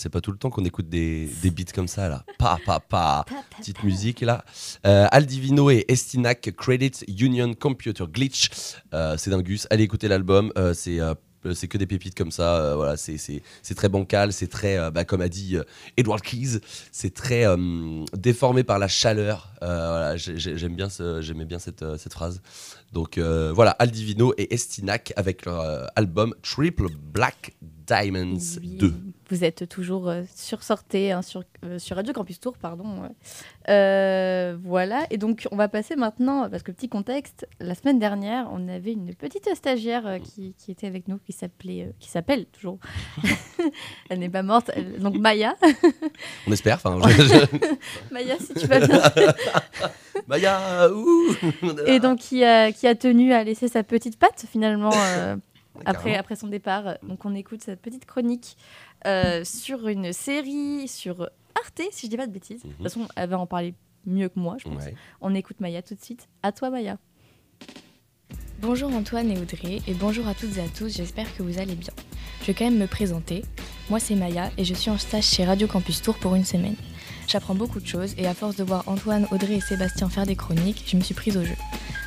C'est 0.05 0.11
pas 0.11 0.21
tout 0.21 0.33
le 0.33 0.37
temps 0.37 0.51
qu'on 0.51 0.67
écoute 0.67 0.91
des, 0.91 1.27
des 1.43 1.51
beats 1.51 1.73
comme 1.75 1.89
ça 1.89 2.11
là. 2.11 2.25
Pa 2.39 2.59
pa 2.67 2.79
pa. 2.79 3.25
Petite 3.59 3.83
musique 3.85 4.21
là. 4.21 4.45
Euh, 4.87 5.07
Al 5.11 5.25
Divino 5.25 5.71
et 5.71 5.87
Estinac 5.89 6.51
Credit 6.59 6.93
Union 7.09 7.55
Computer 7.55 8.05
Glitch. 8.07 8.51
Euh, 8.93 9.17
c'est 9.17 9.31
dingus. 9.31 9.67
Allez 9.71 9.85
écouter 9.85 10.09
l'album. 10.09 10.53
Euh, 10.59 10.75
c'est 10.75 10.99
C'est 11.55 11.69
que 11.69 11.77
des 11.79 11.87
pépites 11.87 12.15
comme 12.15 12.31
ça. 12.31 12.57
euh, 12.57 12.75
voilà, 12.77 12.97
c'est 12.99 13.17
c'est 13.19 13.43
c'est 13.63 13.75
très 13.75 13.89
bancal, 13.91 14.33
c'est 14.33 14.47
très, 14.49 14.79
euh, 14.79 14.91
bah, 14.91 15.05
comme 15.05 15.21
a 15.23 15.29
dit 15.31 15.57
euh, 15.57 15.63
Edward 15.99 16.21
Keys, 16.23 16.59
c'est 16.93 17.13
très 17.15 17.45
déformé 18.15 18.63
par 18.63 18.79
la 18.79 18.89
chaleur. 18.89 19.53
Voilà, 19.63 20.17
j'ai- 20.19 20.37
j'ai- 20.39 20.57
j'aime 20.59 20.75
bien, 20.77 20.89
ce- 20.91 21.21
j'aimais 21.23 21.45
bien 21.47 21.59
cette, 21.59 21.83
cette 21.99 22.13
phrase. 22.13 22.43
Donc 22.93 23.19
voilà, 23.19 23.71
Aldivino 23.79 24.35
et 24.37 24.53
Estinac 24.55 25.15
avec 25.17 25.47
leur 25.47 25.89
album 25.97 26.35
Triple 26.43 26.89
Black 27.13 27.55
Diamonds 27.87 28.39
Oui, 28.61 28.77
2. 28.79 28.95
Vous 29.31 29.43
êtes 29.43 29.69
toujours 29.69 30.09
euh, 30.11 30.23
sur 30.35 30.63
Sortez, 30.63 31.11
hein, 31.13 31.23
sur, 31.23 31.45
euh, 31.65 31.79
sur 31.79 31.97
Radio 31.97 32.13
Campus 32.13 32.41
Tour, 32.41 32.59
pardon. 32.59 33.09
Euh, 33.71 34.57
voilà, 34.63 35.07
et 35.11 35.17
donc 35.17 35.49
on 35.51 35.57
va 35.57 35.69
passer 35.69 35.97
maintenant, 35.97 36.49
parce 36.51 36.63
que 36.63 36.71
petit 36.73 36.91
contexte, 36.91 37.47
la 37.59 37.75
semaine 37.75 37.99
dernière, 37.99 38.49
on 38.53 38.69
avait 38.69 38.93
une 38.93 39.15
petite 39.15 39.49
stagiaire 39.55 40.07
euh, 40.07 40.19
qui, 40.19 40.55
qui 40.59 40.71
était 40.71 40.87
avec 40.87 41.09
nous, 41.09 41.19
qui 41.19 41.33
s'appelait, 41.33 41.93
qui 42.01 42.11
s'appelle 42.11 42.45
toujours, 42.47 42.79
elle 44.11 44.19
n'est 44.19 44.29
pas 44.29 44.43
morte, 44.43 44.71
elle- 44.75 44.99
donc 44.99 45.17
Maya. 45.17 45.55
On 46.47 46.53
espère. 46.53 46.77
Enfin, 46.77 46.99
Maya, 48.11 48.37
si 48.39 48.53
tu 48.53 48.67
vas 48.67 48.87
bien. 48.87 49.01
Maya, 50.29 50.91
ouh 50.93 51.35
Et 51.87 51.99
donc 51.99 52.19
qui 52.19 52.45
a, 52.45 52.73
qui 52.73 52.87
a 52.87 52.95
tenu 52.95 53.33
à 53.33 53.43
laisser 53.43 53.69
sa 53.69 53.83
petite 53.83 54.19
patte 54.19 54.45
finalement 54.51 54.93
après, 55.85 56.17
après 56.17 56.37
son 56.37 56.47
départ. 56.49 56.97
Donc 57.03 57.25
on 57.25 57.35
écoute 57.35 57.63
cette 57.63 57.81
petite 57.81 58.07
chronique 58.07 58.57
euh, 59.07 59.45
sur 59.45 59.89
une 59.89 60.13
série 60.13 60.89
sur 60.89 61.23
Arte, 61.55 61.83
si 61.91 62.07
je 62.07 62.11
dis 62.11 62.17
pas 62.17 62.27
de 62.27 62.33
bêtises. 62.33 62.63
De 62.63 62.69
toute 62.69 62.83
façon, 62.83 63.07
elle 63.17 63.29
va 63.29 63.39
en 63.39 63.47
parler 63.47 63.75
mieux 64.07 64.29
que 64.29 64.39
moi, 64.39 64.57
je 64.59 64.65
pense. 64.65 64.85
Ouais. 64.85 64.95
On 65.21 65.35
écoute 65.35 65.61
Maya 65.61 65.83
tout 65.83 65.95
de 65.95 66.03
suite. 66.03 66.29
À 66.43 66.53
toi 66.53 66.71
Maya. 66.71 66.99
Bonjour 68.61 68.91
Antoine 68.95 69.31
et 69.31 69.39
Audrey 69.39 69.83
et 69.87 69.95
bonjour 69.95 70.27
à 70.27 70.35
toutes 70.35 70.57
et 70.57 70.61
à 70.61 70.69
tous, 70.69 70.97
j'espère 70.97 71.27
que 71.37 71.43
vous 71.43 71.59
allez 71.59 71.75
bien. 71.75 71.93
Je 72.41 72.47
vais 72.47 72.55
quand 72.55 72.65
même 72.65 72.79
me 72.79 72.87
présenter. 72.87 73.45
Moi 73.91 74.01
c'est 74.01 74.15
Maya 74.15 74.51
et 74.57 74.65
je 74.65 74.73
suis 74.73 74.91
en 74.91 74.97
stage 74.97 75.25
chez 75.25 75.45
Radio 75.45 75.67
Campus 75.67 76.01
Tour 76.01 76.17
pour 76.17 76.35
une 76.35 76.45
semaine. 76.45 76.77
J'apprends 77.27 77.55
beaucoup 77.55 77.81
de 77.81 77.87
choses 77.87 78.15
et 78.17 78.27
à 78.27 78.33
force 78.33 78.57
de 78.57 78.65
voir 78.65 78.85
Antoine, 78.87 79.27
Audrey 79.33 79.57
et 79.57 79.61
Sébastien 79.61 80.09
faire 80.09 80.25
des 80.25 80.37
chroniques, 80.37 80.85
je 80.87 80.97
me 80.97 81.03
suis 81.03 81.15
prise 81.15 81.37
au 81.37 81.45
jeu. 81.45 81.57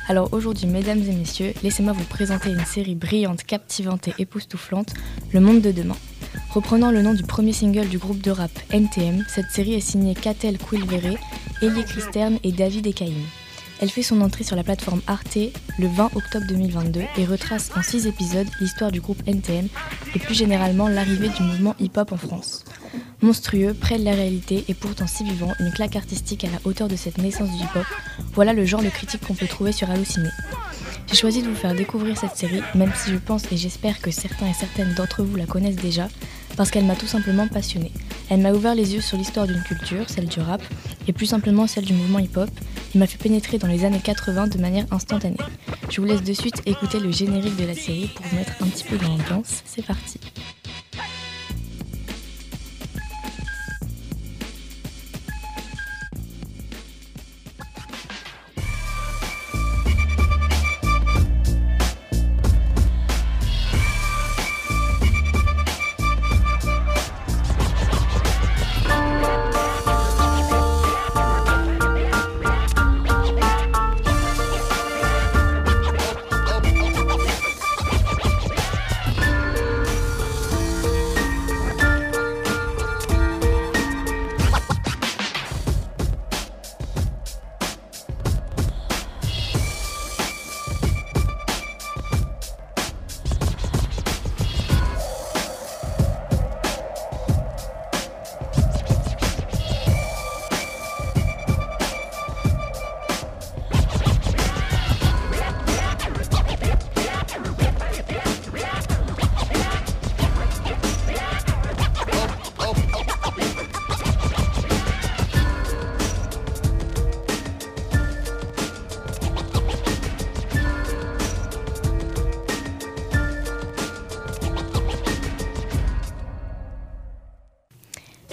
Alors 0.08 0.32
aujourd'hui, 0.32 0.66
mesdames 0.66 1.02
et 1.02 1.12
messieurs, 1.12 1.52
laissez-moi 1.62 1.92
vous 1.92 2.04
présenter 2.04 2.50
une 2.50 2.64
série 2.64 2.94
brillante, 2.94 3.44
captivante 3.44 4.08
et 4.08 4.14
époustouflante, 4.18 4.94
Le 5.32 5.40
Monde 5.40 5.60
de 5.60 5.70
Demain. 5.70 5.96
Reprenant 6.50 6.90
le 6.90 7.02
nom 7.02 7.12
du 7.12 7.24
premier 7.24 7.52
single 7.52 7.88
du 7.88 7.98
groupe 7.98 8.22
de 8.22 8.30
rap 8.30 8.50
NTM, 8.72 9.22
cette 9.28 9.50
série 9.50 9.74
est 9.74 9.80
signée 9.80 10.14
Catel 10.14 10.56
Quilvere, 10.56 11.18
Elie 11.62 11.84
Christerne 11.84 12.38
et 12.42 12.52
David 12.52 12.86
Ekaïm. 12.86 13.22
Elle 13.80 13.90
fait 13.90 14.02
son 14.02 14.22
entrée 14.22 14.44
sur 14.44 14.56
la 14.56 14.64
plateforme 14.64 15.02
Arte 15.06 15.38
le 15.78 15.86
20 15.86 16.16
octobre 16.16 16.46
2022 16.48 17.02
et 17.18 17.24
retrace 17.26 17.70
en 17.76 17.82
6 17.82 18.06
épisodes 18.06 18.48
l'histoire 18.60 18.90
du 18.90 19.00
groupe 19.00 19.22
NTM 19.26 19.68
et 20.14 20.18
plus 20.18 20.34
généralement 20.34 20.88
l'arrivée 20.88 21.28
du 21.28 21.42
mouvement 21.42 21.76
hip-hop 21.78 22.12
en 22.12 22.16
France. 22.16 22.64
Monstrueux, 23.20 23.74
près 23.74 23.98
de 23.98 24.04
la 24.04 24.12
réalité 24.12 24.64
et 24.68 24.74
pourtant 24.74 25.06
si 25.06 25.24
vivant, 25.24 25.52
une 25.60 25.70
claque 25.70 25.96
artistique 25.96 26.44
à 26.44 26.50
la 26.50 26.60
hauteur 26.64 26.88
de 26.88 26.96
cette 26.96 27.18
naissance 27.18 27.50
du 27.50 27.62
hip-hop, 27.62 27.86
voilà 28.32 28.54
le 28.54 28.64
genre 28.64 28.82
de 28.82 28.88
critique 28.88 29.20
qu'on 29.26 29.34
peut 29.34 29.46
trouver 29.46 29.72
sur 29.72 29.90
Allociné. 29.90 30.30
J'ai 31.08 31.16
choisi 31.16 31.42
de 31.42 31.48
vous 31.48 31.54
faire 31.54 31.74
découvrir 31.74 32.18
cette 32.18 32.36
série, 32.36 32.62
même 32.74 32.92
si 32.94 33.10
je 33.10 33.16
pense 33.16 33.50
et 33.50 33.56
j'espère 33.56 34.00
que 34.00 34.10
certains 34.10 34.48
et 34.48 34.54
certaines 34.54 34.94
d'entre 34.94 35.22
vous 35.22 35.36
la 35.36 35.46
connaissent 35.46 35.76
déjà, 35.76 36.08
parce 36.58 36.72
qu'elle 36.72 36.84
m'a 36.84 36.96
tout 36.96 37.06
simplement 37.06 37.46
passionnée. 37.46 37.92
Elle 38.28 38.40
m'a 38.40 38.50
ouvert 38.50 38.74
les 38.74 38.92
yeux 38.92 39.00
sur 39.00 39.16
l'histoire 39.16 39.46
d'une 39.46 39.62
culture, 39.62 40.10
celle 40.10 40.26
du 40.26 40.40
rap, 40.40 40.60
et 41.06 41.12
plus 41.12 41.26
simplement 41.26 41.68
celle 41.68 41.84
du 41.84 41.92
mouvement 41.92 42.18
hip-hop, 42.18 42.50
et 42.94 42.98
m'a 42.98 43.06
fait 43.06 43.16
pénétrer 43.16 43.58
dans 43.58 43.68
les 43.68 43.84
années 43.84 44.00
80 44.02 44.48
de 44.48 44.58
manière 44.58 44.84
instantanée. 44.90 45.36
Je 45.88 46.00
vous 46.00 46.06
laisse 46.08 46.24
de 46.24 46.32
suite 46.32 46.60
écouter 46.66 46.98
le 46.98 47.12
générique 47.12 47.56
de 47.56 47.64
la 47.64 47.74
série 47.74 48.10
pour 48.12 48.26
vous 48.26 48.36
mettre 48.36 48.52
un 48.60 48.66
petit 48.66 48.82
peu 48.82 48.98
dans 48.98 49.08
l'ambiance. 49.08 49.62
C'est 49.66 49.86
parti. 49.86 50.18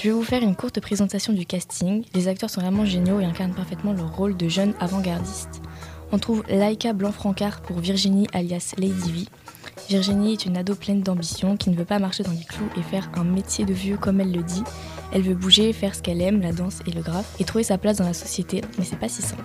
Je 0.06 0.12
vais 0.12 0.16
vous 0.16 0.24
faire 0.24 0.44
une 0.44 0.56
courte 0.56 0.80
présentation 0.82 1.34
du 1.34 1.48
casting. 1.48 2.04
Les 2.14 2.28
acteurs 2.28 2.52
sont 2.52 2.62
vraiment 2.62 2.86
géniaux 2.86 3.20
et 3.20 3.26
incarnent 3.26 3.56
parfaitement 3.56 3.92
leur 3.92 4.16
rôle 4.16 4.38
de 4.38 4.48
jeunes 4.48 4.76
avant-gardistes. 4.80 5.64
On 6.12 6.20
trouve 6.20 6.44
Laïka 6.48 6.94
Blanc-Francard 6.94 7.62
pour 7.62 7.80
Virginie 7.80 8.28
alias 8.32 8.76
Lady 8.78 9.12
V. 9.12 9.26
Virginie 9.90 10.34
est 10.34 10.46
une 10.46 10.58
ado 10.58 10.76
pleine 10.76 11.02
d'ambition 11.02 11.58
qui 11.58 11.72
ne 11.72 11.76
veut 11.76 11.86
pas 11.86 11.98
marcher 11.98 12.22
dans 12.22 12.34
les 12.34 12.44
clous 12.44 12.70
et 12.78 12.84
faire 12.84 13.10
un 13.16 13.24
métier 13.24 13.66
de 13.66 13.74
vieux 13.74 13.98
comme 13.98 14.22
elle 14.22 14.32
le 14.32 14.44
dit. 14.44 14.62
Elle 15.12 15.24
veut 15.24 15.34
bouger, 15.34 15.74
faire 15.74 15.96
ce 15.96 16.04
qu'elle 16.04 16.22
aime, 16.22 16.40
la 16.40 16.52
danse 16.52 16.82
et 16.86 16.92
le 16.92 17.02
graphe, 17.02 17.34
et 17.40 17.44
trouver 17.44 17.64
sa 17.64 17.80
place 17.80 17.98
dans 17.98 18.06
la 18.06 18.14
société, 18.14 18.62
mais 18.78 18.86
c'est 18.86 19.00
pas 19.00 19.10
si 19.10 19.24
simple. 19.24 19.42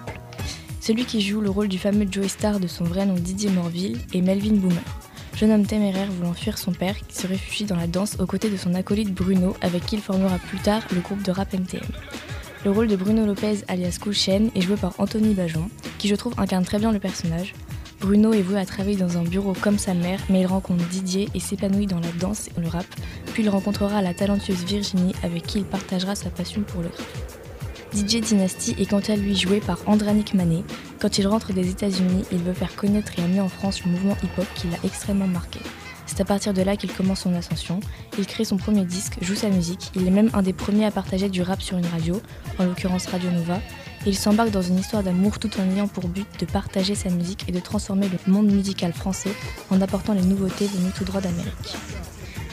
Celui 0.82 1.06
qui 1.06 1.22
joue 1.22 1.40
le 1.40 1.48
rôle 1.48 1.68
du 1.68 1.78
fameux 1.78 2.06
Joey 2.10 2.28
Star 2.28 2.60
de 2.60 2.66
son 2.66 2.84
vrai 2.84 3.06
nom 3.06 3.14
Didier 3.14 3.48
Morville 3.48 3.98
est 4.12 4.20
Melvin 4.20 4.56
Boomer. 4.56 4.84
Jeune 5.36 5.52
homme 5.52 5.66
téméraire 5.66 6.10
voulant 6.10 6.34
fuir 6.34 6.58
son 6.58 6.72
père 6.72 6.96
qui 7.06 7.16
se 7.16 7.26
réfugie 7.26 7.64
dans 7.64 7.76
la 7.76 7.86
danse 7.86 8.16
aux 8.18 8.26
côtés 8.26 8.50
de 8.50 8.56
son 8.56 8.74
acolyte 8.74 9.14
Bruno 9.14 9.56
avec 9.62 9.86
qui 9.86 9.96
il 9.96 10.02
formera 10.02 10.38
plus 10.38 10.58
tard 10.58 10.82
le 10.94 11.00
groupe 11.00 11.22
de 11.22 11.30
rap 11.30 11.54
NTM. 11.54 11.86
Le 12.64 12.70
rôle 12.70 12.88
de 12.88 12.96
Bruno 12.96 13.24
Lopez 13.24 13.64
alias 13.68 13.98
Cool 14.00 14.12
Shen 14.12 14.50
est 14.54 14.60
joué 14.60 14.76
par 14.76 14.92
Anthony 14.98 15.32
Bajon, 15.32 15.70
qui 15.98 16.08
je 16.08 16.14
trouve 16.14 16.34
incarne 16.36 16.64
très 16.64 16.78
bien 16.78 16.92
le 16.92 16.98
personnage. 16.98 17.54
Bruno 18.00 18.32
est 18.32 18.42
voué 18.42 18.58
à 18.58 18.66
travailler 18.66 18.96
dans 18.96 19.18
un 19.18 19.22
bureau 19.22 19.54
comme 19.60 19.78
sa 19.78 19.94
mère, 19.94 20.20
mais 20.28 20.40
il 20.40 20.46
rencontre 20.46 20.86
Didier 20.88 21.28
et 21.34 21.40
s'épanouit 21.40 21.86
dans 21.86 22.00
la 22.00 22.12
danse 22.18 22.48
et 22.56 22.60
le 22.60 22.68
rap, 22.68 22.86
puis 23.32 23.42
il 23.42 23.48
rencontrera 23.48 24.02
la 24.02 24.14
talentueuse 24.14 24.64
Virginie 24.64 25.14
avec 25.22 25.44
qui 25.44 25.58
il 25.58 25.64
partagera 25.64 26.14
sa 26.14 26.30
passion 26.30 26.62
pour 26.62 26.82
le 26.82 26.88
rap. 26.88 27.39
DJ 27.92 28.20
Dynasty 28.20 28.76
est 28.78 28.86
quant 28.86 29.00
à 29.08 29.16
lui 29.16 29.36
joué 29.36 29.60
par 29.60 29.78
Andranik 29.86 30.34
Mané. 30.34 30.64
Quand 31.00 31.18
il 31.18 31.26
rentre 31.26 31.52
des 31.52 31.70
États-Unis, 31.70 32.24
il 32.30 32.38
veut 32.38 32.52
faire 32.52 32.76
connaître 32.76 33.18
et 33.18 33.22
amener 33.22 33.40
en 33.40 33.48
France 33.48 33.84
le 33.84 33.90
mouvement 33.90 34.16
hip-hop 34.22 34.46
qui 34.54 34.68
l'a 34.68 34.76
extrêmement 34.84 35.26
marqué. 35.26 35.58
C'est 36.06 36.20
à 36.20 36.24
partir 36.24 36.54
de 36.54 36.62
là 36.62 36.76
qu'il 36.76 36.92
commence 36.92 37.20
son 37.20 37.34
ascension. 37.34 37.80
Il 38.18 38.26
crée 38.26 38.44
son 38.44 38.56
premier 38.56 38.84
disque, 38.84 39.18
joue 39.22 39.34
sa 39.34 39.48
musique. 39.48 39.90
Il 39.96 40.06
est 40.06 40.10
même 40.10 40.30
un 40.34 40.42
des 40.42 40.52
premiers 40.52 40.84
à 40.84 40.90
partager 40.90 41.28
du 41.28 41.42
rap 41.42 41.62
sur 41.62 41.78
une 41.78 41.86
radio, 41.86 42.20
en 42.58 42.64
l'occurrence 42.64 43.06
Radio 43.06 43.30
Nova. 43.30 43.60
Il 44.06 44.16
s'embarque 44.16 44.50
dans 44.50 44.62
une 44.62 44.78
histoire 44.78 45.02
d'amour 45.02 45.38
tout 45.38 45.50
en 45.60 45.68
ayant 45.70 45.88
pour 45.88 46.08
but 46.08 46.28
de 46.38 46.46
partager 46.46 46.94
sa 46.94 47.10
musique 47.10 47.44
et 47.48 47.52
de 47.52 47.60
transformer 47.60 48.08
le 48.08 48.32
monde 48.32 48.50
musical 48.50 48.92
français 48.92 49.32
en 49.70 49.80
apportant 49.80 50.14
les 50.14 50.22
nouveautés 50.22 50.66
venues 50.66 50.92
tout 50.96 51.04
droit 51.04 51.20
d'Amérique. 51.20 51.76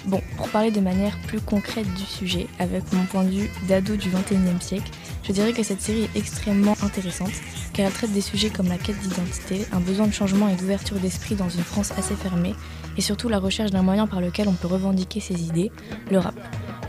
Bon, 0.08 0.22
pour 0.38 0.48
parler 0.48 0.72
de 0.72 0.80
manière 0.80 1.18
plus 1.28 1.42
concrète 1.42 1.94
du 1.96 2.04
sujet, 2.04 2.48
avec 2.60 2.94
mon 2.94 3.04
point 3.06 3.26
de 3.26 3.30
vue 3.30 3.50
d'ado 3.68 3.98
du 3.98 4.10
21e 4.10 4.62
siècle, 4.62 4.90
je 5.28 5.34
dirais 5.34 5.52
que 5.52 5.64
cette 5.64 5.82
série 5.82 6.04
est 6.04 6.18
extrêmement 6.18 6.76
intéressante, 6.82 7.34
car 7.74 7.86
elle 7.86 7.92
traite 7.92 8.14
des 8.14 8.22
sujets 8.22 8.50
comme 8.50 8.70
la 8.70 8.78
quête 8.78 8.98
d'identité, 9.00 9.66
un 9.74 9.82
besoin 9.82 10.08
de 10.08 10.14
changement 10.14 10.48
et 10.48 10.56
d'ouverture 10.56 10.98
d'esprit 10.98 11.36
dans 11.36 11.50
une 11.50 11.64
France 11.64 11.92
assez 11.98 12.16
fermée, 12.16 12.56
et 12.98 13.02
surtout 13.02 13.28
la 13.28 13.38
recherche 13.38 13.72
d'un 13.72 13.82
moyen 13.82 14.08
par 14.08 14.22
lequel 14.22 14.48
on 14.48 14.54
peut 14.54 14.68
revendiquer 14.68 15.20
ses 15.20 15.44
idées, 15.44 15.70
le 16.10 16.20
rap. 16.20 16.36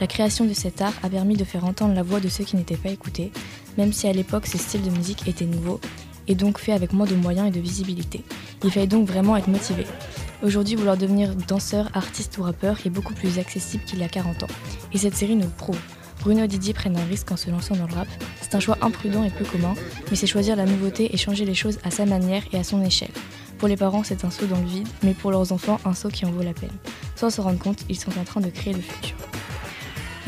La 0.00 0.06
création 0.06 0.44
de 0.44 0.54
cet 0.54 0.80
art 0.80 0.92
a 1.02 1.08
permis 1.08 1.36
de 1.36 1.42
faire 1.42 1.64
entendre 1.64 1.94
la 1.94 2.04
voix 2.04 2.20
de 2.20 2.28
ceux 2.28 2.44
qui 2.44 2.54
n'étaient 2.54 2.76
pas 2.76 2.90
écoutés, 2.90 3.32
même 3.76 3.92
si 3.92 4.06
à 4.06 4.12
l'époque 4.12 4.46
ce 4.46 4.56
style 4.56 4.82
de 4.82 4.90
musique 4.90 5.26
était 5.26 5.44
nouveau, 5.44 5.80
et 6.28 6.36
donc 6.36 6.58
fait 6.58 6.72
avec 6.72 6.92
moins 6.92 7.06
de 7.06 7.16
moyens 7.16 7.48
et 7.48 7.50
de 7.50 7.58
visibilité. 7.58 8.22
Il 8.62 8.70
fallait 8.70 8.86
donc 8.86 9.08
vraiment 9.08 9.36
être 9.36 9.48
motivé. 9.48 9.84
Aujourd'hui, 10.44 10.76
vouloir 10.76 10.96
devenir 10.96 11.34
danseur, 11.34 11.90
artiste 11.94 12.38
ou 12.38 12.42
rappeur 12.44 12.76
est 12.86 12.90
beaucoup 12.90 13.14
plus 13.14 13.40
accessible 13.40 13.82
qu'il 13.84 13.98
y 13.98 14.04
a 14.04 14.08
40 14.08 14.44
ans. 14.44 14.48
Et 14.92 14.98
cette 14.98 15.16
série 15.16 15.34
nous 15.34 15.46
le 15.46 15.48
prouve. 15.48 15.80
Bruno 16.20 16.46
Didier 16.46 16.74
prennent 16.74 16.96
un 16.96 17.04
risque 17.04 17.30
en 17.30 17.36
se 17.36 17.50
lançant 17.50 17.76
dans 17.76 17.86
le 17.86 17.94
rap. 17.94 18.08
C'est 18.40 18.54
un 18.54 18.60
choix 18.60 18.78
imprudent 18.80 19.24
et 19.24 19.30
peu 19.30 19.44
commun, 19.44 19.74
mais 20.10 20.16
c'est 20.16 20.26
choisir 20.26 20.56
la 20.56 20.64
nouveauté 20.64 21.14
et 21.14 21.16
changer 21.16 21.44
les 21.44 21.54
choses 21.54 21.78
à 21.84 21.90
sa 21.90 22.06
manière 22.06 22.42
et 22.52 22.58
à 22.58 22.64
son 22.64 22.82
échelle. 22.82 23.12
Pour 23.58 23.68
les 23.68 23.76
parents, 23.76 24.04
c'est 24.04 24.24
un 24.24 24.30
saut 24.30 24.46
dans 24.46 24.60
le 24.60 24.66
vide, 24.66 24.88
mais 25.02 25.14
pour 25.14 25.30
leurs 25.30 25.52
enfants, 25.52 25.80
un 25.84 25.94
saut 25.94 26.08
qui 26.08 26.24
en 26.24 26.30
vaut 26.30 26.42
la 26.42 26.54
peine. 26.54 26.70
Sans 27.16 27.30
se 27.30 27.40
rendre 27.40 27.58
compte, 27.58 27.84
ils 27.88 27.98
sont 27.98 28.16
en 28.18 28.24
train 28.24 28.40
de 28.40 28.50
créer 28.50 28.72
le 28.72 28.80
futur. 28.80 29.16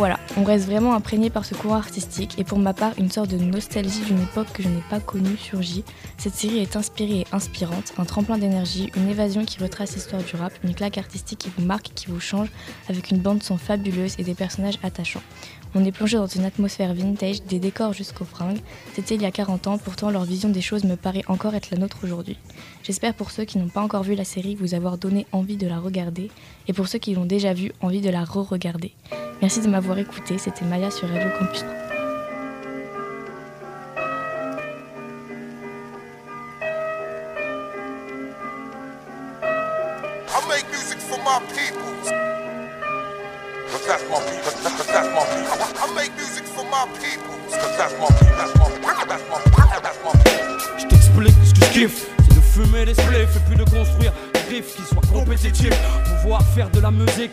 Voilà, 0.01 0.19
on 0.39 0.45
reste 0.45 0.65
vraiment 0.65 0.95
imprégné 0.95 1.29
par 1.29 1.45
ce 1.45 1.55
courant 1.55 1.77
artistique 1.77 2.39
et 2.39 2.45
pour 2.45 2.59
ma 2.59 2.73
part, 2.73 2.93
une 2.97 3.11
sorte 3.11 3.29
de 3.29 3.37
nostalgie 3.37 4.01
d'une 4.01 4.23
époque 4.23 4.51
que 4.55 4.63
je 4.63 4.69
n'ai 4.69 4.83
pas 4.89 4.99
connue 4.99 5.37
surgit. 5.37 5.85
Cette 6.17 6.35
série 6.35 6.59
est 6.59 6.75
inspirée 6.75 7.21
et 7.21 7.27
inspirante, 7.33 7.93
un 7.99 8.07
tremplin 8.07 8.39
d'énergie, 8.39 8.91
une 8.97 9.11
évasion 9.11 9.45
qui 9.45 9.59
retrace 9.59 9.95
l'histoire 9.95 10.23
du 10.23 10.37
rap, 10.37 10.55
une 10.65 10.75
claque 10.75 10.97
artistique 10.97 11.41
qui 11.41 11.51
vous 11.55 11.67
marque, 11.67 11.91
qui 11.95 12.07
vous 12.07 12.19
change, 12.19 12.49
avec 12.89 13.11
une 13.11 13.19
bande 13.19 13.43
son 13.43 13.59
fabuleuse 13.59 14.15
et 14.19 14.25
des 14.25 14.35
personnages 14.35 14.79
attachants. 14.83 15.23
On 15.75 15.85
est 15.85 15.93
plongé 15.93 16.17
dans 16.17 16.27
une 16.27 16.45
atmosphère 16.45 16.95
vintage, 16.95 17.43
des 17.45 17.61
décors 17.61 17.93
jusqu'aux 17.93 18.25
fringues. 18.25 18.61
C'était 18.95 19.15
il 19.15 19.23
y 19.23 19.27
a 19.27 19.31
40 19.31 19.69
ans, 19.69 19.79
pourtant 19.79 20.11
leur 20.11 20.25
vision 20.25 20.49
des 20.49 20.61
choses 20.61 20.85
me 20.85 20.97
paraît 20.97 21.23
encore 21.29 21.55
être 21.55 21.71
la 21.71 21.79
nôtre 21.79 21.99
aujourd'hui. 22.03 22.37
J'espère 22.83 23.15
pour 23.15 23.31
ceux 23.31 23.45
qui 23.45 23.59
n'ont 23.59 23.69
pas 23.69 23.81
encore 23.81 24.03
vu 24.03 24.15
la 24.15 24.25
série 24.25 24.57
vous 24.57 24.75
avoir 24.75 24.99
donné 24.99 25.27
envie 25.31 25.57
de 25.57 25.69
la 25.69 25.79
regarder, 25.79 26.31
et 26.67 26.73
pour 26.73 26.89
ceux 26.89 26.99
qui 26.99 27.15
l'ont 27.15 27.25
déjà 27.25 27.55
vue, 27.55 27.73
envie 27.81 28.01
de 28.01 28.11
la 28.11 28.25
re-regarder. 28.25 28.93
Merci 29.43 29.61
de 29.61 29.69
m'avoir 29.69 29.99
écouté, 29.99 30.39
c'était 30.39 30.65
Maya 30.65 30.91
sur 30.91 31.09
Radio 31.09 31.29
Campus. 31.39 31.65
Je 50.79 50.87
t'explique 50.87 51.35
ce 51.45 51.53
que 51.53 51.67
je 51.67 51.71
kiffe, 51.73 52.07
c'est 52.27 52.35
de 52.35 52.41
fumer 52.41 52.87
des 52.87 52.95
spliffs 52.95 53.37
et 53.37 53.41
puis 53.49 53.57
de 53.57 53.65
construire 53.65 54.13
des 54.33 54.57
riffs 54.57 54.77
qui 54.77 54.83
soient 54.83 55.03
compétitifs. 55.13 55.79
Pouvoir 56.23 56.43
faire 56.55 56.71
de 56.71 56.81
la 56.81 56.91
musique 56.91 57.33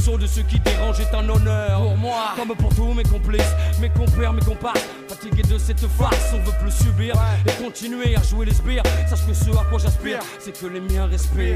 saut 0.01 0.17
de 0.17 0.25
ceux 0.25 0.41
qui 0.43 0.59
dérangent 0.59 0.99
est 0.99 1.15
un 1.15 1.27
honneur. 1.29 1.79
Pour 1.79 1.97
moi, 1.97 2.33
comme 2.35 2.55
pour 2.55 2.73
tous 2.73 2.93
mes 2.93 3.03
complices, 3.03 3.53
mes 3.79 3.89
compères, 3.89 4.33
mes 4.33 4.41
comparses. 4.41 4.83
Fatigué 5.07 5.43
de 5.43 5.57
cette 5.57 5.85
farce, 5.87 6.33
on 6.33 6.39
veut 6.39 6.57
plus 6.61 6.71
subir 6.71 7.15
et 7.45 7.63
continuer 7.63 8.15
à 8.15 8.23
jouer 8.23 8.45
les 8.47 8.53
sbires. 8.53 8.83
Sache 9.07 9.27
que 9.27 9.33
ce 9.33 9.51
à 9.51 9.63
quoi 9.69 9.79
j'aspire, 9.79 10.19
c'est 10.39 10.57
que 10.59 10.65
les 10.65 10.79
miens 10.79 11.05
respirent. 11.05 11.55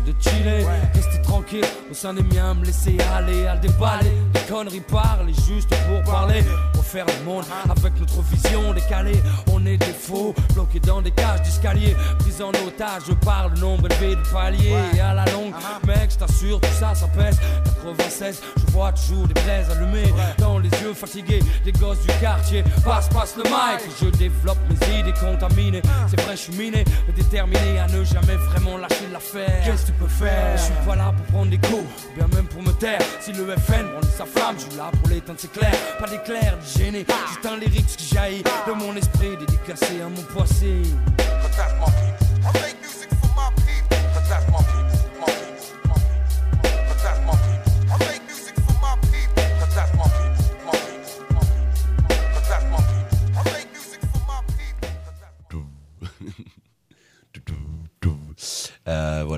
De 0.00 0.14
chiller, 0.20 0.64
rester 0.94 1.22
tranquille 1.22 1.64
au 1.90 1.94
sein 1.94 2.14
des 2.14 2.22
miens, 2.22 2.54
me 2.54 2.64
laisser 2.64 2.96
aller 3.14 3.46
à 3.46 3.56
déballer. 3.56 4.12
Des 4.32 4.40
conneries 4.40 4.80
parler 4.80 5.32
juste 5.46 5.68
pour 5.86 6.02
parler, 6.02 6.42
refaire 6.76 7.06
le 7.06 7.24
monde 7.24 7.44
avec 7.68 7.98
notre 7.98 8.22
vision 8.22 8.72
décalée. 8.72 9.20
On 9.52 9.64
est 9.66 9.76
des 9.76 9.92
faux, 9.92 10.34
bloqués 10.54 10.80
dans 10.80 11.02
des 11.02 11.10
cages 11.10 11.42
d'escalier, 11.42 11.96
pris 12.18 12.42
en 12.42 12.50
otage 12.66 13.14
par 13.24 13.48
le 13.48 13.60
nombre 13.60 13.86
élevé 13.86 14.16
de 14.16 14.32
paliers. 14.32 14.74
Et 14.94 15.00
à 15.00 15.14
la 15.14 15.24
longue, 15.26 15.54
mec, 15.86 16.10
je 16.10 16.16
t'assure, 16.16 16.60
tout 16.60 16.68
ça, 16.78 16.94
ça 16.94 17.06
pèse. 17.08 17.38
96, 17.64 18.42
je 18.56 18.65
toujours 18.92 19.26
des 19.26 19.34
braises 19.34 19.70
allumées 19.70 20.12
dans 20.38 20.58
les 20.58 20.68
yeux 20.68 20.94
fatigués 20.94 21.42
des 21.64 21.72
gosses 21.72 22.00
du 22.00 22.12
quartier. 22.20 22.62
Passe, 22.84 23.08
passe 23.08 23.36
le 23.36 23.44
mic, 23.44 23.80
je 24.00 24.08
développe 24.16 24.58
mes 24.68 24.98
idées 24.98 25.14
contaminées. 25.18 25.82
C'est 26.08 26.20
vrai, 26.20 26.36
je 26.36 26.42
suis 26.42 26.52
miné, 26.52 26.84
mais 27.06 27.12
déterminé 27.12 27.78
à 27.78 27.86
ne 27.88 28.04
jamais 28.04 28.36
vraiment 28.36 28.76
lâcher 28.76 29.08
l'affaire. 29.12 29.62
Qu'est-ce 29.64 29.82
que 29.82 29.86
tu 29.86 29.92
peux 29.92 30.08
faire? 30.08 30.56
Je 30.56 30.62
suis 30.62 30.86
pas 30.86 30.96
là 30.96 31.12
pour 31.16 31.26
prendre 31.26 31.50
des 31.50 31.58
coups, 31.58 31.84
ou 32.10 32.16
bien 32.16 32.28
même 32.34 32.46
pour 32.46 32.62
me 32.62 32.72
taire. 32.72 33.00
Si 33.20 33.32
le 33.32 33.44
FN 33.56 33.86
brandit 33.92 34.08
sa 34.16 34.26
flamme, 34.26 34.56
je 34.58 34.64
suis 34.68 34.76
là 34.76 34.90
pour 35.00 35.08
l'éteindre, 35.08 35.38
c'est 35.40 35.52
clair. 35.52 35.72
Pas 35.98 36.08
d'éclair, 36.08 36.56
de 36.58 36.78
gêner, 36.78 37.06
juste 37.28 37.46
un 37.46 37.56
lyrics 37.56 37.96
qui 37.96 38.14
jaillit 38.14 38.42
de 38.66 38.72
mon 38.72 38.94
esprit 38.96 39.36
dédicacé 39.38 40.00
à 40.02 40.08
mon 40.08 40.22
poissé. 40.22 40.82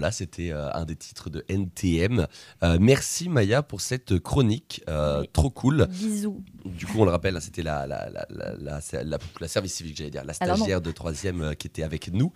Voilà, 0.08 0.12
c'était 0.12 0.52
euh, 0.52 0.72
un 0.72 0.84
des 0.86 0.96
titres 0.96 1.28
de 1.28 1.44
NTM. 1.48 2.26
Euh, 2.62 2.78
merci 2.80 3.28
Maya 3.28 3.62
pour 3.62 3.80
cette 3.82 4.18
chronique, 4.20 4.82
euh, 4.88 5.22
trop 5.34 5.50
cool. 5.50 5.86
Bisous. 5.90 6.42
Du 6.64 6.86
coup, 6.86 7.00
on 7.00 7.04
le 7.04 7.10
rappelle, 7.10 7.38
c'était 7.42 7.62
la, 7.62 7.86
la, 7.86 8.08
la, 8.10 8.26
la, 8.30 9.02
la- 9.40 9.48
service 9.48 9.74
civique, 9.74 9.96
j'allais 9.98 10.10
dire, 10.10 10.24
la 10.24 10.32
non. 10.46 10.56
stagiaire 10.56 10.80
de 10.80 10.90
troisième 10.92 11.54
qui 11.56 11.66
était 11.66 11.82
avec 11.82 12.10
nous 12.12 12.32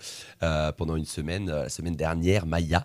pendant 0.77 0.97
une 0.97 1.07
semaine, 1.07 1.47
la 1.51 1.69
semaine 1.69 1.97
dernière, 1.97 2.47
Maya. 2.47 2.85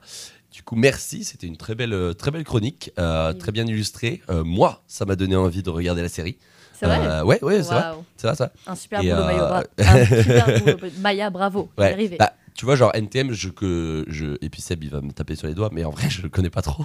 Du 0.52 0.64
coup, 0.64 0.76
merci, 0.76 1.24
c'était 1.24 1.48
une 1.48 1.58
très 1.58 1.76
belle, 1.76 2.16
très 2.18 2.32
belle 2.32 2.44
chronique, 2.46 2.92
très 2.96 3.52
bien 3.52 3.66
illustrée. 3.66 4.22
Moi, 4.30 4.82
ça 4.88 5.06
m'a 5.06 5.16
donné 5.16 5.36
envie 5.36 5.64
de 5.64 5.70
regarder 5.70 6.02
la 6.02 6.10
série. 6.10 6.38
C'est 6.80 6.86
vrai 6.86 7.00
Euh, 7.08 7.24
Ouais, 7.24 7.44
ouais, 7.44 7.64
c'est 7.64 7.74
vrai. 7.74 7.84
C'est. 8.18 8.28
Un 8.68 8.76
super 8.76 9.02
Et, 9.02 9.10
boulot, 9.10 9.24
euh. 9.24 10.90
Maya, 11.00 11.30
bravo. 11.30 11.70
Ouais. 11.78 11.92
Arrivé. 11.94 12.18
Bah, 12.20 12.34
tu 12.58 12.66
vois, 12.66 12.76
genre 12.76 12.91
NTM, 12.93 13.32
je, 13.32 13.49
que, 13.49 14.03
je, 14.08 14.36
et 14.41 14.49
puis 14.49 14.62
Seb, 14.62 14.84
il 14.84 14.89
va 14.89 14.99
me 14.99 15.12
taper 15.12 15.36
sur 15.36 15.47
les 15.47 15.53
doigts, 15.53 15.70
mais 15.72 15.86
en 15.86 15.91
vrai, 15.91 16.10
je 16.10 16.22
le 16.24 16.30
connais 16.30 16.49
pas 16.49 16.62
trop. 16.62 16.84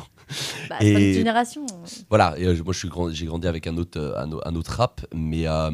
Bah, 0.68 0.76
pas 0.78 0.84
et- 0.84 1.08
une 1.08 1.12
génération. 1.14 1.66
Voilà, 2.08 2.34
et, 2.38 2.44
euh, 2.46 2.62
moi 2.62 2.72
je 2.72 2.78
suis 2.78 2.88
grand- 2.88 3.10
j'ai 3.10 3.26
grandi 3.26 3.46
avec 3.48 3.66
un 3.66 3.76
autre, 3.76 3.98
euh, 3.98 4.16
un, 4.18 4.30
au- 4.32 4.40
un 4.44 4.54
autre 4.54 4.72
rap, 4.76 5.04
mais, 5.14 5.46
euh, 5.48 5.70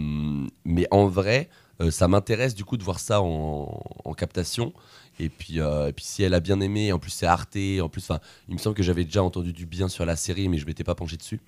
mais 0.64 0.86
en 0.90 1.06
vrai, 1.06 1.48
euh, 1.80 1.90
ça 1.90 2.08
m'intéresse 2.08 2.54
du 2.54 2.64
coup 2.64 2.76
de 2.76 2.84
voir 2.84 2.98
ça 3.00 3.20
en, 3.20 3.82
en 4.04 4.14
captation. 4.14 4.72
Et 5.20 5.28
puis, 5.28 5.60
euh, 5.60 5.88
et 5.88 5.92
puis 5.92 6.04
si 6.04 6.22
elle 6.22 6.32
a 6.34 6.40
bien 6.40 6.60
aimé, 6.60 6.92
en 6.92 6.98
plus 7.00 7.10
c'est 7.10 7.26
Arte, 7.26 7.56
en 7.82 7.88
plus, 7.88 8.02
enfin, 8.08 8.20
il 8.48 8.54
me 8.54 8.58
semble 8.58 8.76
que 8.76 8.82
j'avais 8.84 9.04
déjà 9.04 9.22
entendu 9.22 9.52
du 9.52 9.66
bien 9.66 9.88
sur 9.88 10.06
la 10.06 10.14
série, 10.16 10.48
mais 10.48 10.58
je 10.58 10.66
m'étais 10.66 10.84
pas 10.84 10.94
penché 10.94 11.16
dessus. 11.16 11.40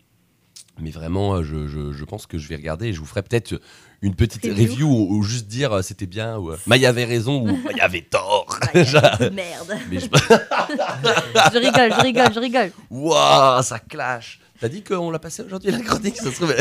Mais 0.80 0.90
vraiment, 0.90 1.34
euh, 1.36 1.42
je, 1.44 1.66
je- 1.68 1.92
je 1.92 2.04
pense 2.04 2.26
que 2.26 2.38
je 2.38 2.48
vais 2.48 2.56
regarder 2.56 2.88
et 2.88 2.92
je 2.92 3.00
vous 3.00 3.06
ferai 3.06 3.22
peut-être 3.22 3.60
une 4.02 4.14
petite 4.14 4.44
Review. 4.44 4.62
review, 4.70 4.86
ou, 4.88 5.16
ou 5.16 5.22
juste 5.22 5.46
dire 5.46 5.72
euh, 5.72 5.82
c'était 5.82 6.06
bien, 6.06 6.38
ou 6.38 6.50
euh, 6.52 6.56
Maya 6.66 6.88
avait 6.88 7.04
raison, 7.04 7.42
ou 7.42 7.56
Maya 7.64 7.84
avait 7.84 8.00
tort. 8.02 8.58
Maya, 8.74 9.18
merde. 9.32 9.78
Mais 9.90 10.00
je- 10.00 10.06
Je 11.52 11.58
rigole, 11.58 11.92
je 11.98 12.02
rigole, 12.02 12.32
je 12.34 12.40
rigole. 12.40 12.72
Waouh, 12.90 13.62
ça 13.62 13.78
clash. 13.78 14.40
T'as 14.60 14.68
dit 14.68 14.82
qu'on 14.82 15.10
l'a 15.10 15.18
passé 15.18 15.42
aujourd'hui 15.42 15.70
la 15.70 15.80
chronique 15.80 16.18
Ça 16.18 16.30
se 16.30 16.36
trouve. 16.36 16.54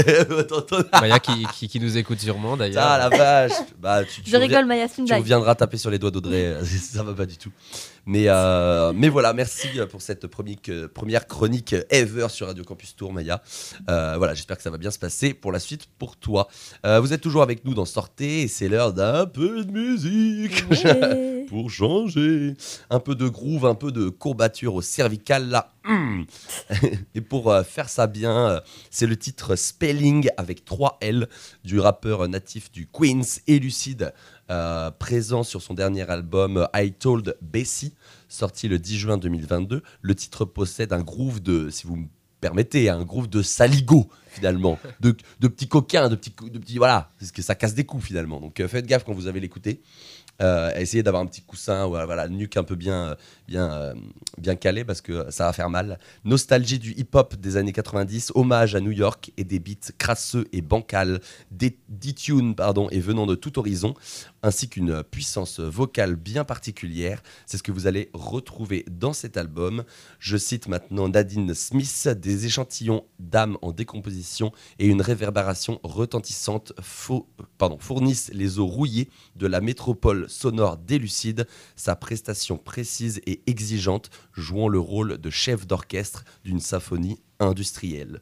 Maya 1.02 1.20
qui, 1.20 1.45
qui, 1.54 1.68
qui 1.68 1.80
nous 1.82 1.97
écoute 1.97 2.20
sûrement 2.20 2.56
d'ailleurs. 2.56 2.86
Ah 2.88 2.97
la 2.97 3.10
vache 3.10 3.52
Bah, 3.78 4.06
tu, 4.06 4.22
tu 4.22 4.32
Je 4.32 4.38
rigole, 4.38 4.66
Maya 4.66 4.88
Tu 4.88 5.02
reviendras 5.02 5.56
taper 5.56 5.78
sur 5.78 5.89
les 5.89 6.00
doigts 6.00 6.12
d'Audrey, 6.12 6.56
ça 6.82 7.04
va 7.04 7.14
pas 7.14 7.26
du 7.26 7.38
tout. 7.38 7.52
Mais, 8.06 8.26
euh, 8.28 8.93
mais 8.95 9.10
voilà, 9.10 9.34
merci 9.34 9.68
pour 9.91 10.02
cette 10.02 10.28
première, 10.28 10.58
première 10.93 11.28
chronique 11.28 11.76
ever 11.89 12.28
sur 12.30 12.47
Radio 12.47 12.64
Campus 12.64 12.95
Tour, 12.95 13.12
Maya. 13.12 13.41
Euh, 13.89 14.16
voilà, 14.18 14.34
j'espère 14.34 14.58
que 14.58 14.64
ça 14.64 14.70
va 14.70 14.78
bien 14.78 14.91
se 14.91 15.00
passer 15.00 15.34
pour 15.34 15.52
la 15.52 15.60
suite 15.60 15.88
pour 15.97 16.16
toi. 16.16 16.47
Euh, 16.86 17.00
vous 17.02 17.12
êtes 17.14 17.22
toujours 17.22 17.41
avec 17.41 17.66
nous 17.66 17.74
dans 17.74 17.86
Sortez 17.86 18.43
et 18.43 18.47
c'est 18.47 18.70
l'heure 18.70 18.93
d'un 18.93 19.26
peu 19.26 19.66
de 19.66 19.72
musique. 19.72 20.64
Ouais. 20.72 21.36
pour 21.50 21.72
changer. 21.72 22.54
Un 22.91 23.00
peu 23.00 23.16
de 23.16 23.28
groove, 23.28 23.66
un 23.66 23.74
peu 23.74 23.91
de 23.91 24.10
courbature 24.10 24.76
au 24.76 24.82
cervical 24.82 25.50
là. 25.50 25.74
Hum. 25.84 26.26
Et 27.16 27.22
pour 27.22 27.52
euh, 27.52 27.64
faire 27.64 27.89
ça 27.89 28.06
bien, 28.06 28.50
euh, 28.50 28.60
c'est 28.91 29.08
le 29.08 29.18
titre 29.18 29.56
Spelling 29.56 30.30
avec 30.38 30.64
3 30.64 31.00
L 31.02 31.28
du 31.64 31.80
rappeur 31.80 32.28
natif 32.28 32.72
du 32.72 32.88
Queens, 32.88 33.39
Elucide, 33.47 34.14
euh, 34.52 34.91
présent 34.91 35.41
sur 35.41 35.64
son 35.64 35.74
dernier 35.74 36.08
album 36.10 36.68
I 36.76 36.91
Told 36.91 37.36
Bessie, 37.41 37.95
sorti 38.28 38.68
le 38.68 38.78
10 38.78 39.00
juin 39.00 39.18
2022. 39.18 39.82
Le 40.02 40.16
titre 40.16 40.45
possède 40.45 40.93
un 40.93 41.02
groove 41.02 41.41
de, 41.41 41.72
si 41.72 41.88
vous 41.88 41.95
me 41.95 42.06
permettez, 42.41 42.89
un 42.89 43.04
groove 43.04 43.28
de 43.28 43.41
saligo 43.41 44.08
finalement, 44.28 44.78
de, 45.00 45.16
de 45.39 45.47
petits 45.47 45.68
coquins, 45.68 46.10
de 46.10 46.16
petits, 46.16 46.34
de 46.52 46.60
petits 46.60 46.78
voilà, 46.78 47.12
parce 47.20 47.32
que 47.32 47.41
ça 47.41 47.56
casse 47.56 47.74
des 47.74 47.86
coups 47.86 48.06
finalement. 48.06 48.39
Donc 48.39 48.64
faites 48.68 48.86
gaffe 48.86 49.04
quand 49.04 49.14
vous 49.14 49.26
avez 49.26 49.39
l'écouté. 49.39 49.82
Euh, 50.42 50.72
essayez 50.76 51.04
d'avoir 51.04 51.22
un 51.22 51.26
petit 51.26 51.42
coussin 51.42 51.86
ou 51.86 51.98
euh, 51.98 52.06
voilà, 52.06 52.30
nuque 52.30 52.56
un 52.56 52.64
peu 52.64 52.76
bien, 52.76 53.10
euh, 53.10 53.16
bien, 53.48 53.72
euh, 53.72 53.94
bien 54.38 54.56
calé 54.56 54.86
parce 54.86 55.02
que 55.02 55.30
ça 55.30 55.46
va 55.46 55.54
faire 55.54 55.70
mal. 55.70 56.00
Nostalgie 56.24 56.80
du 56.80 56.94
hip-hop 56.94 57.36
des 57.36 57.58
années 57.58 57.74
90, 57.74 58.32
hommage 58.36 58.76
à 58.76 58.80
New 58.80 58.92
York 58.92 59.32
et 59.38 59.44
des 59.44 59.60
beats 59.60 59.92
crasseux 59.98 60.48
et 60.54 60.62
bancals, 60.62 61.20
des 61.52 61.78
D-tune 61.90 62.56
pardon, 62.56 62.88
et 62.90 63.00
venant 63.00 63.26
de 63.26 63.36
tout 63.36 63.60
horizon, 63.60 63.94
ainsi 64.42 64.70
qu'une 64.70 65.04
puissance 65.04 65.60
vocale 65.60 66.16
bien 66.16 66.46
particulière. 66.46 67.22
C'est 67.46 67.58
ce 67.58 67.64
que 67.64 67.72
vous 67.72 67.88
allez 67.88 68.10
retrouver 68.14 68.86
dans 68.90 69.14
cet 69.14 69.36
album. 69.36 69.84
Je 70.20 70.38
cite 70.38 70.68
maintenant 70.68 71.10
Nadine 71.10 71.54
Smith, 71.54 72.08
des 72.08 72.46
échantillons 72.46 73.04
d'âme 73.20 73.58
en 73.62 73.72
décomposition 73.72 74.52
et 74.78 74.88
une 74.88 75.02
réverbération 75.02 75.80
retentissante 75.84 76.74
fournissent 77.80 78.32
les 78.34 78.60
eaux 78.60 78.68
rouillées 78.68 79.10
de 79.36 79.48
la 79.48 79.60
métropole 79.60 80.29
sonore 80.30 80.78
d'élucide, 80.78 81.48
sa 81.76 81.96
prestation 81.96 82.58
précise 82.58 83.22
et 83.26 83.42
exigeante, 83.48 84.10
jouant 84.34 84.68
le 84.68 84.80
rôle 84.80 85.18
de 85.18 85.30
chef 85.30 85.68
d'orchestre 85.68 86.24
d'une 86.44 86.60
symphonie 86.60 87.20
industrielle. 87.40 88.22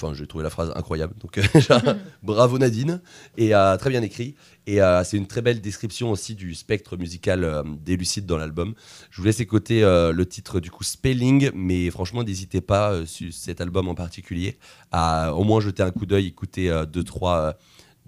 Enfin, 0.00 0.14
j'ai 0.14 0.26
trouvé 0.26 0.44
la 0.44 0.50
phrase 0.50 0.72
incroyable. 0.76 1.14
Donc, 1.20 1.38
euh, 1.38 1.42
bravo 2.22 2.58
Nadine. 2.58 3.00
Et 3.36 3.54
euh, 3.54 3.76
très 3.76 3.90
bien 3.90 4.02
écrit. 4.02 4.36
Et 4.66 4.80
euh, 4.80 5.02
c'est 5.02 5.16
une 5.16 5.26
très 5.26 5.42
belle 5.42 5.60
description 5.60 6.10
aussi 6.10 6.34
du 6.34 6.54
spectre 6.54 6.96
musical 6.96 7.42
euh, 7.42 7.62
d'Elucide 7.84 8.26
dans 8.26 8.36
l'album. 8.36 8.74
Je 9.10 9.20
vous 9.20 9.26
laisse 9.26 9.40
écouter 9.40 9.80
le 9.80 10.26
titre 10.26 10.60
du 10.60 10.70
coup 10.70 10.84
Spelling, 10.84 11.50
mais 11.54 11.90
franchement, 11.90 12.22
n'hésitez 12.22 12.60
pas 12.60 13.04
sur 13.06 13.32
cet 13.32 13.60
album 13.60 13.88
en 13.88 13.94
particulier 13.94 14.58
à 14.92 15.34
au 15.34 15.44
moins 15.44 15.60
jeter 15.60 15.82
un 15.82 15.90
coup 15.90 16.06
d'œil, 16.06 16.26
écouter 16.26 16.70
deux, 16.92 17.04
trois. 17.04 17.56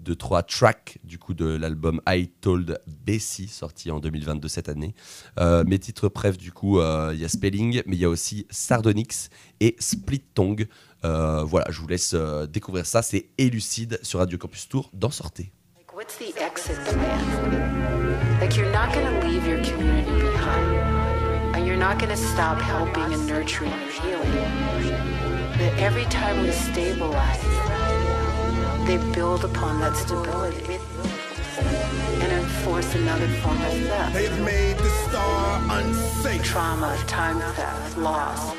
Euh, 0.01 0.03
deux, 0.03 0.15
trois 0.15 0.43
tracks 0.43 0.97
du 1.03 1.17
coup 1.17 1.33
de 1.33 1.45
l'album 1.45 2.01
I 2.07 2.27
Told 2.41 2.81
Bessie 2.87 3.47
sorti 3.47 3.91
en 3.91 3.99
2022 3.99 4.47
cette 4.47 4.69
année. 4.69 4.93
Euh, 5.39 5.63
mes 5.65 5.79
titres 5.79 6.09
préf 6.09 6.37
du 6.37 6.51
coup, 6.51 6.79
euh, 6.79 7.11
il 7.13 7.19
y 7.19 7.25
a 7.25 7.29
Spelling, 7.29 7.81
mais 7.85 7.95
il 7.95 7.99
y 7.99 8.05
a 8.05 8.09
aussi 8.09 8.45
Sardonyx 8.49 9.29
et 9.59 9.75
Split 9.79 10.23
Tongue. 10.33 10.67
Euh, 11.03 11.43
voilà, 11.43 11.65
je 11.69 11.79
vous 11.79 11.87
laisse 11.87 12.11
euh, 12.13 12.45
découvrir 12.45 12.85
ça. 12.85 13.01
C'est 13.01 13.29
Élucide 13.37 13.99
sur 14.03 14.19
Radio 14.19 14.37
Campus 14.37 14.67
Tour. 14.67 14.89
D'en 14.93 15.09
sortez. 15.09 15.51
What's 15.93 16.17
the 16.17 16.35
exit 16.39 16.77
plan? 16.85 18.39
Like, 18.39 18.55
you're 18.55 18.71
not 18.71 18.91
to 18.93 19.27
leave 19.27 19.45
your 19.45 19.61
community 19.61 20.11
behind. 20.21 21.55
And 21.55 21.65
you're 21.65 21.77
not 21.77 21.99
to 21.99 22.15
stop 22.15 22.59
helping 22.59 23.13
and 23.13 23.27
nurturing 23.27 23.71
and 23.71 23.91
healing. 23.91 24.31
But 25.57 25.77
every 25.79 26.05
time 26.05 26.41
we 26.43 26.51
stabilize, 26.51 27.80
they 28.85 28.97
build 29.13 29.43
upon 29.43 29.79
that 29.79 29.95
stability 29.95 30.79
and 32.21 32.31
enforce 32.31 32.93
another 32.95 33.27
form 33.39 33.57
of 33.57 33.73
theft. 33.87 34.13
They've 34.13 34.39
made 34.41 34.77
the 34.77 34.89
star 35.07 35.61
unsafe. 35.69 36.43
Trauma 36.43 36.87
of 36.93 37.07
time 37.07 37.39
theft, 37.53 37.97
loss. 37.97 38.55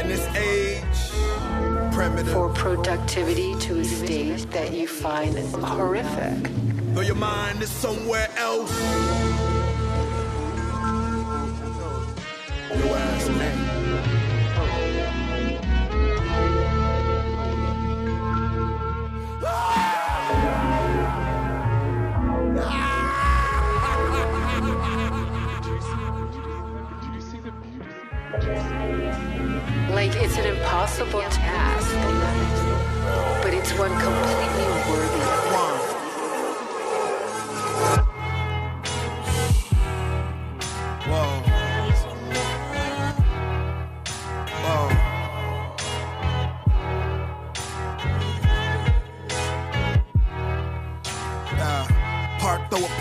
In 0.00 0.08
this 0.08 0.26
age, 0.36 1.92
primitive. 1.92 2.32
For 2.32 2.48
productivity 2.50 3.54
to 3.56 3.80
a 3.80 3.84
state 3.84 4.50
that 4.50 4.72
you 4.72 4.86
find 4.88 5.36
horrific. 5.64 6.50
Though 6.94 7.02
your 7.02 7.14
mind 7.14 7.62
is 7.62 7.70
somewhere 7.70 8.28
else. 8.36 8.72
Your 12.70 12.96
ass 12.96 13.28
man. 13.28 14.19
Like 19.40 19.48
it's 30.16 30.36
an 30.36 30.46
impossible 30.46 31.22
task, 31.22 31.94
but 33.42 33.54
it's 33.54 33.72
one 33.78 33.90
completely 33.98 34.66
worthy 34.90 35.19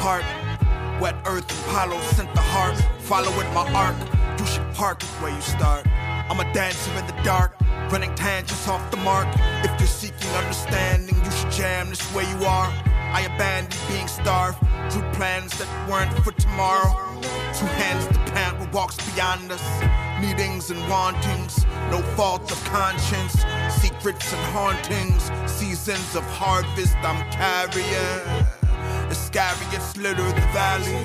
Wet 0.09 1.15
earth 1.27 1.45
Apollo 1.67 2.01
sent 2.01 2.33
the 2.33 2.41
heart. 2.41 2.75
Follow 3.01 3.29
with 3.37 3.45
my 3.53 3.71
arc. 3.73 3.95
You 4.39 4.45
should 4.47 4.65
park 4.73 5.03
it 5.03 5.09
where 5.21 5.31
you 5.31 5.41
start. 5.41 5.85
I'm 5.85 6.39
a 6.39 6.51
dancer 6.51 6.91
in 6.97 7.05
the 7.05 7.13
dark, 7.21 7.53
running 7.91 8.15
tangents 8.15 8.67
off 8.67 8.89
the 8.89 8.97
mark. 8.97 9.27
If 9.63 9.79
you're 9.79 9.87
seeking 9.87 10.31
understanding, 10.31 11.15
you 11.23 11.31
should 11.31 11.51
jam 11.51 11.89
this 11.89 12.01
where 12.11 12.25
you 12.25 12.43
are. 12.43 12.73
I 13.13 13.21
abandoned 13.21 13.79
being 13.87 14.07
starved 14.07 14.57
through 14.89 15.07
plans 15.11 15.55
that 15.59 15.69
weren't 15.87 16.11
for 16.23 16.31
tomorrow. 16.31 16.91
Two 17.53 17.67
hands 17.77 18.07
to 18.07 18.19
plant 18.31 18.59
what 18.59 18.73
walks 18.73 18.97
beyond 19.13 19.51
us. 19.51 19.63
Needings 20.19 20.71
and 20.71 20.81
wantings, 20.89 21.67
no 21.91 22.01
fault 22.17 22.51
of 22.51 22.63
conscience. 22.65 23.45
Secrets 23.79 24.33
and 24.33 24.41
hauntings, 24.55 25.29
seasons 25.45 26.15
of 26.15 26.23
harvest 26.31 26.95
I'm 27.03 27.21
carrying. 27.29 28.58
Iscariots 29.11 29.97
litter 29.97 30.23
the 30.23 30.47
valley. 30.53 30.99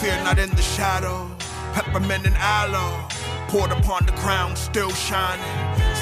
Fear 0.00 0.22
not 0.24 0.38
in 0.38 0.50
the 0.50 0.62
shadow. 0.62 1.30
Peppermint 1.72 2.26
and 2.26 2.36
aloe. 2.36 3.08
Poured 3.48 3.72
upon 3.72 4.06
the 4.06 4.12
crown, 4.12 4.54
still 4.56 4.90
shining. 4.90 5.44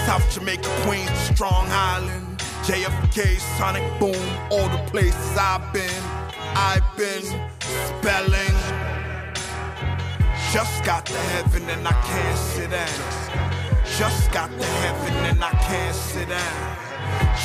South 0.07 0.25
Jamaica, 0.33 0.69
Queens, 0.85 1.11
Strong 1.33 1.67
Island. 1.71 2.39
JFK, 2.65 3.39
Sonic 3.57 3.83
Boom, 3.99 4.15
all 4.51 4.69
the 4.69 4.83
places 4.91 5.37
I've 5.39 5.73
been. 5.73 6.03
I've 6.55 6.85
been 6.97 7.25
spelling. 7.89 8.57
Just 10.53 10.85
got 10.85 11.07
to 11.07 11.17
heaven 11.17 11.63
and 11.71 11.87
I 11.87 11.93
can't 11.93 12.39
sit 12.39 12.71
down. 12.71 13.49
Just 13.97 14.31
got 14.33 14.51
to 14.51 14.65
heaven 14.65 15.15
and 15.25 15.43
I 15.43 15.51
can't 15.51 15.95
sit 15.95 16.29
down. 16.29 16.88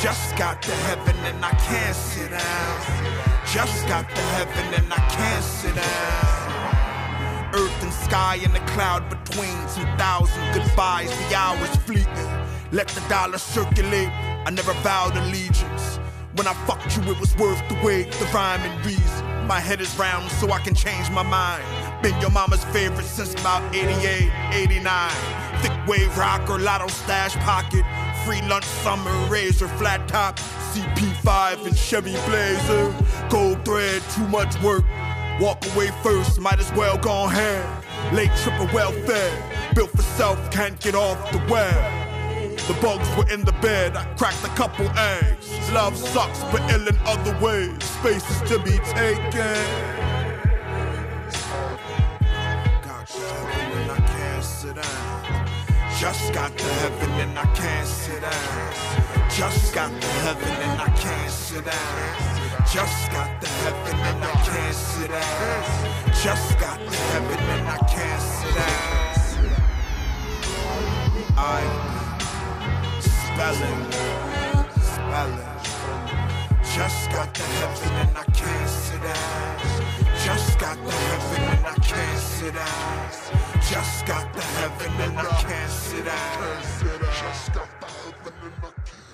Just 0.02 0.36
got 0.36 0.60
to 0.62 0.70
heaven 0.70 1.16
and 1.24 1.44
I 1.44 1.50
can't 1.50 1.96
sit 1.96 2.30
down. 2.30 3.44
Just 3.46 3.86
got 3.86 4.08
to 4.08 4.20
heaven 4.36 4.74
and 4.74 4.92
I 4.92 5.02
can't 5.08 5.44
sit 5.44 5.74
down. 5.74 7.54
Earth 7.54 7.82
and 7.82 7.92
sky 7.92 8.40
and 8.44 8.54
the 8.54 8.64
cloud 8.72 9.08
between. 9.08 9.56
Two 9.74 9.86
thousand 9.96 10.42
goodbyes, 10.52 11.10
the 11.28 11.34
hours 11.34 11.74
fleeting. 11.86 12.30
Let 12.72 12.88
the 12.88 13.00
dollar 13.08 13.38
circulate. 13.38 14.10
I 14.46 14.50
never 14.50 14.72
vowed 14.82 15.16
allegiance. 15.16 15.98
When 16.36 16.48
I 16.48 16.54
fucked 16.66 16.96
you, 16.96 17.02
it 17.12 17.20
was 17.20 17.36
worth 17.36 17.62
the 17.68 17.78
wait, 17.84 18.10
the 18.12 18.24
rhyme 18.26 18.60
and 18.60 18.84
reason. 18.84 19.46
My 19.46 19.60
head 19.60 19.80
is 19.80 19.96
round, 19.96 20.30
so 20.32 20.50
I 20.50 20.58
can 20.58 20.74
change 20.74 21.08
my 21.10 21.22
mind. 21.22 21.62
Been 22.02 22.18
your 22.20 22.30
mama's 22.30 22.64
favorite 22.66 23.06
since 23.06 23.34
about 23.34 23.62
88, 23.74 24.32
89. 24.52 25.10
Thick 25.62 25.86
wave 25.86 26.18
rocker, 26.18 26.58
lotto 26.58 26.88
stash 26.88 27.36
pocket. 27.36 27.84
Free 28.24 28.40
lunch, 28.48 28.64
summer, 28.64 29.12
razor, 29.28 29.68
flat 29.68 30.08
top. 30.08 30.38
CP5 30.72 31.66
and 31.66 31.76
Chevy 31.76 32.12
Blazer. 32.26 32.94
Gold 33.28 33.62
thread, 33.64 34.02
too 34.14 34.26
much 34.28 34.60
work. 34.62 34.84
Walk 35.40 35.62
away 35.74 35.90
first, 36.02 36.40
might 36.40 36.58
as 36.58 36.72
well 36.72 36.96
go 36.96 37.26
hand. 37.26 37.84
Late 38.16 38.30
tripper, 38.42 38.68
well 38.72 38.92
fed. 38.92 39.74
Built 39.74 39.90
for 39.90 40.02
self, 40.02 40.50
can't 40.50 40.80
get 40.80 40.94
off 40.94 41.32
the 41.32 41.38
web. 41.50 42.04
The 42.66 42.78
bugs 42.80 43.08
were 43.16 43.30
in 43.30 43.44
the 43.44 43.52
bed, 43.60 43.94
I 43.94 44.04
cracked 44.14 44.42
a 44.42 44.48
couple 44.56 44.88
eggs. 44.98 45.50
Love 45.72 45.94
sucks, 45.94 46.42
but 46.44 46.62
ill 46.72 46.88
in 46.88 46.96
other 47.04 47.38
ways. 47.44 47.82
Spaces 47.84 48.40
to 48.48 48.58
be 48.60 48.78
taken. 48.94 50.03
Just 56.04 56.34
got 56.34 56.58
to 56.58 56.64
heaven 56.64 57.10
and 57.12 57.38
I 57.38 57.46
can't 57.54 57.88
sit 57.88 58.20
down. 58.20 59.30
Just 59.30 59.74
got 59.74 59.88
to 59.88 60.06
heaven 60.06 60.52
and 60.52 60.78
I 60.78 60.90
can't 60.98 61.30
sit 61.30 61.64
down. 61.64 62.66
Just 62.70 63.10
got 63.10 63.40
to 63.40 63.48
heaven 63.48 63.98
and 64.10 64.22
I 64.22 64.32
can't 64.44 64.74
sit 64.74 65.08
down. 65.08 66.12
Just 66.22 66.58
got 66.60 66.78
to 66.78 66.96
heaven 67.10 67.38
and 67.54 67.68
I 67.68 67.78
can't 67.88 68.20
sit 68.20 68.54
down. 68.54 68.84
I 71.38 71.62
spelling, 73.00 73.92
spelling. 74.92 75.54
Just 76.74 77.10
got 77.12 77.34
to 77.34 77.42
heaven 77.42 77.92
and 78.02 78.18
I 78.18 78.24
can't 78.24 78.68
sit 78.68 79.02
down. 79.02 80.03
Just 80.24 80.58
got 80.58 80.74
to 80.76 80.90
heaven 80.90 81.42
and 81.42 81.66
I 81.66 81.74
can't 81.82 82.18
sit 82.18 82.54
down. 82.54 83.10
Just 83.60 84.06
got 84.06 84.32
to 84.32 84.40
heaven 84.40 84.92
and 85.02 85.18
I 85.18 85.42
can't 85.42 85.70
sit 85.70 86.02
down. 86.02 86.62
Just 87.12 87.52
got 87.52 87.68
to 87.80 87.86
heaven 87.86 88.32
and 88.42 88.54
I 88.56 88.70
can't 88.86 89.04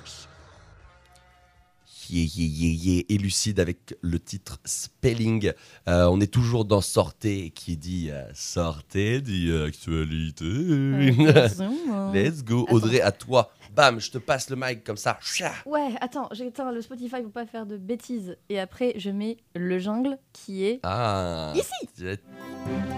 Yeah, 2.08 2.26
yeah, 2.34 2.46
yeah, 2.46 2.94
yeah. 2.94 3.02
Et 3.08 3.18
Lucide 3.18 3.58
avec 3.58 3.94
le 4.02 4.20
titre 4.20 4.58
Spelling. 4.64 5.52
Euh, 5.88 6.06
on 6.06 6.20
est 6.20 6.32
toujours 6.32 6.64
dans 6.64 6.80
Sortez 6.80 7.50
qui 7.50 7.76
dit 7.76 8.10
euh, 8.10 8.24
Sortez 8.32 9.20
dit 9.20 9.52
actualité. 9.52 11.10
attention, 11.28 12.12
Let's 12.14 12.44
go. 12.44 12.64
Attends. 12.66 12.74
Audrey, 12.74 13.00
à 13.00 13.10
toi. 13.10 13.52
Bam, 13.74 14.00
je 14.00 14.10
te 14.10 14.18
passe 14.18 14.50
le 14.50 14.56
mic 14.56 14.82
comme 14.84 14.96
ça. 14.96 15.18
Ouais, 15.64 15.90
attends, 16.00 16.28
j'éteins 16.32 16.72
le 16.72 16.82
Spotify 16.82 17.22
pour 17.22 17.30
pas 17.30 17.46
faire 17.46 17.66
de 17.66 17.76
bêtises. 17.76 18.36
Et 18.48 18.58
après, 18.58 18.94
je 18.96 19.10
mets 19.10 19.36
le 19.54 19.78
jungle 19.78 20.18
qui 20.32 20.64
est 20.64 20.80
Ah. 20.82 21.52
Ici. 21.54 21.70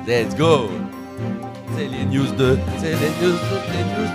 Let's 0.07 0.35
go. 0.37 0.71
C'est 1.77 1.89
les 1.89 2.05
news 2.07 2.31
de. 2.37 2.57
C'est 2.79 2.93
les 2.95 3.11
news 3.21 3.33
de. 3.33 3.59
Les 3.73 3.85
news 3.85 4.09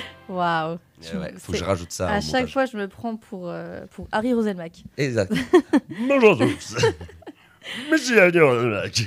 de. 0.00 0.02
Waouh. 0.32 0.78
Eh 1.12 1.16
ouais, 1.16 1.34
faut 1.38 1.52
que 1.52 1.58
je 1.58 1.64
rajoute 1.64 1.92
ça 1.92 2.08
À 2.10 2.20
chaque 2.20 2.32
montage. 2.32 2.52
fois, 2.52 2.66
je 2.66 2.76
me 2.76 2.88
prends 2.88 3.16
pour, 3.16 3.48
euh, 3.48 3.86
pour 3.92 4.08
Harry 4.12 4.32
Roselmack. 4.34 4.84
Exact. 4.96 5.32
Bonjour 6.08 6.32
à 6.32 6.36
tous. 6.46 6.76
Monsieur 7.90 8.22
Adiorak. 8.22 9.02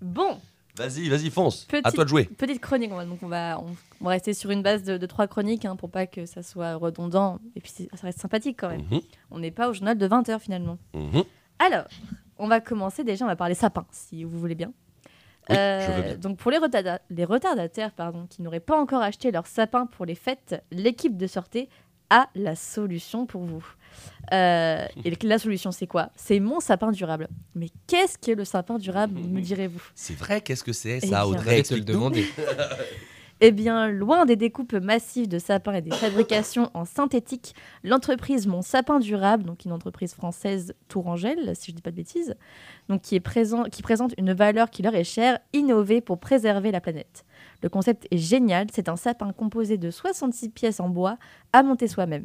Bon, 0.00 0.38
Vas-y, 0.76 1.08
vas-y, 1.08 1.30
fonce. 1.30 1.64
petite, 1.64 1.86
À 1.86 1.92
toi 1.92 2.04
de 2.04 2.08
jouer. 2.08 2.24
Petite 2.24 2.60
chronique, 2.60 2.90
on 2.92 2.96
va, 2.96 3.04
donc 3.04 3.18
on 3.22 3.28
va, 3.28 3.58
on, 3.60 3.74
on 4.00 4.04
va 4.04 4.10
rester 4.10 4.34
sur 4.34 4.50
une 4.50 4.62
base 4.62 4.82
de, 4.82 4.98
de 4.98 5.06
trois 5.06 5.26
chroniques 5.26 5.64
hein, 5.64 5.76
pour 5.76 5.90
pas 5.90 6.06
que 6.06 6.26
ça 6.26 6.42
soit 6.42 6.74
redondant. 6.74 7.38
Et 7.54 7.60
puis 7.60 7.70
ça 7.72 7.84
reste 8.02 8.20
sympathique 8.20 8.56
quand 8.60 8.68
même. 8.68 8.82
Mhm. 8.90 9.00
On 9.30 9.38
n'est 9.38 9.50
pas 9.50 9.68
au 9.68 9.72
journal 9.72 9.96
de 9.96 10.06
20h 10.08 10.38
finalement. 10.40 10.78
Mhm. 10.94 11.22
Alors, 11.58 11.84
on 12.38 12.48
va 12.48 12.60
commencer 12.60 13.04
déjà, 13.04 13.24
on 13.24 13.28
va 13.28 13.36
parler 13.36 13.54
sapin, 13.54 13.86
si 13.90 14.24
vous 14.24 14.38
voulez 14.38 14.54
bien. 14.54 14.72
Oui, 15.48 15.54
je 15.56 15.92
veux 15.92 16.02
bien. 16.02 16.16
Donc 16.18 16.38
pour 16.38 16.50
les, 16.50 16.58
retarda- 16.58 16.98
les 17.08 17.24
retardataires 17.24 17.92
pardon, 17.92 18.26
qui 18.28 18.42
n'auraient 18.42 18.60
pas 18.60 18.76
encore 18.78 19.00
acheté 19.02 19.30
leur 19.30 19.46
sapin 19.46 19.86
pour 19.86 20.04
les 20.04 20.16
fêtes, 20.16 20.62
l'équipe 20.72 21.16
de 21.16 21.26
sortie 21.26 21.68
a 22.10 22.28
la 22.34 22.54
solution 22.56 23.26
pour 23.26 23.42
vous. 23.44 23.64
Euh, 24.32 24.86
et 25.04 25.16
la 25.22 25.38
solution 25.38 25.72
c'est 25.72 25.86
quoi? 25.86 26.10
C'est 26.16 26.40
mon 26.40 26.60
sapin 26.60 26.90
durable. 26.90 27.28
Mais 27.54 27.68
qu'est-ce 27.86 28.18
qu'est 28.18 28.34
le 28.34 28.44
sapin 28.44 28.78
durable, 28.78 29.18
me 29.30 29.40
direz-vous? 29.40 29.82
C'est 29.94 30.16
vrai, 30.16 30.40
qu'est-ce 30.40 30.64
que 30.64 30.72
c'est? 30.72 30.98
Eh 31.02 31.06
ça, 31.06 31.06
bien- 31.06 31.24
Audrey 31.24 31.62
te 31.62 31.74
le 31.74 31.82
demander. 31.82 32.26
Eh 33.42 33.52
bien, 33.52 33.88
loin 33.88 34.24
des 34.24 34.36
découpes 34.36 34.72
massives 34.72 35.28
de 35.28 35.38
sapins 35.38 35.74
et 35.74 35.82
des 35.82 35.90
fabrications 35.90 36.70
en 36.72 36.86
synthétique, 36.86 37.54
l'entreprise 37.84 38.46
Mon 38.46 38.62
Sapin 38.62 38.98
Durable, 38.98 39.44
donc 39.44 39.66
une 39.66 39.72
entreprise 39.72 40.14
française 40.14 40.74
tourangelle, 40.88 41.54
si 41.54 41.66
je 41.66 41.72
ne 41.72 41.76
dis 41.76 41.82
pas 41.82 41.90
de 41.90 41.96
bêtises, 41.96 42.34
donc 42.88 43.02
qui, 43.02 43.14
est 43.14 43.20
présent, 43.20 43.64
qui 43.64 43.82
présente 43.82 44.14
une 44.16 44.32
valeur 44.32 44.70
qui 44.70 44.80
leur 44.80 44.94
est 44.94 45.04
chère, 45.04 45.38
innover 45.52 46.00
pour 46.00 46.18
préserver 46.18 46.70
la 46.70 46.80
planète. 46.80 47.26
Le 47.62 47.68
concept 47.68 48.08
est 48.10 48.16
génial, 48.16 48.68
c'est 48.72 48.88
un 48.88 48.96
sapin 48.96 49.30
composé 49.34 49.76
de 49.76 49.90
66 49.90 50.48
pièces 50.48 50.80
en 50.80 50.88
bois 50.88 51.18
à 51.52 51.62
monter 51.62 51.88
soi-même. 51.88 52.24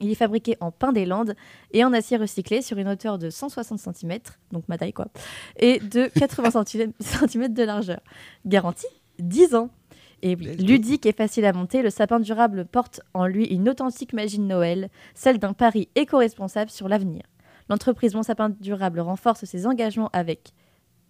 Il 0.00 0.10
est 0.10 0.14
fabriqué 0.16 0.56
en 0.60 0.70
pin 0.70 0.92
des 0.92 1.06
Landes 1.06 1.34
et 1.72 1.84
en 1.84 1.92
acier 1.92 2.16
recyclé 2.16 2.62
sur 2.62 2.78
une 2.78 2.88
hauteur 2.88 3.18
de 3.18 3.30
160 3.30 3.78
cm, 3.78 4.18
donc 4.52 4.64
ma 4.68 4.78
taille 4.78 4.92
quoi, 4.92 5.08
et 5.56 5.78
de 5.78 6.06
80 6.18 6.64
cm 7.00 7.52
de 7.52 7.62
largeur. 7.62 8.00
Garantie 8.46 8.86
10 9.18 9.54
ans. 9.54 9.70
Et 10.22 10.36
oui, 10.36 10.56
ludique 10.56 11.04
et 11.04 11.12
facile 11.12 11.44
à 11.44 11.52
monter, 11.52 11.82
le 11.82 11.90
sapin 11.90 12.18
durable 12.18 12.64
porte 12.64 13.00
en 13.12 13.26
lui 13.26 13.44
une 13.46 13.68
authentique 13.68 14.14
magie 14.14 14.38
de 14.38 14.44
Noël, 14.44 14.88
celle 15.14 15.38
d'un 15.38 15.52
pari 15.52 15.88
éco-responsable 15.96 16.70
sur 16.70 16.88
l'avenir. 16.88 17.22
L'entreprise 17.68 18.14
Mon 18.14 18.22
Sapin 18.22 18.50
Durable 18.50 19.00
renforce 19.00 19.44
ses 19.44 19.66
engagements 19.66 20.10
avec 20.12 20.52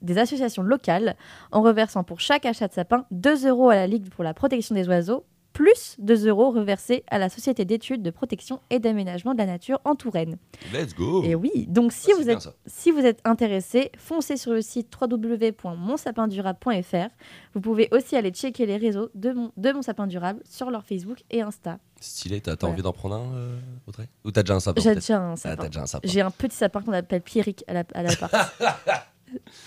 des 0.02 0.18
associations 0.18 0.62
locales 0.62 1.16
en 1.50 1.62
reversant 1.62 2.04
pour 2.04 2.20
chaque 2.20 2.46
achat 2.46 2.68
de 2.68 2.72
sapin 2.72 3.06
2 3.10 3.48
euros 3.48 3.70
à 3.70 3.74
la 3.74 3.86
Ligue 3.86 4.10
pour 4.10 4.24
la 4.24 4.34
protection 4.34 4.74
des 4.74 4.88
oiseaux, 4.88 5.24
plus 5.54 5.96
2 6.00 6.28
euros 6.28 6.50
reversés 6.50 7.04
à 7.10 7.18
la 7.18 7.30
Société 7.30 7.64
d'études 7.64 8.02
de 8.02 8.10
protection 8.10 8.60
et 8.68 8.78
d'aménagement 8.80 9.32
de 9.32 9.38
la 9.38 9.46
nature 9.46 9.80
en 9.86 9.94
Touraine. 9.94 10.36
Let's 10.74 10.94
go. 10.94 11.22
Et 11.24 11.34
oui, 11.34 11.66
donc 11.68 11.92
si. 11.92 12.10
Ah, 12.12 12.16
vous 12.20 12.28
êtes, 12.28 12.48
si 12.66 12.90
vous 12.90 13.06
êtes 13.06 13.20
intéressé, 13.24 13.90
foncez 13.96 14.36
sur 14.36 14.52
le 14.52 14.60
site 14.60 14.92
www.monsapindurable.fr. 15.00 17.08
Vous 17.54 17.60
pouvez 17.60 17.88
aussi 17.92 18.16
aller 18.16 18.30
checker 18.30 18.66
les 18.66 18.76
réseaux 18.76 19.08
de 19.14 19.32
mon, 19.32 19.52
de 19.56 19.72
mon 19.72 19.82
sapin 19.82 20.06
durable 20.06 20.42
sur 20.48 20.70
leur 20.70 20.84
Facebook 20.84 21.18
et 21.30 21.40
Insta. 21.40 21.78
Stylé, 22.00 22.40
t'as 22.40 22.56
Voilà. 22.58 22.72
envie 22.74 22.82
d'en 22.82 22.92
prendre 22.92 23.14
un, 23.14 23.34
euh, 23.34 23.58
Audrey? 23.86 24.08
Ou 24.24 24.30
t'as 24.32 24.42
déjà 24.42 24.54
un 24.56 24.60
sapin 24.60 24.80
J'ai 24.82 24.90
peut-être? 24.90 25.00
déjà 25.00 25.20
un 25.20 25.32
Ah, 25.32 25.36
sapin. 25.36 25.64
déjà 25.66 25.82
un 25.82 25.86
sapin. 25.86 26.08
J'ai 26.08 26.20
un 26.20 26.30
petit 26.30 26.56
sapin 26.56 26.82
qu'on 26.82 26.92
appelle 26.92 27.22
Pierrick 27.22 27.64
à 27.68 27.72
la- 27.74 27.84
à 27.94 28.02
l'appart. 28.02 28.34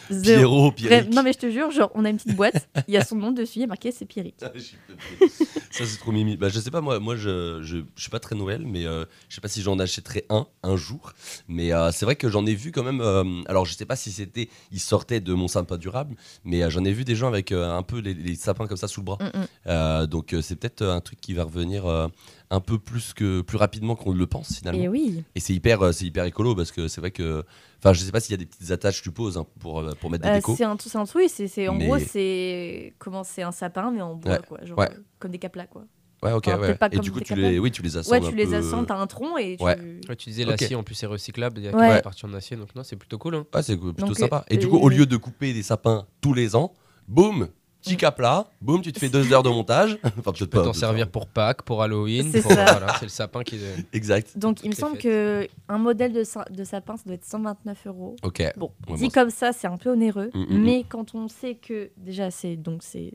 Zéro. 0.10 0.72
Pierrot, 0.72 0.72
Pierrick. 0.72 1.14
Non 1.14 1.24
mais 1.24 1.34
je 1.34 1.40
te 1.40 1.50
jure, 1.50 1.72
genre 1.72 1.92
on 1.96 2.06
a 2.06 2.10
une 2.10 2.18
petite 2.18 2.36
boîte, 2.36 2.68
il 2.88 2.94
y 2.94 2.98
a 2.98 3.04
son 3.06 3.16
nom 3.16 3.32
dessus, 3.32 3.60
il 3.60 3.64
a 3.64 3.68
marqué 3.68 3.92
c'est 3.92 4.06
Pierrick. 4.06 4.36
Ça 4.40 5.86
c'est 5.86 5.98
trop 5.98 6.12
mimi. 6.12 6.38
Bah, 6.38 6.50
je 6.50 6.60
sais 6.60 6.72
pas 6.72 6.82
moi, 6.82 7.00
moi 7.00 7.16
je, 7.16 7.62
je, 7.62 7.78
je 7.96 8.02
suis 8.02 8.10
pas 8.10 8.20
très 8.20 8.36
Noël, 8.36 8.64
mais 8.66 8.86
euh, 8.86 9.06
je 9.30 9.36
sais 9.36 9.42
pas 9.42 9.48
si 9.48 9.62
j'en 9.62 9.78
achèterai 9.80 10.26
un 10.30 10.48
un 10.64 10.76
jour. 10.76 11.14
Mais 11.48 11.74
euh, 11.74 11.92
c'est 11.92 12.06
vrai 12.06 12.16
que 12.16 12.30
j'en 12.30 12.46
ai 12.46 12.56
vu 12.56 12.72
quand 12.72 12.84
même. 12.84 13.02
euh, 13.02 13.24
alors 13.48 13.66
je 13.66 13.74
sais 13.74 13.86
pas 13.86 13.96
si 13.96 14.12
c'était, 14.12 14.50
ils 14.72 14.80
sortaient 14.80 15.20
de 15.20 15.34
mon 15.34 15.48
sapin 15.48 15.78
durable, 15.78 16.16
mais 16.44 16.64
euh, 16.64 16.70
j'en 16.70 16.84
ai 16.86 16.92
vu 16.92 17.04
des 17.06 17.16
gens 17.16 17.28
avec 17.28 17.52
euh, 17.52 17.70
un 17.70 17.84
peu 17.84 18.00
les, 18.00 18.14
les 18.14 18.36
sapins 18.36 18.68
comme 18.68 18.78
ça 18.78 18.88
sous 18.88 19.02
le 19.02 19.06
bras. 19.06 19.18
Mm, 19.22 19.40
mm. 19.40 19.46
Euh, 19.68 20.08
donc 20.08 20.34
euh, 20.34 20.42
c'est 20.42 20.56
peut-être 20.56 20.84
un 20.84 21.02
truc 21.02 21.20
qui 21.22 21.34
va 21.34 21.44
revenir 21.44 21.86
euh, 21.86 22.08
un 22.50 22.60
peu 22.62 22.80
plus 22.80 23.14
que 23.14 23.42
plus 23.42 23.58
rapidement 23.58 23.96
qu'on 23.96 24.14
le 24.14 24.26
pense 24.28 24.56
finalement. 24.58 24.82
Et 24.82 24.88
oui. 24.88 25.24
Et 25.36 25.40
c'est 25.40 25.54
hyper, 25.54 25.82
euh, 25.82 25.92
c'est 25.92 26.06
hyper 26.06 26.24
écolo 26.26 26.56
parce 26.56 26.72
que 26.72 26.88
c'est 26.88 27.02
vrai 27.02 27.12
que, 27.12 27.44
enfin 27.80 27.92
je 27.94 28.00
sais 28.02 28.12
pas 28.12 28.20
s'il 28.22 28.32
y 28.32 28.36
a 28.36 28.38
des 28.38 28.46
petites 28.46 28.72
attaches, 28.72 29.02
tu 29.02 29.12
poses 29.12 29.38
hein, 29.38 29.46
pour 29.60 29.80
euh, 29.80 29.92
pour 30.00 30.10
mettre 30.10 30.24
des 30.24 30.30
Euh, 30.30 30.36
décos. 30.36 30.56
c'est 30.58 30.64
un, 30.64 30.78
c'est 30.80 30.98
un 30.98 31.06
truc, 31.06 31.26
c'est, 31.28 31.48
c'est- 31.48 31.68
en 31.68 31.76
Mais- 31.76 31.86
gros 31.88 32.00
c'est 32.00 32.94
comment 33.00 33.24
c'est 33.26 33.44
un 33.44 33.52
sapin 33.52 33.92
mais 33.92 34.02
en 34.02 34.16
bois 34.16 34.32
Ouais, 34.34 34.40
quoi, 34.48 34.60
genre 34.64 34.78
ouais. 34.80 34.90
euh, 34.92 34.98
comme 35.20 35.32
des 35.32 35.40
caplas 35.40 35.68
quoi. 35.68 35.84
Ouais, 36.24 36.32
ok, 36.32 36.48
Enfin, 36.48 36.58
ouais. 36.60 36.78
Et 36.94 36.98
du 36.98 37.12
coup, 37.12 37.20
tu 37.20 37.36
les- 37.36 37.60
oui, 37.60 37.70
tu 37.70 37.84
les 37.84 37.96
assembles 37.96 38.20
Ouais, 38.22 38.26
un 38.28 38.30
tu 38.32 38.36
les 38.36 38.48
peu- 38.48 38.56
assembles, 38.56 38.88
t'as 38.88 38.98
un 38.98 39.06
tronc 39.06 39.38
et 39.38 39.56
tu. 39.56 39.64
Ouais. 39.64 39.78
Ouais, 40.10 40.16
tu 40.16 40.30
disais 40.30 40.46
l'acier, 40.46 40.76
en 40.76 40.82
plus 40.82 40.96
c'est 40.96 41.06
recyclable, 41.06 41.60
il 41.60 41.66
y 41.66 41.68
a 41.68 41.76
Ouais. 41.76 41.98
une 41.98 42.02
partie 42.02 42.26
en 42.26 42.34
acier, 42.34 42.58
donc 42.58 42.74
non, 42.76 42.82
c'est 42.84 42.96
plutôt 42.96 43.20
cool. 43.20 43.36
Hein. 43.36 43.46
Ouais, 43.54 43.62
c'est 43.62 43.78
plutôt 43.78 44.08
Donc, 44.08 44.18
sympa. 44.18 44.38
euh, 44.50 44.54
Et 44.56 44.58
du 44.58 44.68
coup, 44.68 44.78
au 44.78 44.90
lieu 44.90 45.06
de 45.06 45.16
couper 45.16 45.54
des 45.54 45.62
sapins 45.62 46.08
tous 46.20 46.34
les 46.34 46.56
ans, 46.56 46.74
boum, 47.08 47.50
petit 47.88 47.98
cap 47.98 48.20
là, 48.20 48.48
boum, 48.62 48.82
tu 48.82 48.92
te 48.94 49.00
fais 49.00 49.10
deux 49.10 49.32
heures 49.34 49.44
de 49.44 49.50
montage. 49.50 49.98
Enfin, 50.20 50.32
Tu 50.32 50.46
peux 50.48 50.62
t'en 50.64 50.74
servir 50.74 51.10
pour 51.10 51.28
Pâques, 51.28 51.62
pour 51.64 51.82
Halloween, 51.84 52.30
C'est 52.32 52.40
voilà, 52.42 52.88
c'est 53.00 53.06
le 53.06 53.10
sapin 53.10 53.44
qui 53.44 53.56
est... 53.56 53.86
Exact. 53.94 54.38
Donc 54.38 54.64
il 54.64 54.70
me 54.70 54.76
semble 54.76 54.98
que 54.98 55.48
un 55.70 55.78
modèle 55.78 56.14
de, 56.14 56.24
sa- 56.24 56.46
de 56.46 56.64
sapin 56.64 56.98
ça 56.98 57.04
doit 57.06 57.16
être 57.16 57.26
129 57.26 57.88
euros. 57.88 58.16
Ok. 58.24 58.44
Bon, 58.58 58.72
Ouais, 58.90 58.98
dit 58.98 59.04
bon, 59.06 59.10
comme 59.10 59.30
ça 59.30 59.52
c'est 59.54 59.68
un 59.68 59.78
peu 59.78 59.92
onéreux, 59.92 60.30
Mm, 60.34 60.40
mm, 60.56 60.64
mais 60.64 60.84
quand 60.88 61.16
on 61.16 61.28
sait 61.28 61.56
que 61.56 61.90
déjà 61.98 62.32
c'est 62.32 62.56
donc 62.56 62.84
c'est 62.84 63.14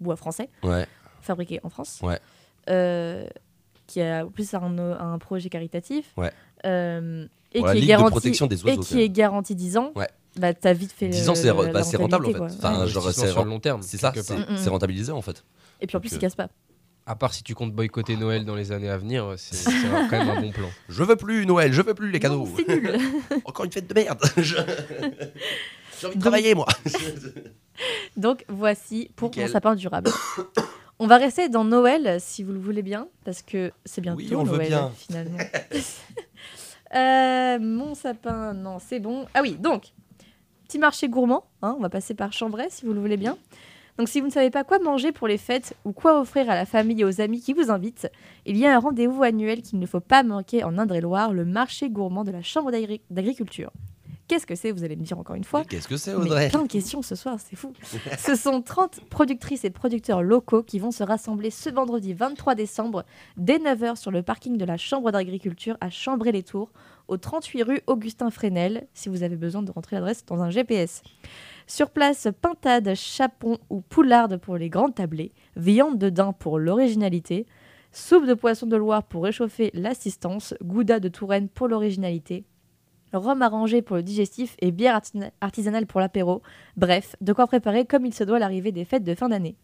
bois 0.00 0.16
français, 0.16 0.48
Ouais. 0.62 0.86
fabriqué 1.20 1.60
en 1.62 1.68
France. 1.68 2.00
Ouais. 2.02 2.18
euh, 2.70 3.26
qui 3.86 4.00
a 4.00 4.24
en 4.24 4.30
plus 4.30 4.54
un, 4.54 4.78
un 4.78 5.18
projet 5.18 5.48
caritatif. 5.48 6.12
Ouais. 6.16 6.32
euh, 6.64 7.26
et 7.52 7.62
qui 7.62 7.68
est 7.78 7.86
garanti, 7.86 8.10
protection 8.10 8.46
des 8.48 8.66
et 8.68 8.76
qui 8.78 9.00
est 9.00 9.08
garanti 9.10 9.54
10 9.54 9.76
ans. 9.76 9.92
Ouais. 9.94 10.08
Bah, 10.36 10.52
t'as 10.52 10.72
vite 10.72 10.92
fait 10.92 11.08
10 11.08 11.24
le- 11.24 11.30
ans, 11.30 11.34
c'est 11.34 11.46
la 11.46 11.52
bah, 11.54 11.82
c'est 11.84 11.96
rentable 11.96 12.26
en 12.26 12.32
fait. 12.32 12.40
Enfin, 12.40 12.80
Ouais. 12.82 12.88
genre, 12.88 13.10
c'est 13.12 13.28
sur 13.28 13.44
le 13.44 13.50
long 13.50 13.60
terme, 13.60 13.82
C'est 13.82 13.98
ça, 13.98 14.10
quelque 14.10 14.24
c'est 14.26 14.34
part. 14.36 14.50
Mm, 14.50 14.54
mm. 14.54 14.58
c'est 14.58 14.70
rentabilisé 14.70 15.12
en 15.12 15.22
fait. 15.22 15.44
Et 15.80 15.86
puis 15.86 15.96
en 15.96 16.00
plus, 16.00 16.10
Donc, 16.10 16.18
il 16.18 16.20
casse 16.20 16.34
pas. 16.34 16.48
À 17.06 17.14
part 17.16 17.34
si 17.34 17.42
tu 17.42 17.54
comptes 17.54 17.72
boycotter 17.72 18.16
Noël 18.16 18.44
dans 18.46 18.54
les 18.54 18.72
années 18.72 18.88
à 18.88 18.96
venir, 18.96 19.34
c'est 19.36 19.54
c'est 19.54 19.70
quand 20.10 20.18
même 20.18 20.28
un 20.30 20.40
bon 20.40 20.50
plan. 20.52 20.68
Je 20.88 21.04
veux 21.04 21.16
plus 21.16 21.44
Noël, 21.46 21.72
je 21.72 21.82
veux 21.82 21.94
plus 21.94 22.10
les 22.10 22.18
cadeaux. 22.18 22.48
C'est 22.56 22.66
nul. 22.66 22.98
Encore 23.44 23.64
une 23.66 23.72
fête 23.72 23.86
de 23.86 23.94
merde. 23.94 24.18
Je- 24.38 24.56
J'ai 26.00 26.06
envie 26.08 26.16
de 26.16 26.20
travailler 26.20 26.54
moi. 26.54 26.66
Donc 28.16 28.44
voici 28.48 29.10
pour 29.16 29.28
Nickel. 29.28 29.46
mon 29.46 29.52
sapin 29.52 29.74
durable. 29.74 30.10
On 30.98 31.06
va 31.06 31.16
rester 31.18 31.48
dans 31.48 31.64
Noël 31.64 32.18
si 32.20 32.42
vous 32.42 32.52
le 32.52 32.58
voulez 32.58 32.82
bien, 32.82 33.08
parce 33.24 33.42
que 33.42 33.70
c'est 33.84 34.00
bientôt 34.00 34.18
Oui, 34.18 34.34
on 34.34 34.44
veut 34.44 34.56
Noël 34.56 34.68
bien. 34.68 34.92
finalement. 34.96 35.38
Euh, 36.94 37.58
mon 37.58 37.94
sapin, 37.94 38.54
non, 38.54 38.78
c'est 38.78 39.00
bon. 39.00 39.26
Ah 39.34 39.40
oui, 39.42 39.56
donc, 39.58 39.86
marché 40.78 41.08
gourmand, 41.08 41.44
hein, 41.62 41.74
on 41.78 41.82
va 41.82 41.88
passer 41.90 42.14
par 42.14 42.32
Chambray 42.32 42.66
si 42.70 42.84
vous 42.86 42.92
le 42.92 43.00
voulez 43.00 43.16
bien. 43.16 43.36
Donc 43.96 44.08
si 44.08 44.20
vous 44.20 44.26
ne 44.26 44.32
savez 44.32 44.50
pas 44.50 44.64
quoi 44.64 44.80
manger 44.80 45.12
pour 45.12 45.28
les 45.28 45.38
fêtes 45.38 45.74
ou 45.84 45.92
quoi 45.92 46.20
offrir 46.20 46.50
à 46.50 46.54
la 46.56 46.66
famille 46.66 47.00
et 47.00 47.04
aux 47.04 47.20
amis 47.20 47.40
qui 47.40 47.52
vous 47.52 47.70
invitent, 47.70 48.10
il 48.44 48.56
y 48.56 48.66
a 48.66 48.74
un 48.74 48.80
rendez-vous 48.80 49.22
annuel 49.22 49.62
qu'il 49.62 49.78
ne 49.78 49.86
faut 49.86 50.00
pas 50.00 50.24
manquer 50.24 50.64
en 50.64 50.78
Indre-et-Loire, 50.78 51.32
le 51.32 51.44
marché 51.44 51.90
gourmand 51.90 52.24
de 52.24 52.32
la 52.32 52.42
Chambre 52.42 52.72
d'agri- 52.72 53.02
d'agriculture. 53.10 53.70
Qu'est-ce 54.26 54.46
que 54.46 54.54
c'est 54.54 54.70
Vous 54.70 54.84
allez 54.84 54.96
me 54.96 55.02
dire 55.02 55.18
encore 55.18 55.36
une 55.36 55.44
fois. 55.44 55.60
Mais 55.60 55.66
qu'est-ce 55.66 55.88
que 55.88 55.96
c'est, 55.96 56.12
Mais 56.12 56.22
Audrey 56.22 56.48
Plein 56.48 56.62
de 56.62 56.68
questions 56.68 57.02
ce 57.02 57.14
soir, 57.14 57.36
c'est 57.38 57.56
fou. 57.56 57.72
ce 58.18 58.34
sont 58.34 58.62
30 58.62 59.02
productrices 59.10 59.64
et 59.64 59.70
producteurs 59.70 60.22
locaux 60.22 60.62
qui 60.62 60.78
vont 60.78 60.90
se 60.90 61.02
rassembler 61.02 61.50
ce 61.50 61.68
vendredi 61.68 62.14
23 62.14 62.54
décembre 62.54 63.04
dès 63.36 63.58
9h 63.58 63.96
sur 63.96 64.10
le 64.10 64.22
parking 64.22 64.56
de 64.56 64.64
la 64.64 64.78
Chambre 64.78 65.10
d'agriculture 65.10 65.76
à 65.80 65.90
Chambray-les-Tours, 65.90 66.70
au 67.08 67.16
38 67.18 67.62
rue 67.62 67.80
Augustin 67.86 68.30
Fresnel, 68.30 68.86
si 68.94 69.10
vous 69.10 69.22
avez 69.22 69.36
besoin 69.36 69.62
de 69.62 69.70
rentrer 69.70 69.96
l'adresse 69.96 70.24
dans 70.24 70.42
un 70.42 70.50
GPS. 70.50 71.02
Sur 71.66 71.90
place, 71.90 72.28
pintade, 72.40 72.94
chapon 72.94 73.58
ou 73.68 73.82
poularde 73.82 74.38
pour 74.38 74.56
les 74.56 74.70
grandes 74.70 74.94
tablées, 74.94 75.32
viande 75.56 75.98
de 75.98 76.08
daim 76.08 76.32
pour 76.32 76.58
l'originalité, 76.58 77.46
soupe 77.92 78.26
de 78.26 78.34
poisson 78.34 78.66
de 78.66 78.76
Loire 78.76 79.04
pour 79.04 79.24
réchauffer 79.24 79.70
l'assistance, 79.74 80.54
gouda 80.62 80.98
de 80.98 81.08
Touraine 81.08 81.48
pour 81.48 81.68
l'originalité, 81.68 82.44
rhum 83.14 83.42
arrangé 83.42 83.82
pour 83.82 83.96
le 83.96 84.02
digestif 84.02 84.56
et 84.60 84.70
bière 84.70 84.96
artisana- 84.96 85.30
artisanale 85.40 85.86
pour 85.86 86.00
l'apéro. 86.00 86.42
Bref, 86.76 87.16
de 87.20 87.32
quoi 87.32 87.46
préparer 87.46 87.84
comme 87.84 88.06
il 88.06 88.14
se 88.14 88.24
doit 88.24 88.38
l'arrivée 88.38 88.72
des 88.72 88.84
fêtes 88.84 89.04
de 89.04 89.14
fin 89.14 89.28
d'année. 89.28 89.56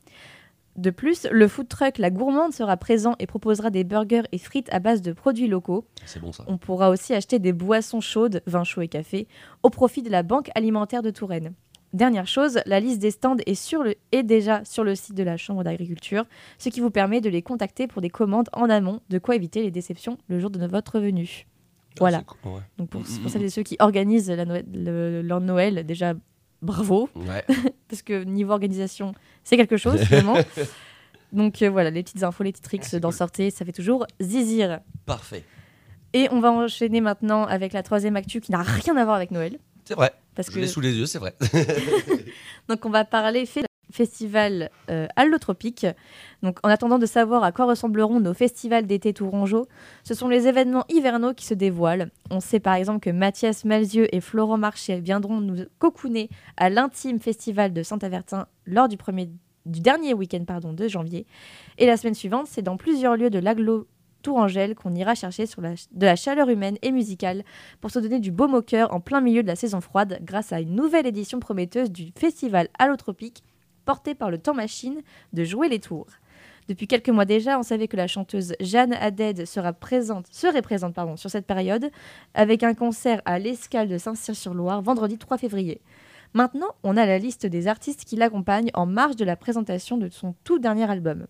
De 0.76 0.90
plus, 0.90 1.26
le 1.30 1.48
food 1.48 1.68
truck 1.68 1.98
La 1.98 2.10
Gourmande 2.10 2.52
sera 2.52 2.76
présent 2.76 3.16
et 3.18 3.26
proposera 3.26 3.70
des 3.70 3.82
burgers 3.84 4.22
et 4.32 4.38
frites 4.38 4.72
à 4.72 4.78
base 4.78 5.02
de 5.02 5.12
produits 5.12 5.48
locaux. 5.48 5.84
C'est 6.06 6.20
bon 6.20 6.32
ça. 6.32 6.44
On 6.46 6.58
pourra 6.58 6.90
aussi 6.90 7.12
acheter 7.12 7.38
des 7.38 7.52
boissons 7.52 8.00
chaudes, 8.00 8.40
vin 8.46 8.64
chaud 8.64 8.80
et 8.80 8.88
café, 8.88 9.26
au 9.62 9.70
profit 9.70 10.02
de 10.02 10.10
la 10.10 10.22
Banque 10.22 10.50
alimentaire 10.54 11.02
de 11.02 11.10
Touraine. 11.10 11.52
Dernière 11.92 12.28
chose, 12.28 12.60
la 12.66 12.78
liste 12.78 13.00
des 13.00 13.10
stands 13.10 13.36
est, 13.46 13.56
sur 13.56 13.82
le, 13.82 13.96
est 14.12 14.22
déjà 14.22 14.64
sur 14.64 14.84
le 14.84 14.94
site 14.94 15.16
de 15.16 15.24
la 15.24 15.36
Chambre 15.36 15.64
d'agriculture, 15.64 16.24
ce 16.56 16.68
qui 16.68 16.78
vous 16.78 16.90
permet 16.90 17.20
de 17.20 17.28
les 17.28 17.42
contacter 17.42 17.88
pour 17.88 18.00
des 18.00 18.10
commandes 18.10 18.48
en 18.52 18.70
amont, 18.70 19.00
de 19.10 19.18
quoi 19.18 19.34
éviter 19.34 19.62
les 19.62 19.72
déceptions 19.72 20.16
le 20.28 20.38
jour 20.38 20.50
de 20.50 20.64
votre 20.64 21.00
venue. 21.00 21.48
Voilà. 21.98 22.22
Ouais. 22.44 22.60
Donc 22.78 22.88
pour, 22.90 23.02
pour 23.02 23.30
celles 23.30 23.42
et 23.42 23.50
ceux 23.50 23.62
qui 23.62 23.76
organisent 23.80 24.30
la 24.30 24.44
Noël- 24.44 24.64
le- 24.72 25.22
Noël, 25.40 25.84
déjà 25.84 26.14
bravo. 26.62 27.08
Ouais. 27.14 27.44
Parce 27.88 28.02
que 28.02 28.22
niveau 28.24 28.52
organisation, 28.52 29.14
c'est 29.44 29.56
quelque 29.56 29.76
chose 29.76 30.00
finalement. 30.04 30.36
Donc 31.32 31.62
euh, 31.62 31.70
voilà, 31.70 31.90
les 31.90 32.02
petites 32.02 32.22
infos, 32.22 32.42
les 32.44 32.52
petits 32.52 32.62
tricks 32.62 32.94
d'en 32.96 33.10
sortir, 33.10 33.50
ça 33.52 33.64
fait 33.64 33.72
toujours 33.72 34.06
zizir. 34.20 34.80
Parfait. 35.06 35.44
Et 36.12 36.28
on 36.32 36.40
va 36.40 36.50
enchaîner 36.50 37.00
maintenant 37.00 37.44
avec 37.44 37.72
la 37.72 37.82
troisième 37.82 38.16
actu 38.16 38.40
qui 38.40 38.50
n'a 38.50 38.62
rien 38.62 38.96
à 38.96 39.04
voir 39.04 39.16
avec 39.16 39.30
Noël. 39.30 39.58
C'est 39.84 39.94
vrai. 39.94 40.12
Parce 40.34 40.48
Je 40.48 40.54
que- 40.54 40.60
l'ai 40.60 40.66
sous 40.66 40.80
les 40.80 40.94
yeux, 40.96 41.06
c'est 41.06 41.18
vrai. 41.18 41.34
Donc 42.68 42.84
on 42.84 42.90
va 42.90 43.04
parler 43.04 43.44
fe- 43.44 43.64
festival 43.90 44.70
euh, 44.90 45.06
allotropique. 45.16 45.86
Donc 46.42 46.58
en 46.62 46.68
attendant 46.68 46.98
de 46.98 47.06
savoir 47.06 47.44
à 47.44 47.52
quoi 47.52 47.66
ressembleront 47.66 48.20
nos 48.20 48.34
festivals 48.34 48.86
d'été 48.86 49.12
tourangeaux, 49.12 49.66
ce 50.04 50.14
sont 50.14 50.28
les 50.28 50.46
événements 50.46 50.84
hivernaux 50.88 51.34
qui 51.34 51.46
se 51.46 51.54
dévoilent. 51.54 52.10
On 52.30 52.40
sait 52.40 52.60
par 52.60 52.74
exemple 52.74 53.00
que 53.00 53.10
Mathias 53.10 53.64
Malzieux 53.64 54.14
et 54.14 54.20
Florent 54.20 54.58
Marchais 54.58 55.00
viendront 55.00 55.40
nous 55.40 55.64
cocooner 55.78 56.30
à 56.56 56.70
l'intime 56.70 57.20
festival 57.20 57.72
de 57.72 57.82
Saint-Avertin 57.82 58.46
lors 58.66 58.88
du, 58.88 58.96
premier, 58.96 59.30
du 59.66 59.80
dernier 59.80 60.14
week-end 60.14 60.44
de 60.48 60.88
janvier. 60.88 61.26
Et 61.78 61.86
la 61.86 61.96
semaine 61.96 62.14
suivante, 62.14 62.46
c'est 62.48 62.62
dans 62.62 62.76
plusieurs 62.76 63.16
lieux 63.16 63.30
de 63.30 63.38
l'aglo 63.38 63.86
Tourangelle 64.22 64.74
qu'on 64.74 64.94
ira 64.94 65.14
chercher 65.14 65.44
de 65.44 66.06
la 66.06 66.16
chaleur 66.16 66.48
humaine 66.48 66.76
et 66.82 66.92
musicale 66.92 67.42
pour 67.80 67.90
se 67.90 67.98
donner 67.98 68.20
du 68.20 68.30
baume 68.30 68.54
au 68.54 68.62
cœur 68.62 68.92
en 68.92 69.00
plein 69.00 69.20
milieu 69.20 69.42
de 69.42 69.48
la 69.48 69.56
saison 69.56 69.80
froide 69.80 70.18
grâce 70.22 70.52
à 70.52 70.60
une 70.60 70.74
nouvelle 70.74 71.06
édition 71.06 71.40
prometteuse 71.40 71.90
du 71.90 72.12
festival 72.16 72.68
allotropique 72.78 73.42
porté 73.84 74.14
par 74.14 74.30
le 74.30 74.38
temps 74.38 74.54
machine 74.54 75.02
de 75.32 75.44
Jouer 75.44 75.68
les 75.68 75.80
Tours. 75.80 76.06
Depuis 76.68 76.86
quelques 76.86 77.08
mois 77.08 77.24
déjà, 77.24 77.58
on 77.58 77.64
savait 77.64 77.88
que 77.88 77.96
la 77.96 78.06
chanteuse 78.06 78.54
Jeanne 78.60 78.92
Haddad 78.92 79.44
sera 79.44 79.72
présente, 79.72 80.26
serait 80.30 80.62
présente 80.62 80.94
pardon, 80.94 81.16
sur 81.16 81.28
cette 81.28 81.46
période 81.46 81.90
avec 82.34 82.62
un 82.62 82.74
concert 82.74 83.22
à 83.24 83.38
l'Escale 83.40 83.88
de 83.88 83.98
Saint-Cyr-sur-Loire 83.98 84.80
vendredi 84.80 85.18
3 85.18 85.38
février. 85.38 85.80
Maintenant, 86.32 86.68
on 86.84 86.96
a 86.96 87.06
la 87.06 87.18
liste 87.18 87.44
des 87.44 87.66
artistes 87.66 88.04
qui 88.04 88.14
l'accompagnent 88.14 88.70
en 88.74 88.86
marge 88.86 89.16
de 89.16 89.24
la 89.24 89.34
présentation 89.34 89.96
de 89.96 90.08
son 90.10 90.36
tout 90.44 90.60
dernier 90.60 90.88
album. 90.88 91.26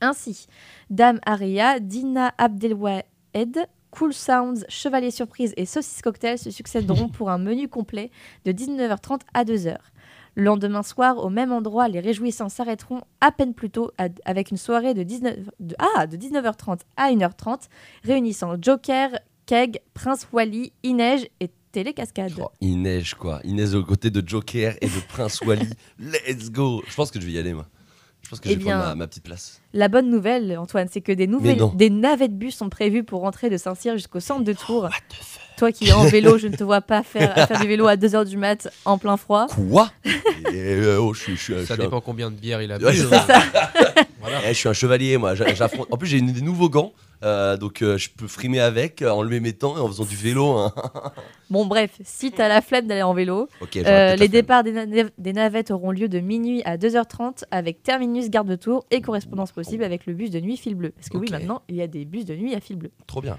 Ainsi, 0.00 0.46
Dame 0.90 1.18
Aria, 1.26 1.80
Dina 1.80 2.32
Abdelwahed, 2.38 3.66
Cool 3.90 4.12
Sounds, 4.12 4.64
Chevalier 4.68 5.10
Surprise 5.10 5.52
et 5.56 5.66
Saucisse 5.66 6.02
Cocktail 6.02 6.38
se 6.38 6.50
succéderont 6.50 7.08
pour 7.12 7.30
un 7.30 7.38
menu 7.38 7.68
complet 7.68 8.10
de 8.44 8.52
19h30 8.52 9.20
à 9.34 9.44
2h. 9.44 9.76
Le 10.34 10.44
lendemain 10.44 10.82
soir, 10.82 11.18
au 11.18 11.28
même 11.28 11.52
endroit, 11.52 11.88
les 11.88 12.00
réjouissants 12.00 12.48
s'arrêteront 12.48 13.02
à 13.20 13.32
peine 13.32 13.52
plus 13.54 13.68
tôt 13.70 13.90
à- 13.98 14.08
avec 14.24 14.50
une 14.50 14.56
soirée 14.56 14.94
de, 14.94 15.02
19, 15.02 15.36
de- 15.60 15.76
ah, 15.96 16.06
de 16.06 16.16
19h30 16.16 16.80
à 16.96 17.10
1h30 17.12 17.68
réunissant 18.04 18.54
Joker, 18.60 19.10
Keg, 19.46 19.80
Prince 19.92 20.26
Wally, 20.32 20.72
Inej 20.82 21.28
et 21.40 21.50
Télécascade. 21.72 22.32
Il 22.60 22.80
neige 22.82 23.14
quoi. 23.14 23.40
Neige 23.44 23.74
aux 23.74 23.84
côtés 23.84 24.10
de 24.10 24.26
Joker 24.26 24.74
et 24.80 24.86
de 24.86 25.00
Prince 25.08 25.40
Wally. 25.42 25.68
Let's 25.98 26.50
go. 26.50 26.82
Je 26.86 26.94
pense 26.94 27.10
que 27.10 27.20
je 27.20 27.26
vais 27.26 27.32
y 27.32 27.38
aller 27.38 27.52
moi. 27.54 27.66
Je 28.22 28.28
pense 28.30 28.40
que 28.40 28.48
Eh 28.48 28.52
je 28.52 28.58
vais 28.58 28.64
prendre 28.64 28.78
ma, 28.86 28.94
ma 28.94 29.06
petite 29.08 29.24
place. 29.24 29.60
La 29.72 29.88
bonne 29.88 30.08
nouvelle, 30.08 30.56
Antoine, 30.56 30.86
c'est 30.90 31.00
que 31.00 31.12
des, 31.12 31.26
nouvelles, 31.26 31.58
des 31.74 31.90
navettes 31.90 32.38
bus 32.38 32.54
sont 32.56 32.68
prévues 32.70 33.04
pour 33.04 33.20
rentrer 33.22 33.50
de 33.50 33.56
Saint-Cyr 33.56 33.94
jusqu'au 33.94 34.20
centre 34.20 34.44
de 34.44 34.52
Tours. 34.52 34.88
Toi 35.62 35.70
qui 35.70 35.86
es 35.86 35.92
en 35.92 36.02
vélo, 36.06 36.38
je 36.38 36.48
ne 36.48 36.56
te 36.56 36.64
vois 36.64 36.80
pas 36.80 37.04
faire, 37.04 37.46
faire 37.46 37.60
du 37.60 37.68
vélo 37.68 37.86
à 37.86 37.94
2h 37.94 38.24
du 38.26 38.36
mat 38.36 38.66
en 38.84 38.98
plein 38.98 39.16
froid. 39.16 39.46
Quoi? 39.46 39.92
Et, 40.04 40.56
euh, 40.56 40.98
oh, 41.00 41.14
je 41.14 41.20
suis- 41.20 41.36
je 41.36 41.40
suis- 41.40 41.54
je 41.54 41.64
Ça 41.66 41.76
dépend 41.76 42.00
combien 42.00 42.32
de 42.32 42.34
bières 42.34 42.60
il 42.62 42.72
a 42.72 42.78
bu. 42.80 42.86
Ouais, 42.86 42.92
je- 42.92 43.04
C'est 43.04 43.10
ça. 43.14 43.38
Eh, 44.44 44.48
je 44.48 44.52
suis 44.54 44.68
un 44.68 44.72
chevalier, 44.72 45.18
moi. 45.18 45.36
j'a- 45.36 45.54
j'affronte- 45.54 45.86
En 45.92 45.96
plus, 45.96 46.08
j'ai 46.08 46.18
une- 46.18 46.32
des 46.32 46.40
nouveaux 46.42 46.68
gants, 46.68 46.92
euh, 47.22 47.56
donc 47.56 47.80
euh, 47.82 47.96
je 47.96 48.08
peux 48.10 48.26
frimer 48.26 48.58
avec, 48.58 49.02
euh, 49.02 49.10
en 49.10 49.22
le 49.22 49.38
mettant 49.38 49.76
et 49.76 49.80
en 49.80 49.86
faisant 49.86 50.04
du 50.04 50.16
vélo. 50.16 50.56
hein. 50.58 50.72
Bon, 51.50 51.64
bref, 51.66 51.92
si 52.02 52.32
t'as 52.32 52.48
la 52.48 52.60
flemme 52.60 52.88
d'aller 52.88 53.02
en 53.02 53.14
vélo, 53.14 53.48
euh, 53.86 54.16
les 54.16 54.26
départs 54.28 54.64
des, 54.64 54.72
na- 54.72 54.86
des 55.16 55.32
navettes 55.32 55.70
auront 55.70 55.92
lieu 55.92 56.08
de 56.08 56.18
minuit 56.18 56.60
à 56.64 56.76
2h30 56.76 57.44
avec 57.52 57.84
terminus 57.84 58.30
garde 58.30 58.48
de 58.48 58.56
tour 58.56 58.84
et 58.90 59.00
correspondance 59.00 59.52
possible 59.52 59.84
avec 59.84 60.06
le 60.06 60.14
bus 60.14 60.30
de 60.30 60.40
nuit 60.40 60.56
fil 60.56 60.74
bleu. 60.74 60.90
Parce 60.90 61.08
que 61.08 61.18
oui, 61.18 61.28
maintenant, 61.30 61.62
il 61.68 61.76
y 61.76 61.82
a 61.82 61.86
des 61.86 62.04
bus 62.04 62.24
de 62.24 62.34
nuit 62.34 62.52
à 62.56 62.58
fil 62.60 62.74
bleu. 62.76 62.90
Trop 63.06 63.20
bien. 63.20 63.38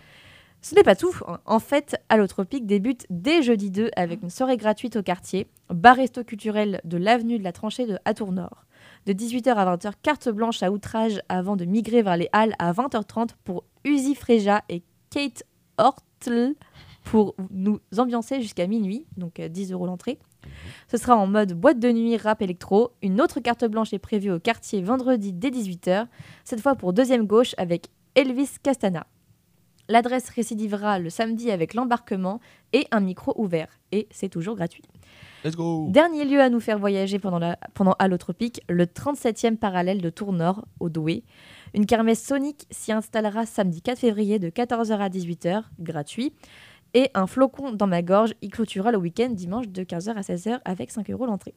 Ce 0.64 0.76
n'est 0.76 0.84
pas 0.84 0.96
tout. 0.96 1.14
En 1.46 1.60
fait, 1.60 1.98
Allotropique 2.08 2.66
débute 2.66 3.06
dès 3.10 3.44
jeudi 3.44 3.70
2 3.70 3.92
avec 3.98 4.24
une 4.24 4.30
soirée 4.30 4.56
gratuite 4.56 4.96
au 4.96 5.04
quartier, 5.04 5.48
bar 5.70 5.98
resto 5.98 6.24
culturel 6.24 6.80
de 6.86 6.96
l'avenue 6.96 7.38
de 7.38 7.44
la 7.44 7.52
Tranchée 7.52 7.86
de 7.86 7.98
à 8.06 8.14
Tours-Nord. 8.14 8.64
De 9.06 9.12
18h 9.12 9.50
à 9.50 9.76
20h, 9.76 9.92
carte 10.02 10.30
blanche 10.30 10.64
à 10.64 10.72
outrage 10.72 11.22
avant 11.28 11.58
de 11.58 11.66
migrer 11.66 12.02
vers 12.02 12.16
les 12.16 12.30
halles 12.32 12.56
à 12.60 12.72
20h30 12.72 13.32
pour 13.44 13.66
Uzi 13.84 14.16
Freja 14.16 14.64
et 14.70 14.84
Kate 15.10 15.44
Hortl 15.78 16.54
pour 17.04 17.36
nous 17.52 17.82
ambiancer 17.98 18.42
jusqu'à 18.42 18.66
minuit, 18.66 19.06
donc 19.18 19.42
euh, 19.42 19.50
10 19.50 19.74
euros 19.74 19.86
l'entrée. 19.86 20.18
Ce 20.88 20.96
sera 20.96 21.18
en 21.18 21.28
mode 21.28 21.52
boîte 21.52 21.80
de 21.80 21.92
nuit 21.92 22.16
rap 22.16 22.42
électro. 22.42 22.94
Une 23.02 23.20
autre 23.20 23.42
carte 23.42 23.66
blanche 23.66 23.92
est 23.92 24.00
prévue 24.00 24.32
au 24.32 24.40
quartier 24.40 24.82
vendredi 24.82 25.34
dès 25.34 25.50
18h, 25.50 26.08
cette 26.46 26.62
fois 26.62 26.76
pour 26.76 26.94
deuxième 26.94 27.28
gauche 27.28 27.54
avec 27.58 27.90
Elvis 28.16 28.52
Castana. 28.64 29.06
L'adresse 29.90 30.30
récidivera 30.30 31.00
le 31.00 31.10
samedi 31.10 31.52
avec 31.52 31.74
l'embarquement 31.74 32.40
et 32.72 32.88
un 32.92 33.00
micro 33.00 33.34
ouvert. 33.38 33.68
Et 33.92 34.08
c'est 34.12 34.30
toujours 34.30 34.56
gratuit. 34.56 34.84
Let's 35.44 35.56
go. 35.56 35.88
Dernier 35.90 36.24
lieu 36.24 36.40
à 36.40 36.50
nous 36.50 36.62
faire 36.62 36.80
voyager 36.80 37.20
pendant, 37.20 37.40
la, 37.40 37.58
pendant 37.74 37.94
Allotropique, 38.00 38.62
le 38.70 38.86
37e 38.86 39.58
parallèle 39.58 40.02
de 40.02 40.10
Tour 40.10 40.32
Nord, 40.32 40.66
au 40.80 40.90
Douai. 40.90 41.24
Une 41.74 41.86
kermesse 41.86 42.24
sonique 42.24 42.66
s'y 42.72 42.92
installera 42.94 43.46
samedi 43.46 43.82
4 43.82 44.00
février 44.00 44.40
de 44.40 44.50
14h 44.50 44.98
à 44.98 45.10
18h, 45.10 45.64
gratuit. 45.80 46.34
Et 46.94 47.10
un 47.14 47.28
flocon 47.28 47.72
dans 47.72 47.88
ma 47.88 48.02
gorge 48.04 48.36
y 48.42 48.50
clôturera 48.50 48.92
le 48.92 49.00
week-end 49.00 49.30
dimanche 49.32 49.68
de 49.68 49.84
15h 49.84 50.14
à 50.14 50.22
16h 50.22 50.60
avec 50.64 50.92
5 50.92 51.10
euros 51.10 51.26
l'entrée. 51.26 51.56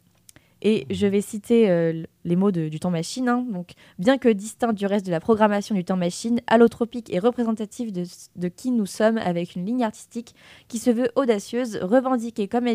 Et 0.62 0.86
je 0.90 1.06
vais 1.06 1.20
citer 1.20 1.70
euh, 1.70 2.02
les 2.24 2.34
mots 2.34 2.50
du 2.50 2.80
temps 2.80 2.90
machine. 2.90 3.28
hein. 3.28 3.46
Donc, 3.50 3.72
bien 3.98 4.16
que 4.16 4.28
distinct 4.28 4.72
du 4.72 4.86
reste 4.86 5.04
de 5.04 5.10
la 5.10 5.20
programmation 5.20 5.74
du 5.74 5.84
temps 5.84 5.96
machine, 5.96 6.40
Allotropique 6.46 7.12
est 7.12 7.18
représentatif 7.18 7.92
de, 7.92 8.48
qui 8.48 8.70
nous 8.70 8.86
sommes 8.86 9.18
avec 9.18 9.54
une 9.54 9.66
ligne 9.66 9.84
artistique 9.84 10.34
qui 10.68 10.78
se 10.78 10.90
veut 10.90 11.10
audacieuse, 11.14 11.76
revendiquée 11.82 12.48
comme 12.48 12.66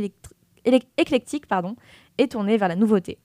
éclectique 0.97 1.47
pardon, 1.47 1.75
et 2.17 2.27
tournée 2.27 2.57
vers 2.57 2.67
la 2.69 2.75
nouveauté. 2.75 3.17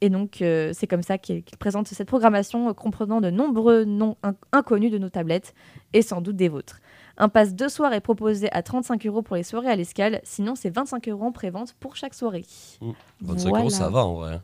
Et 0.00 0.10
donc, 0.10 0.42
euh, 0.42 0.70
c'est 0.72 0.88
comme 0.88 1.02
ça 1.02 1.16
qu'il 1.16 1.44
présente 1.60 1.86
cette 1.86 2.08
programmation 2.08 2.74
comprenant 2.74 3.20
de 3.20 3.30
nombreux 3.30 3.84
noms 3.84 4.16
in- 4.24 4.34
inconnus 4.52 4.90
de 4.90 4.98
nos 4.98 5.10
tablettes 5.10 5.54
et 5.92 6.02
sans 6.02 6.20
doute 6.20 6.34
des 6.36 6.48
vôtres. 6.48 6.80
Un 7.18 7.28
pass 7.28 7.54
deux 7.54 7.68
soirs 7.68 7.92
est 7.92 8.00
proposé 8.00 8.50
à 8.52 8.62
35 8.62 9.06
euros 9.06 9.22
pour 9.22 9.36
les 9.36 9.42
soirées 9.42 9.68
à 9.70 9.76
l'escale, 9.76 10.20
sinon 10.24 10.54
c'est 10.54 10.70
25 10.70 11.08
euros 11.08 11.24
en 11.26 11.32
prévente 11.32 11.74
pour 11.80 11.96
chaque 11.96 12.14
soirée. 12.14 12.44
Mmh. 12.80 12.90
25 13.22 13.48
Voilà. 13.48 13.60
euros, 13.62 13.70
ça 13.70 13.88
va 13.90 14.04
en 14.04 14.14
vrai. 14.14 14.34
hein. 14.34 14.42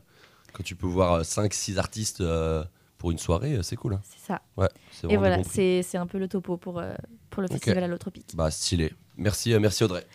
Quand 0.53 0.63
tu 0.63 0.75
peux 0.75 0.87
voir 0.87 1.21
5-6 1.21 1.77
artistes 1.77 2.21
euh, 2.21 2.63
pour 2.97 3.11
une 3.11 3.17
soirée, 3.17 3.55
euh, 3.55 3.61
c'est 3.63 3.75
cool. 3.75 3.93
hein. 3.93 4.01
C'est 4.03 4.19
ça. 4.25 4.41
Ouais, 4.57 4.67
c'est 4.91 5.11
Et 5.11 5.17
voilà, 5.17 5.43
c'est 5.43 5.81
c'est 5.83 5.97
un 5.97 6.07
peu 6.07 6.17
le 6.17 6.27
topo 6.27 6.57
pour, 6.57 6.79
euh, 6.79 6.93
pour 7.29 7.41
le 7.41 7.47
festival 7.47 7.83
Allotropique. 7.83 8.35
Bah, 8.35 8.51
stylé. 8.51 8.93
Merci, 9.17 9.53
euh, 9.53 9.59
merci 9.59 9.83
Audrey. 9.83 10.05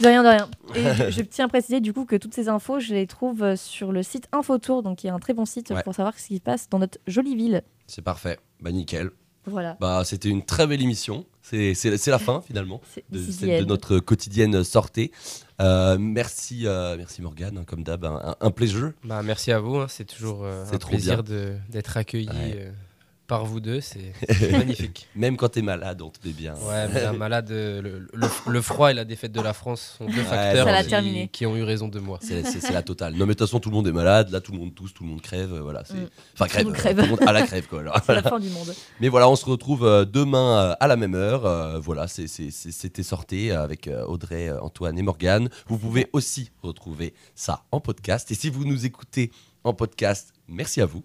De 0.00 0.06
rien, 0.06 0.22
de 0.22 0.28
rien. 0.28 0.48
Et 0.76 0.82
je, 0.82 1.10
je 1.18 1.22
tiens 1.22 1.46
à 1.46 1.48
préciser 1.48 1.80
du 1.80 1.92
coup 1.92 2.04
que 2.04 2.14
toutes 2.16 2.34
ces 2.34 2.48
infos, 2.48 2.78
je 2.78 2.94
les 2.94 3.06
trouve 3.08 3.42
euh, 3.42 3.56
sur 3.56 3.90
le 3.92 4.02
site 4.04 4.28
Infotour, 4.32 4.82
donc 4.84 4.98
qui 4.98 5.06
est 5.08 5.10
un 5.10 5.18
très 5.18 5.34
bon 5.34 5.44
site 5.44 5.70
Ouais. 5.70 5.82
pour 5.82 5.94
savoir 5.94 6.16
ce 6.18 6.26
qui 6.28 6.36
se 6.36 6.40
passe 6.42 6.68
dans 6.68 6.78
notre 6.78 6.98
jolie 7.08 7.34
ville. 7.34 7.62
C'est 7.86 8.02
parfait. 8.02 8.38
Bah, 8.60 8.70
nickel. 8.70 9.10
Voilà. 9.48 9.76
Bah, 9.80 10.02
c'était 10.04 10.28
une 10.28 10.44
très 10.44 10.66
belle 10.66 10.82
émission. 10.82 11.24
C'est 11.42 11.74
c'est- 11.74 11.96
c'est 11.96 12.10
la 12.10 12.18
fin 12.18 12.40
finalement 12.42 12.80
de, 13.10 13.18
notre 13.64 13.98
quotidienne 14.00 14.62
sortée. 14.64 15.10
Euh, 15.60 15.96
merci, 15.98 16.66
euh, 16.66 16.96
merci 16.96 17.20
Morgane, 17.22 17.58
hein, 17.58 17.64
comme 17.66 17.82
d'hab, 17.82 18.04
un, 18.04 18.36
un 18.40 18.50
plaisir. 18.50 18.92
Bah, 19.04 19.22
merci 19.24 19.50
à 19.50 19.58
vous, 19.58 19.76
hein, 19.76 19.86
c'est 19.88 20.04
toujours 20.04 20.44
euh, 20.44 20.64
C'est 20.66 20.74
un 20.76 20.78
trop 20.78 20.90
plaisir 20.90 21.24
de- 21.24 21.54
d'être 21.70 21.96
accueilli 21.96 22.28
Ouais. 22.28 22.72
Par 23.28 23.44
vous 23.44 23.60
deux, 23.60 23.80
c'est 23.80 24.12
magnifique. 24.52 25.06
Même 25.14 25.36
quand 25.36 25.50
t'es 25.50 25.62
malade, 25.62 26.02
on 26.02 26.08
te 26.10 26.18
met 26.26 26.32
bien. 26.32 26.54
Ouais, 26.54 26.88
mais 26.92 27.12
malade, 27.16 27.50
euh, 27.52 27.80
le, 27.82 28.08
le- 28.12 28.28
le 28.48 28.62
froid 28.62 28.90
et 28.90 28.94
la 28.94 29.04
défaite 29.04 29.30
de 29.32 29.40
la 29.40 29.52
France 29.52 29.94
sont 29.98 30.06
deux 30.06 30.16
Ouais, 30.16 30.24
facteurs 30.24 31.28
qui, 31.30 31.46
ont 31.46 31.54
eu 31.56 31.62
raison 31.62 31.86
de 31.88 32.00
moi. 32.00 32.18
C'est 32.22 32.70
la 32.72 32.82
totale. 32.82 33.12
Non, 33.12 33.20
mais 33.26 33.34
de 33.34 33.38
toute 33.38 33.46
façon, 33.46 33.60
tout 33.60 33.68
le 33.70 33.76
monde 33.76 33.86
est 33.86 33.92
malade. 33.92 34.30
Là, 34.30 34.40
tout 34.40 34.50
le 34.52 34.58
monde 34.58 34.74
tousse, 34.74 34.92
tout 34.94 35.04
le 35.04 35.10
monde 35.10 35.20
crève. 35.20 35.52
euh, 35.52 35.60
Voilà, 35.60 35.84
c'est... 35.84 35.94
Mm. 35.94 36.08
Enfin, 36.34 36.46
Tout 36.46 36.50
crève. 36.50 36.64
le 36.64 36.64
monde 36.64 36.74
euh, 36.74 36.78
crève. 36.80 36.96
Tout 36.96 37.02
le 37.02 37.08
monde 37.10 37.22
à 37.28 37.32
la 37.32 37.42
crève, 37.46 37.66
quoi. 37.68 37.82
C'est 38.06 38.14
la 38.14 38.22
fin 38.22 38.40
du 38.40 38.48
monde. 38.48 38.74
Mais 39.00 39.08
voilà, 39.08 39.28
on 39.28 39.36
se 39.36 39.44
retrouve 39.44 40.06
demain 40.10 40.74
à 40.80 40.86
la 40.86 40.96
même 40.96 41.14
heure. 41.14 41.80
Voilà, 41.82 42.08
c'est- 42.08 42.26
c'est- 42.28 42.50
c'est- 42.50 42.72
c'était 42.72 43.02
sorti 43.02 43.50
avec 43.50 43.88
Audrey, 44.06 44.50
Antoine 44.60 44.98
et 44.98 45.02
Morgane. 45.02 45.50
Vous 45.66 45.76
pouvez 45.78 46.08
aussi 46.14 46.50
retrouver 46.62 47.12
ça 47.34 47.64
en 47.72 47.80
podcast. 47.80 48.30
Et 48.30 48.34
si 48.34 48.48
vous 48.48 48.64
nous 48.64 48.86
écoutez 48.86 49.30
en 49.68 49.74
podcast, 49.74 50.32
merci 50.48 50.80
à 50.80 50.86
vous. 50.86 51.02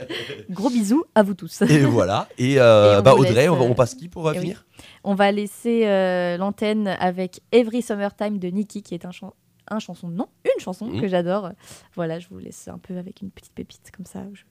Gros 0.50 0.70
bisous 0.70 1.04
à 1.14 1.22
vous 1.22 1.34
tous. 1.34 1.62
et 1.62 1.80
voilà. 1.84 2.28
Et, 2.38 2.58
euh, 2.60 2.96
Et 2.96 2.98
on 2.98 3.02
bah, 3.02 3.14
Audrey, 3.14 3.32
laisse, 3.34 3.50
on, 3.50 3.56
va- 3.56 3.64
euh, 3.64 3.68
on 3.68 3.74
passe 3.74 3.94
qui 3.94 4.08
pour 4.08 4.28
euh, 4.28 4.32
eh 4.34 4.38
oui. 4.38 4.42
finir? 4.42 4.66
On 5.04 5.14
va 5.14 5.32
laisser 5.32 5.86
euh, 5.86 6.36
l'antenne 6.36 6.88
avec 6.88 7.40
Every 7.52 7.82
Summertime 7.82 8.38
de 8.38 8.48
Nicki, 8.48 8.82
qui 8.82 8.94
est 8.94 9.04
un, 9.06 9.10
chan- 9.12 9.34
un 9.68 9.78
chanson, 9.78 10.08
non, 10.08 10.26
une 10.44 10.60
chanson 10.60 10.86
Mhm. 10.86 11.00
que 11.00 11.08
j'adore. 11.08 11.50
Voilà, 11.94 12.18
je 12.18 12.28
vous 12.28 12.38
laisse 12.38 12.68
un 12.68 12.78
peu 12.78 12.96
avec 12.98 13.22
une 13.22 13.30
petite 13.30 13.52
pépite 13.54 13.90
comme 13.96 14.06
ça. 14.06 14.24
je- 14.32 14.42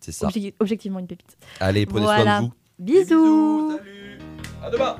C'est 0.00 0.12
ça. 0.12 0.28
Objecti- 0.28 0.54
objectivement 0.60 0.98
une 0.98 1.06
pépite. 1.06 1.36
Allez, 1.60 1.86
prenez 1.86 2.04
Voilà. 2.04 2.38
soin 2.38 2.40
de 2.42 2.46
vous. 2.46 2.52
Bisous. 2.78 3.78
À 4.62 4.70
demain. 4.70 4.96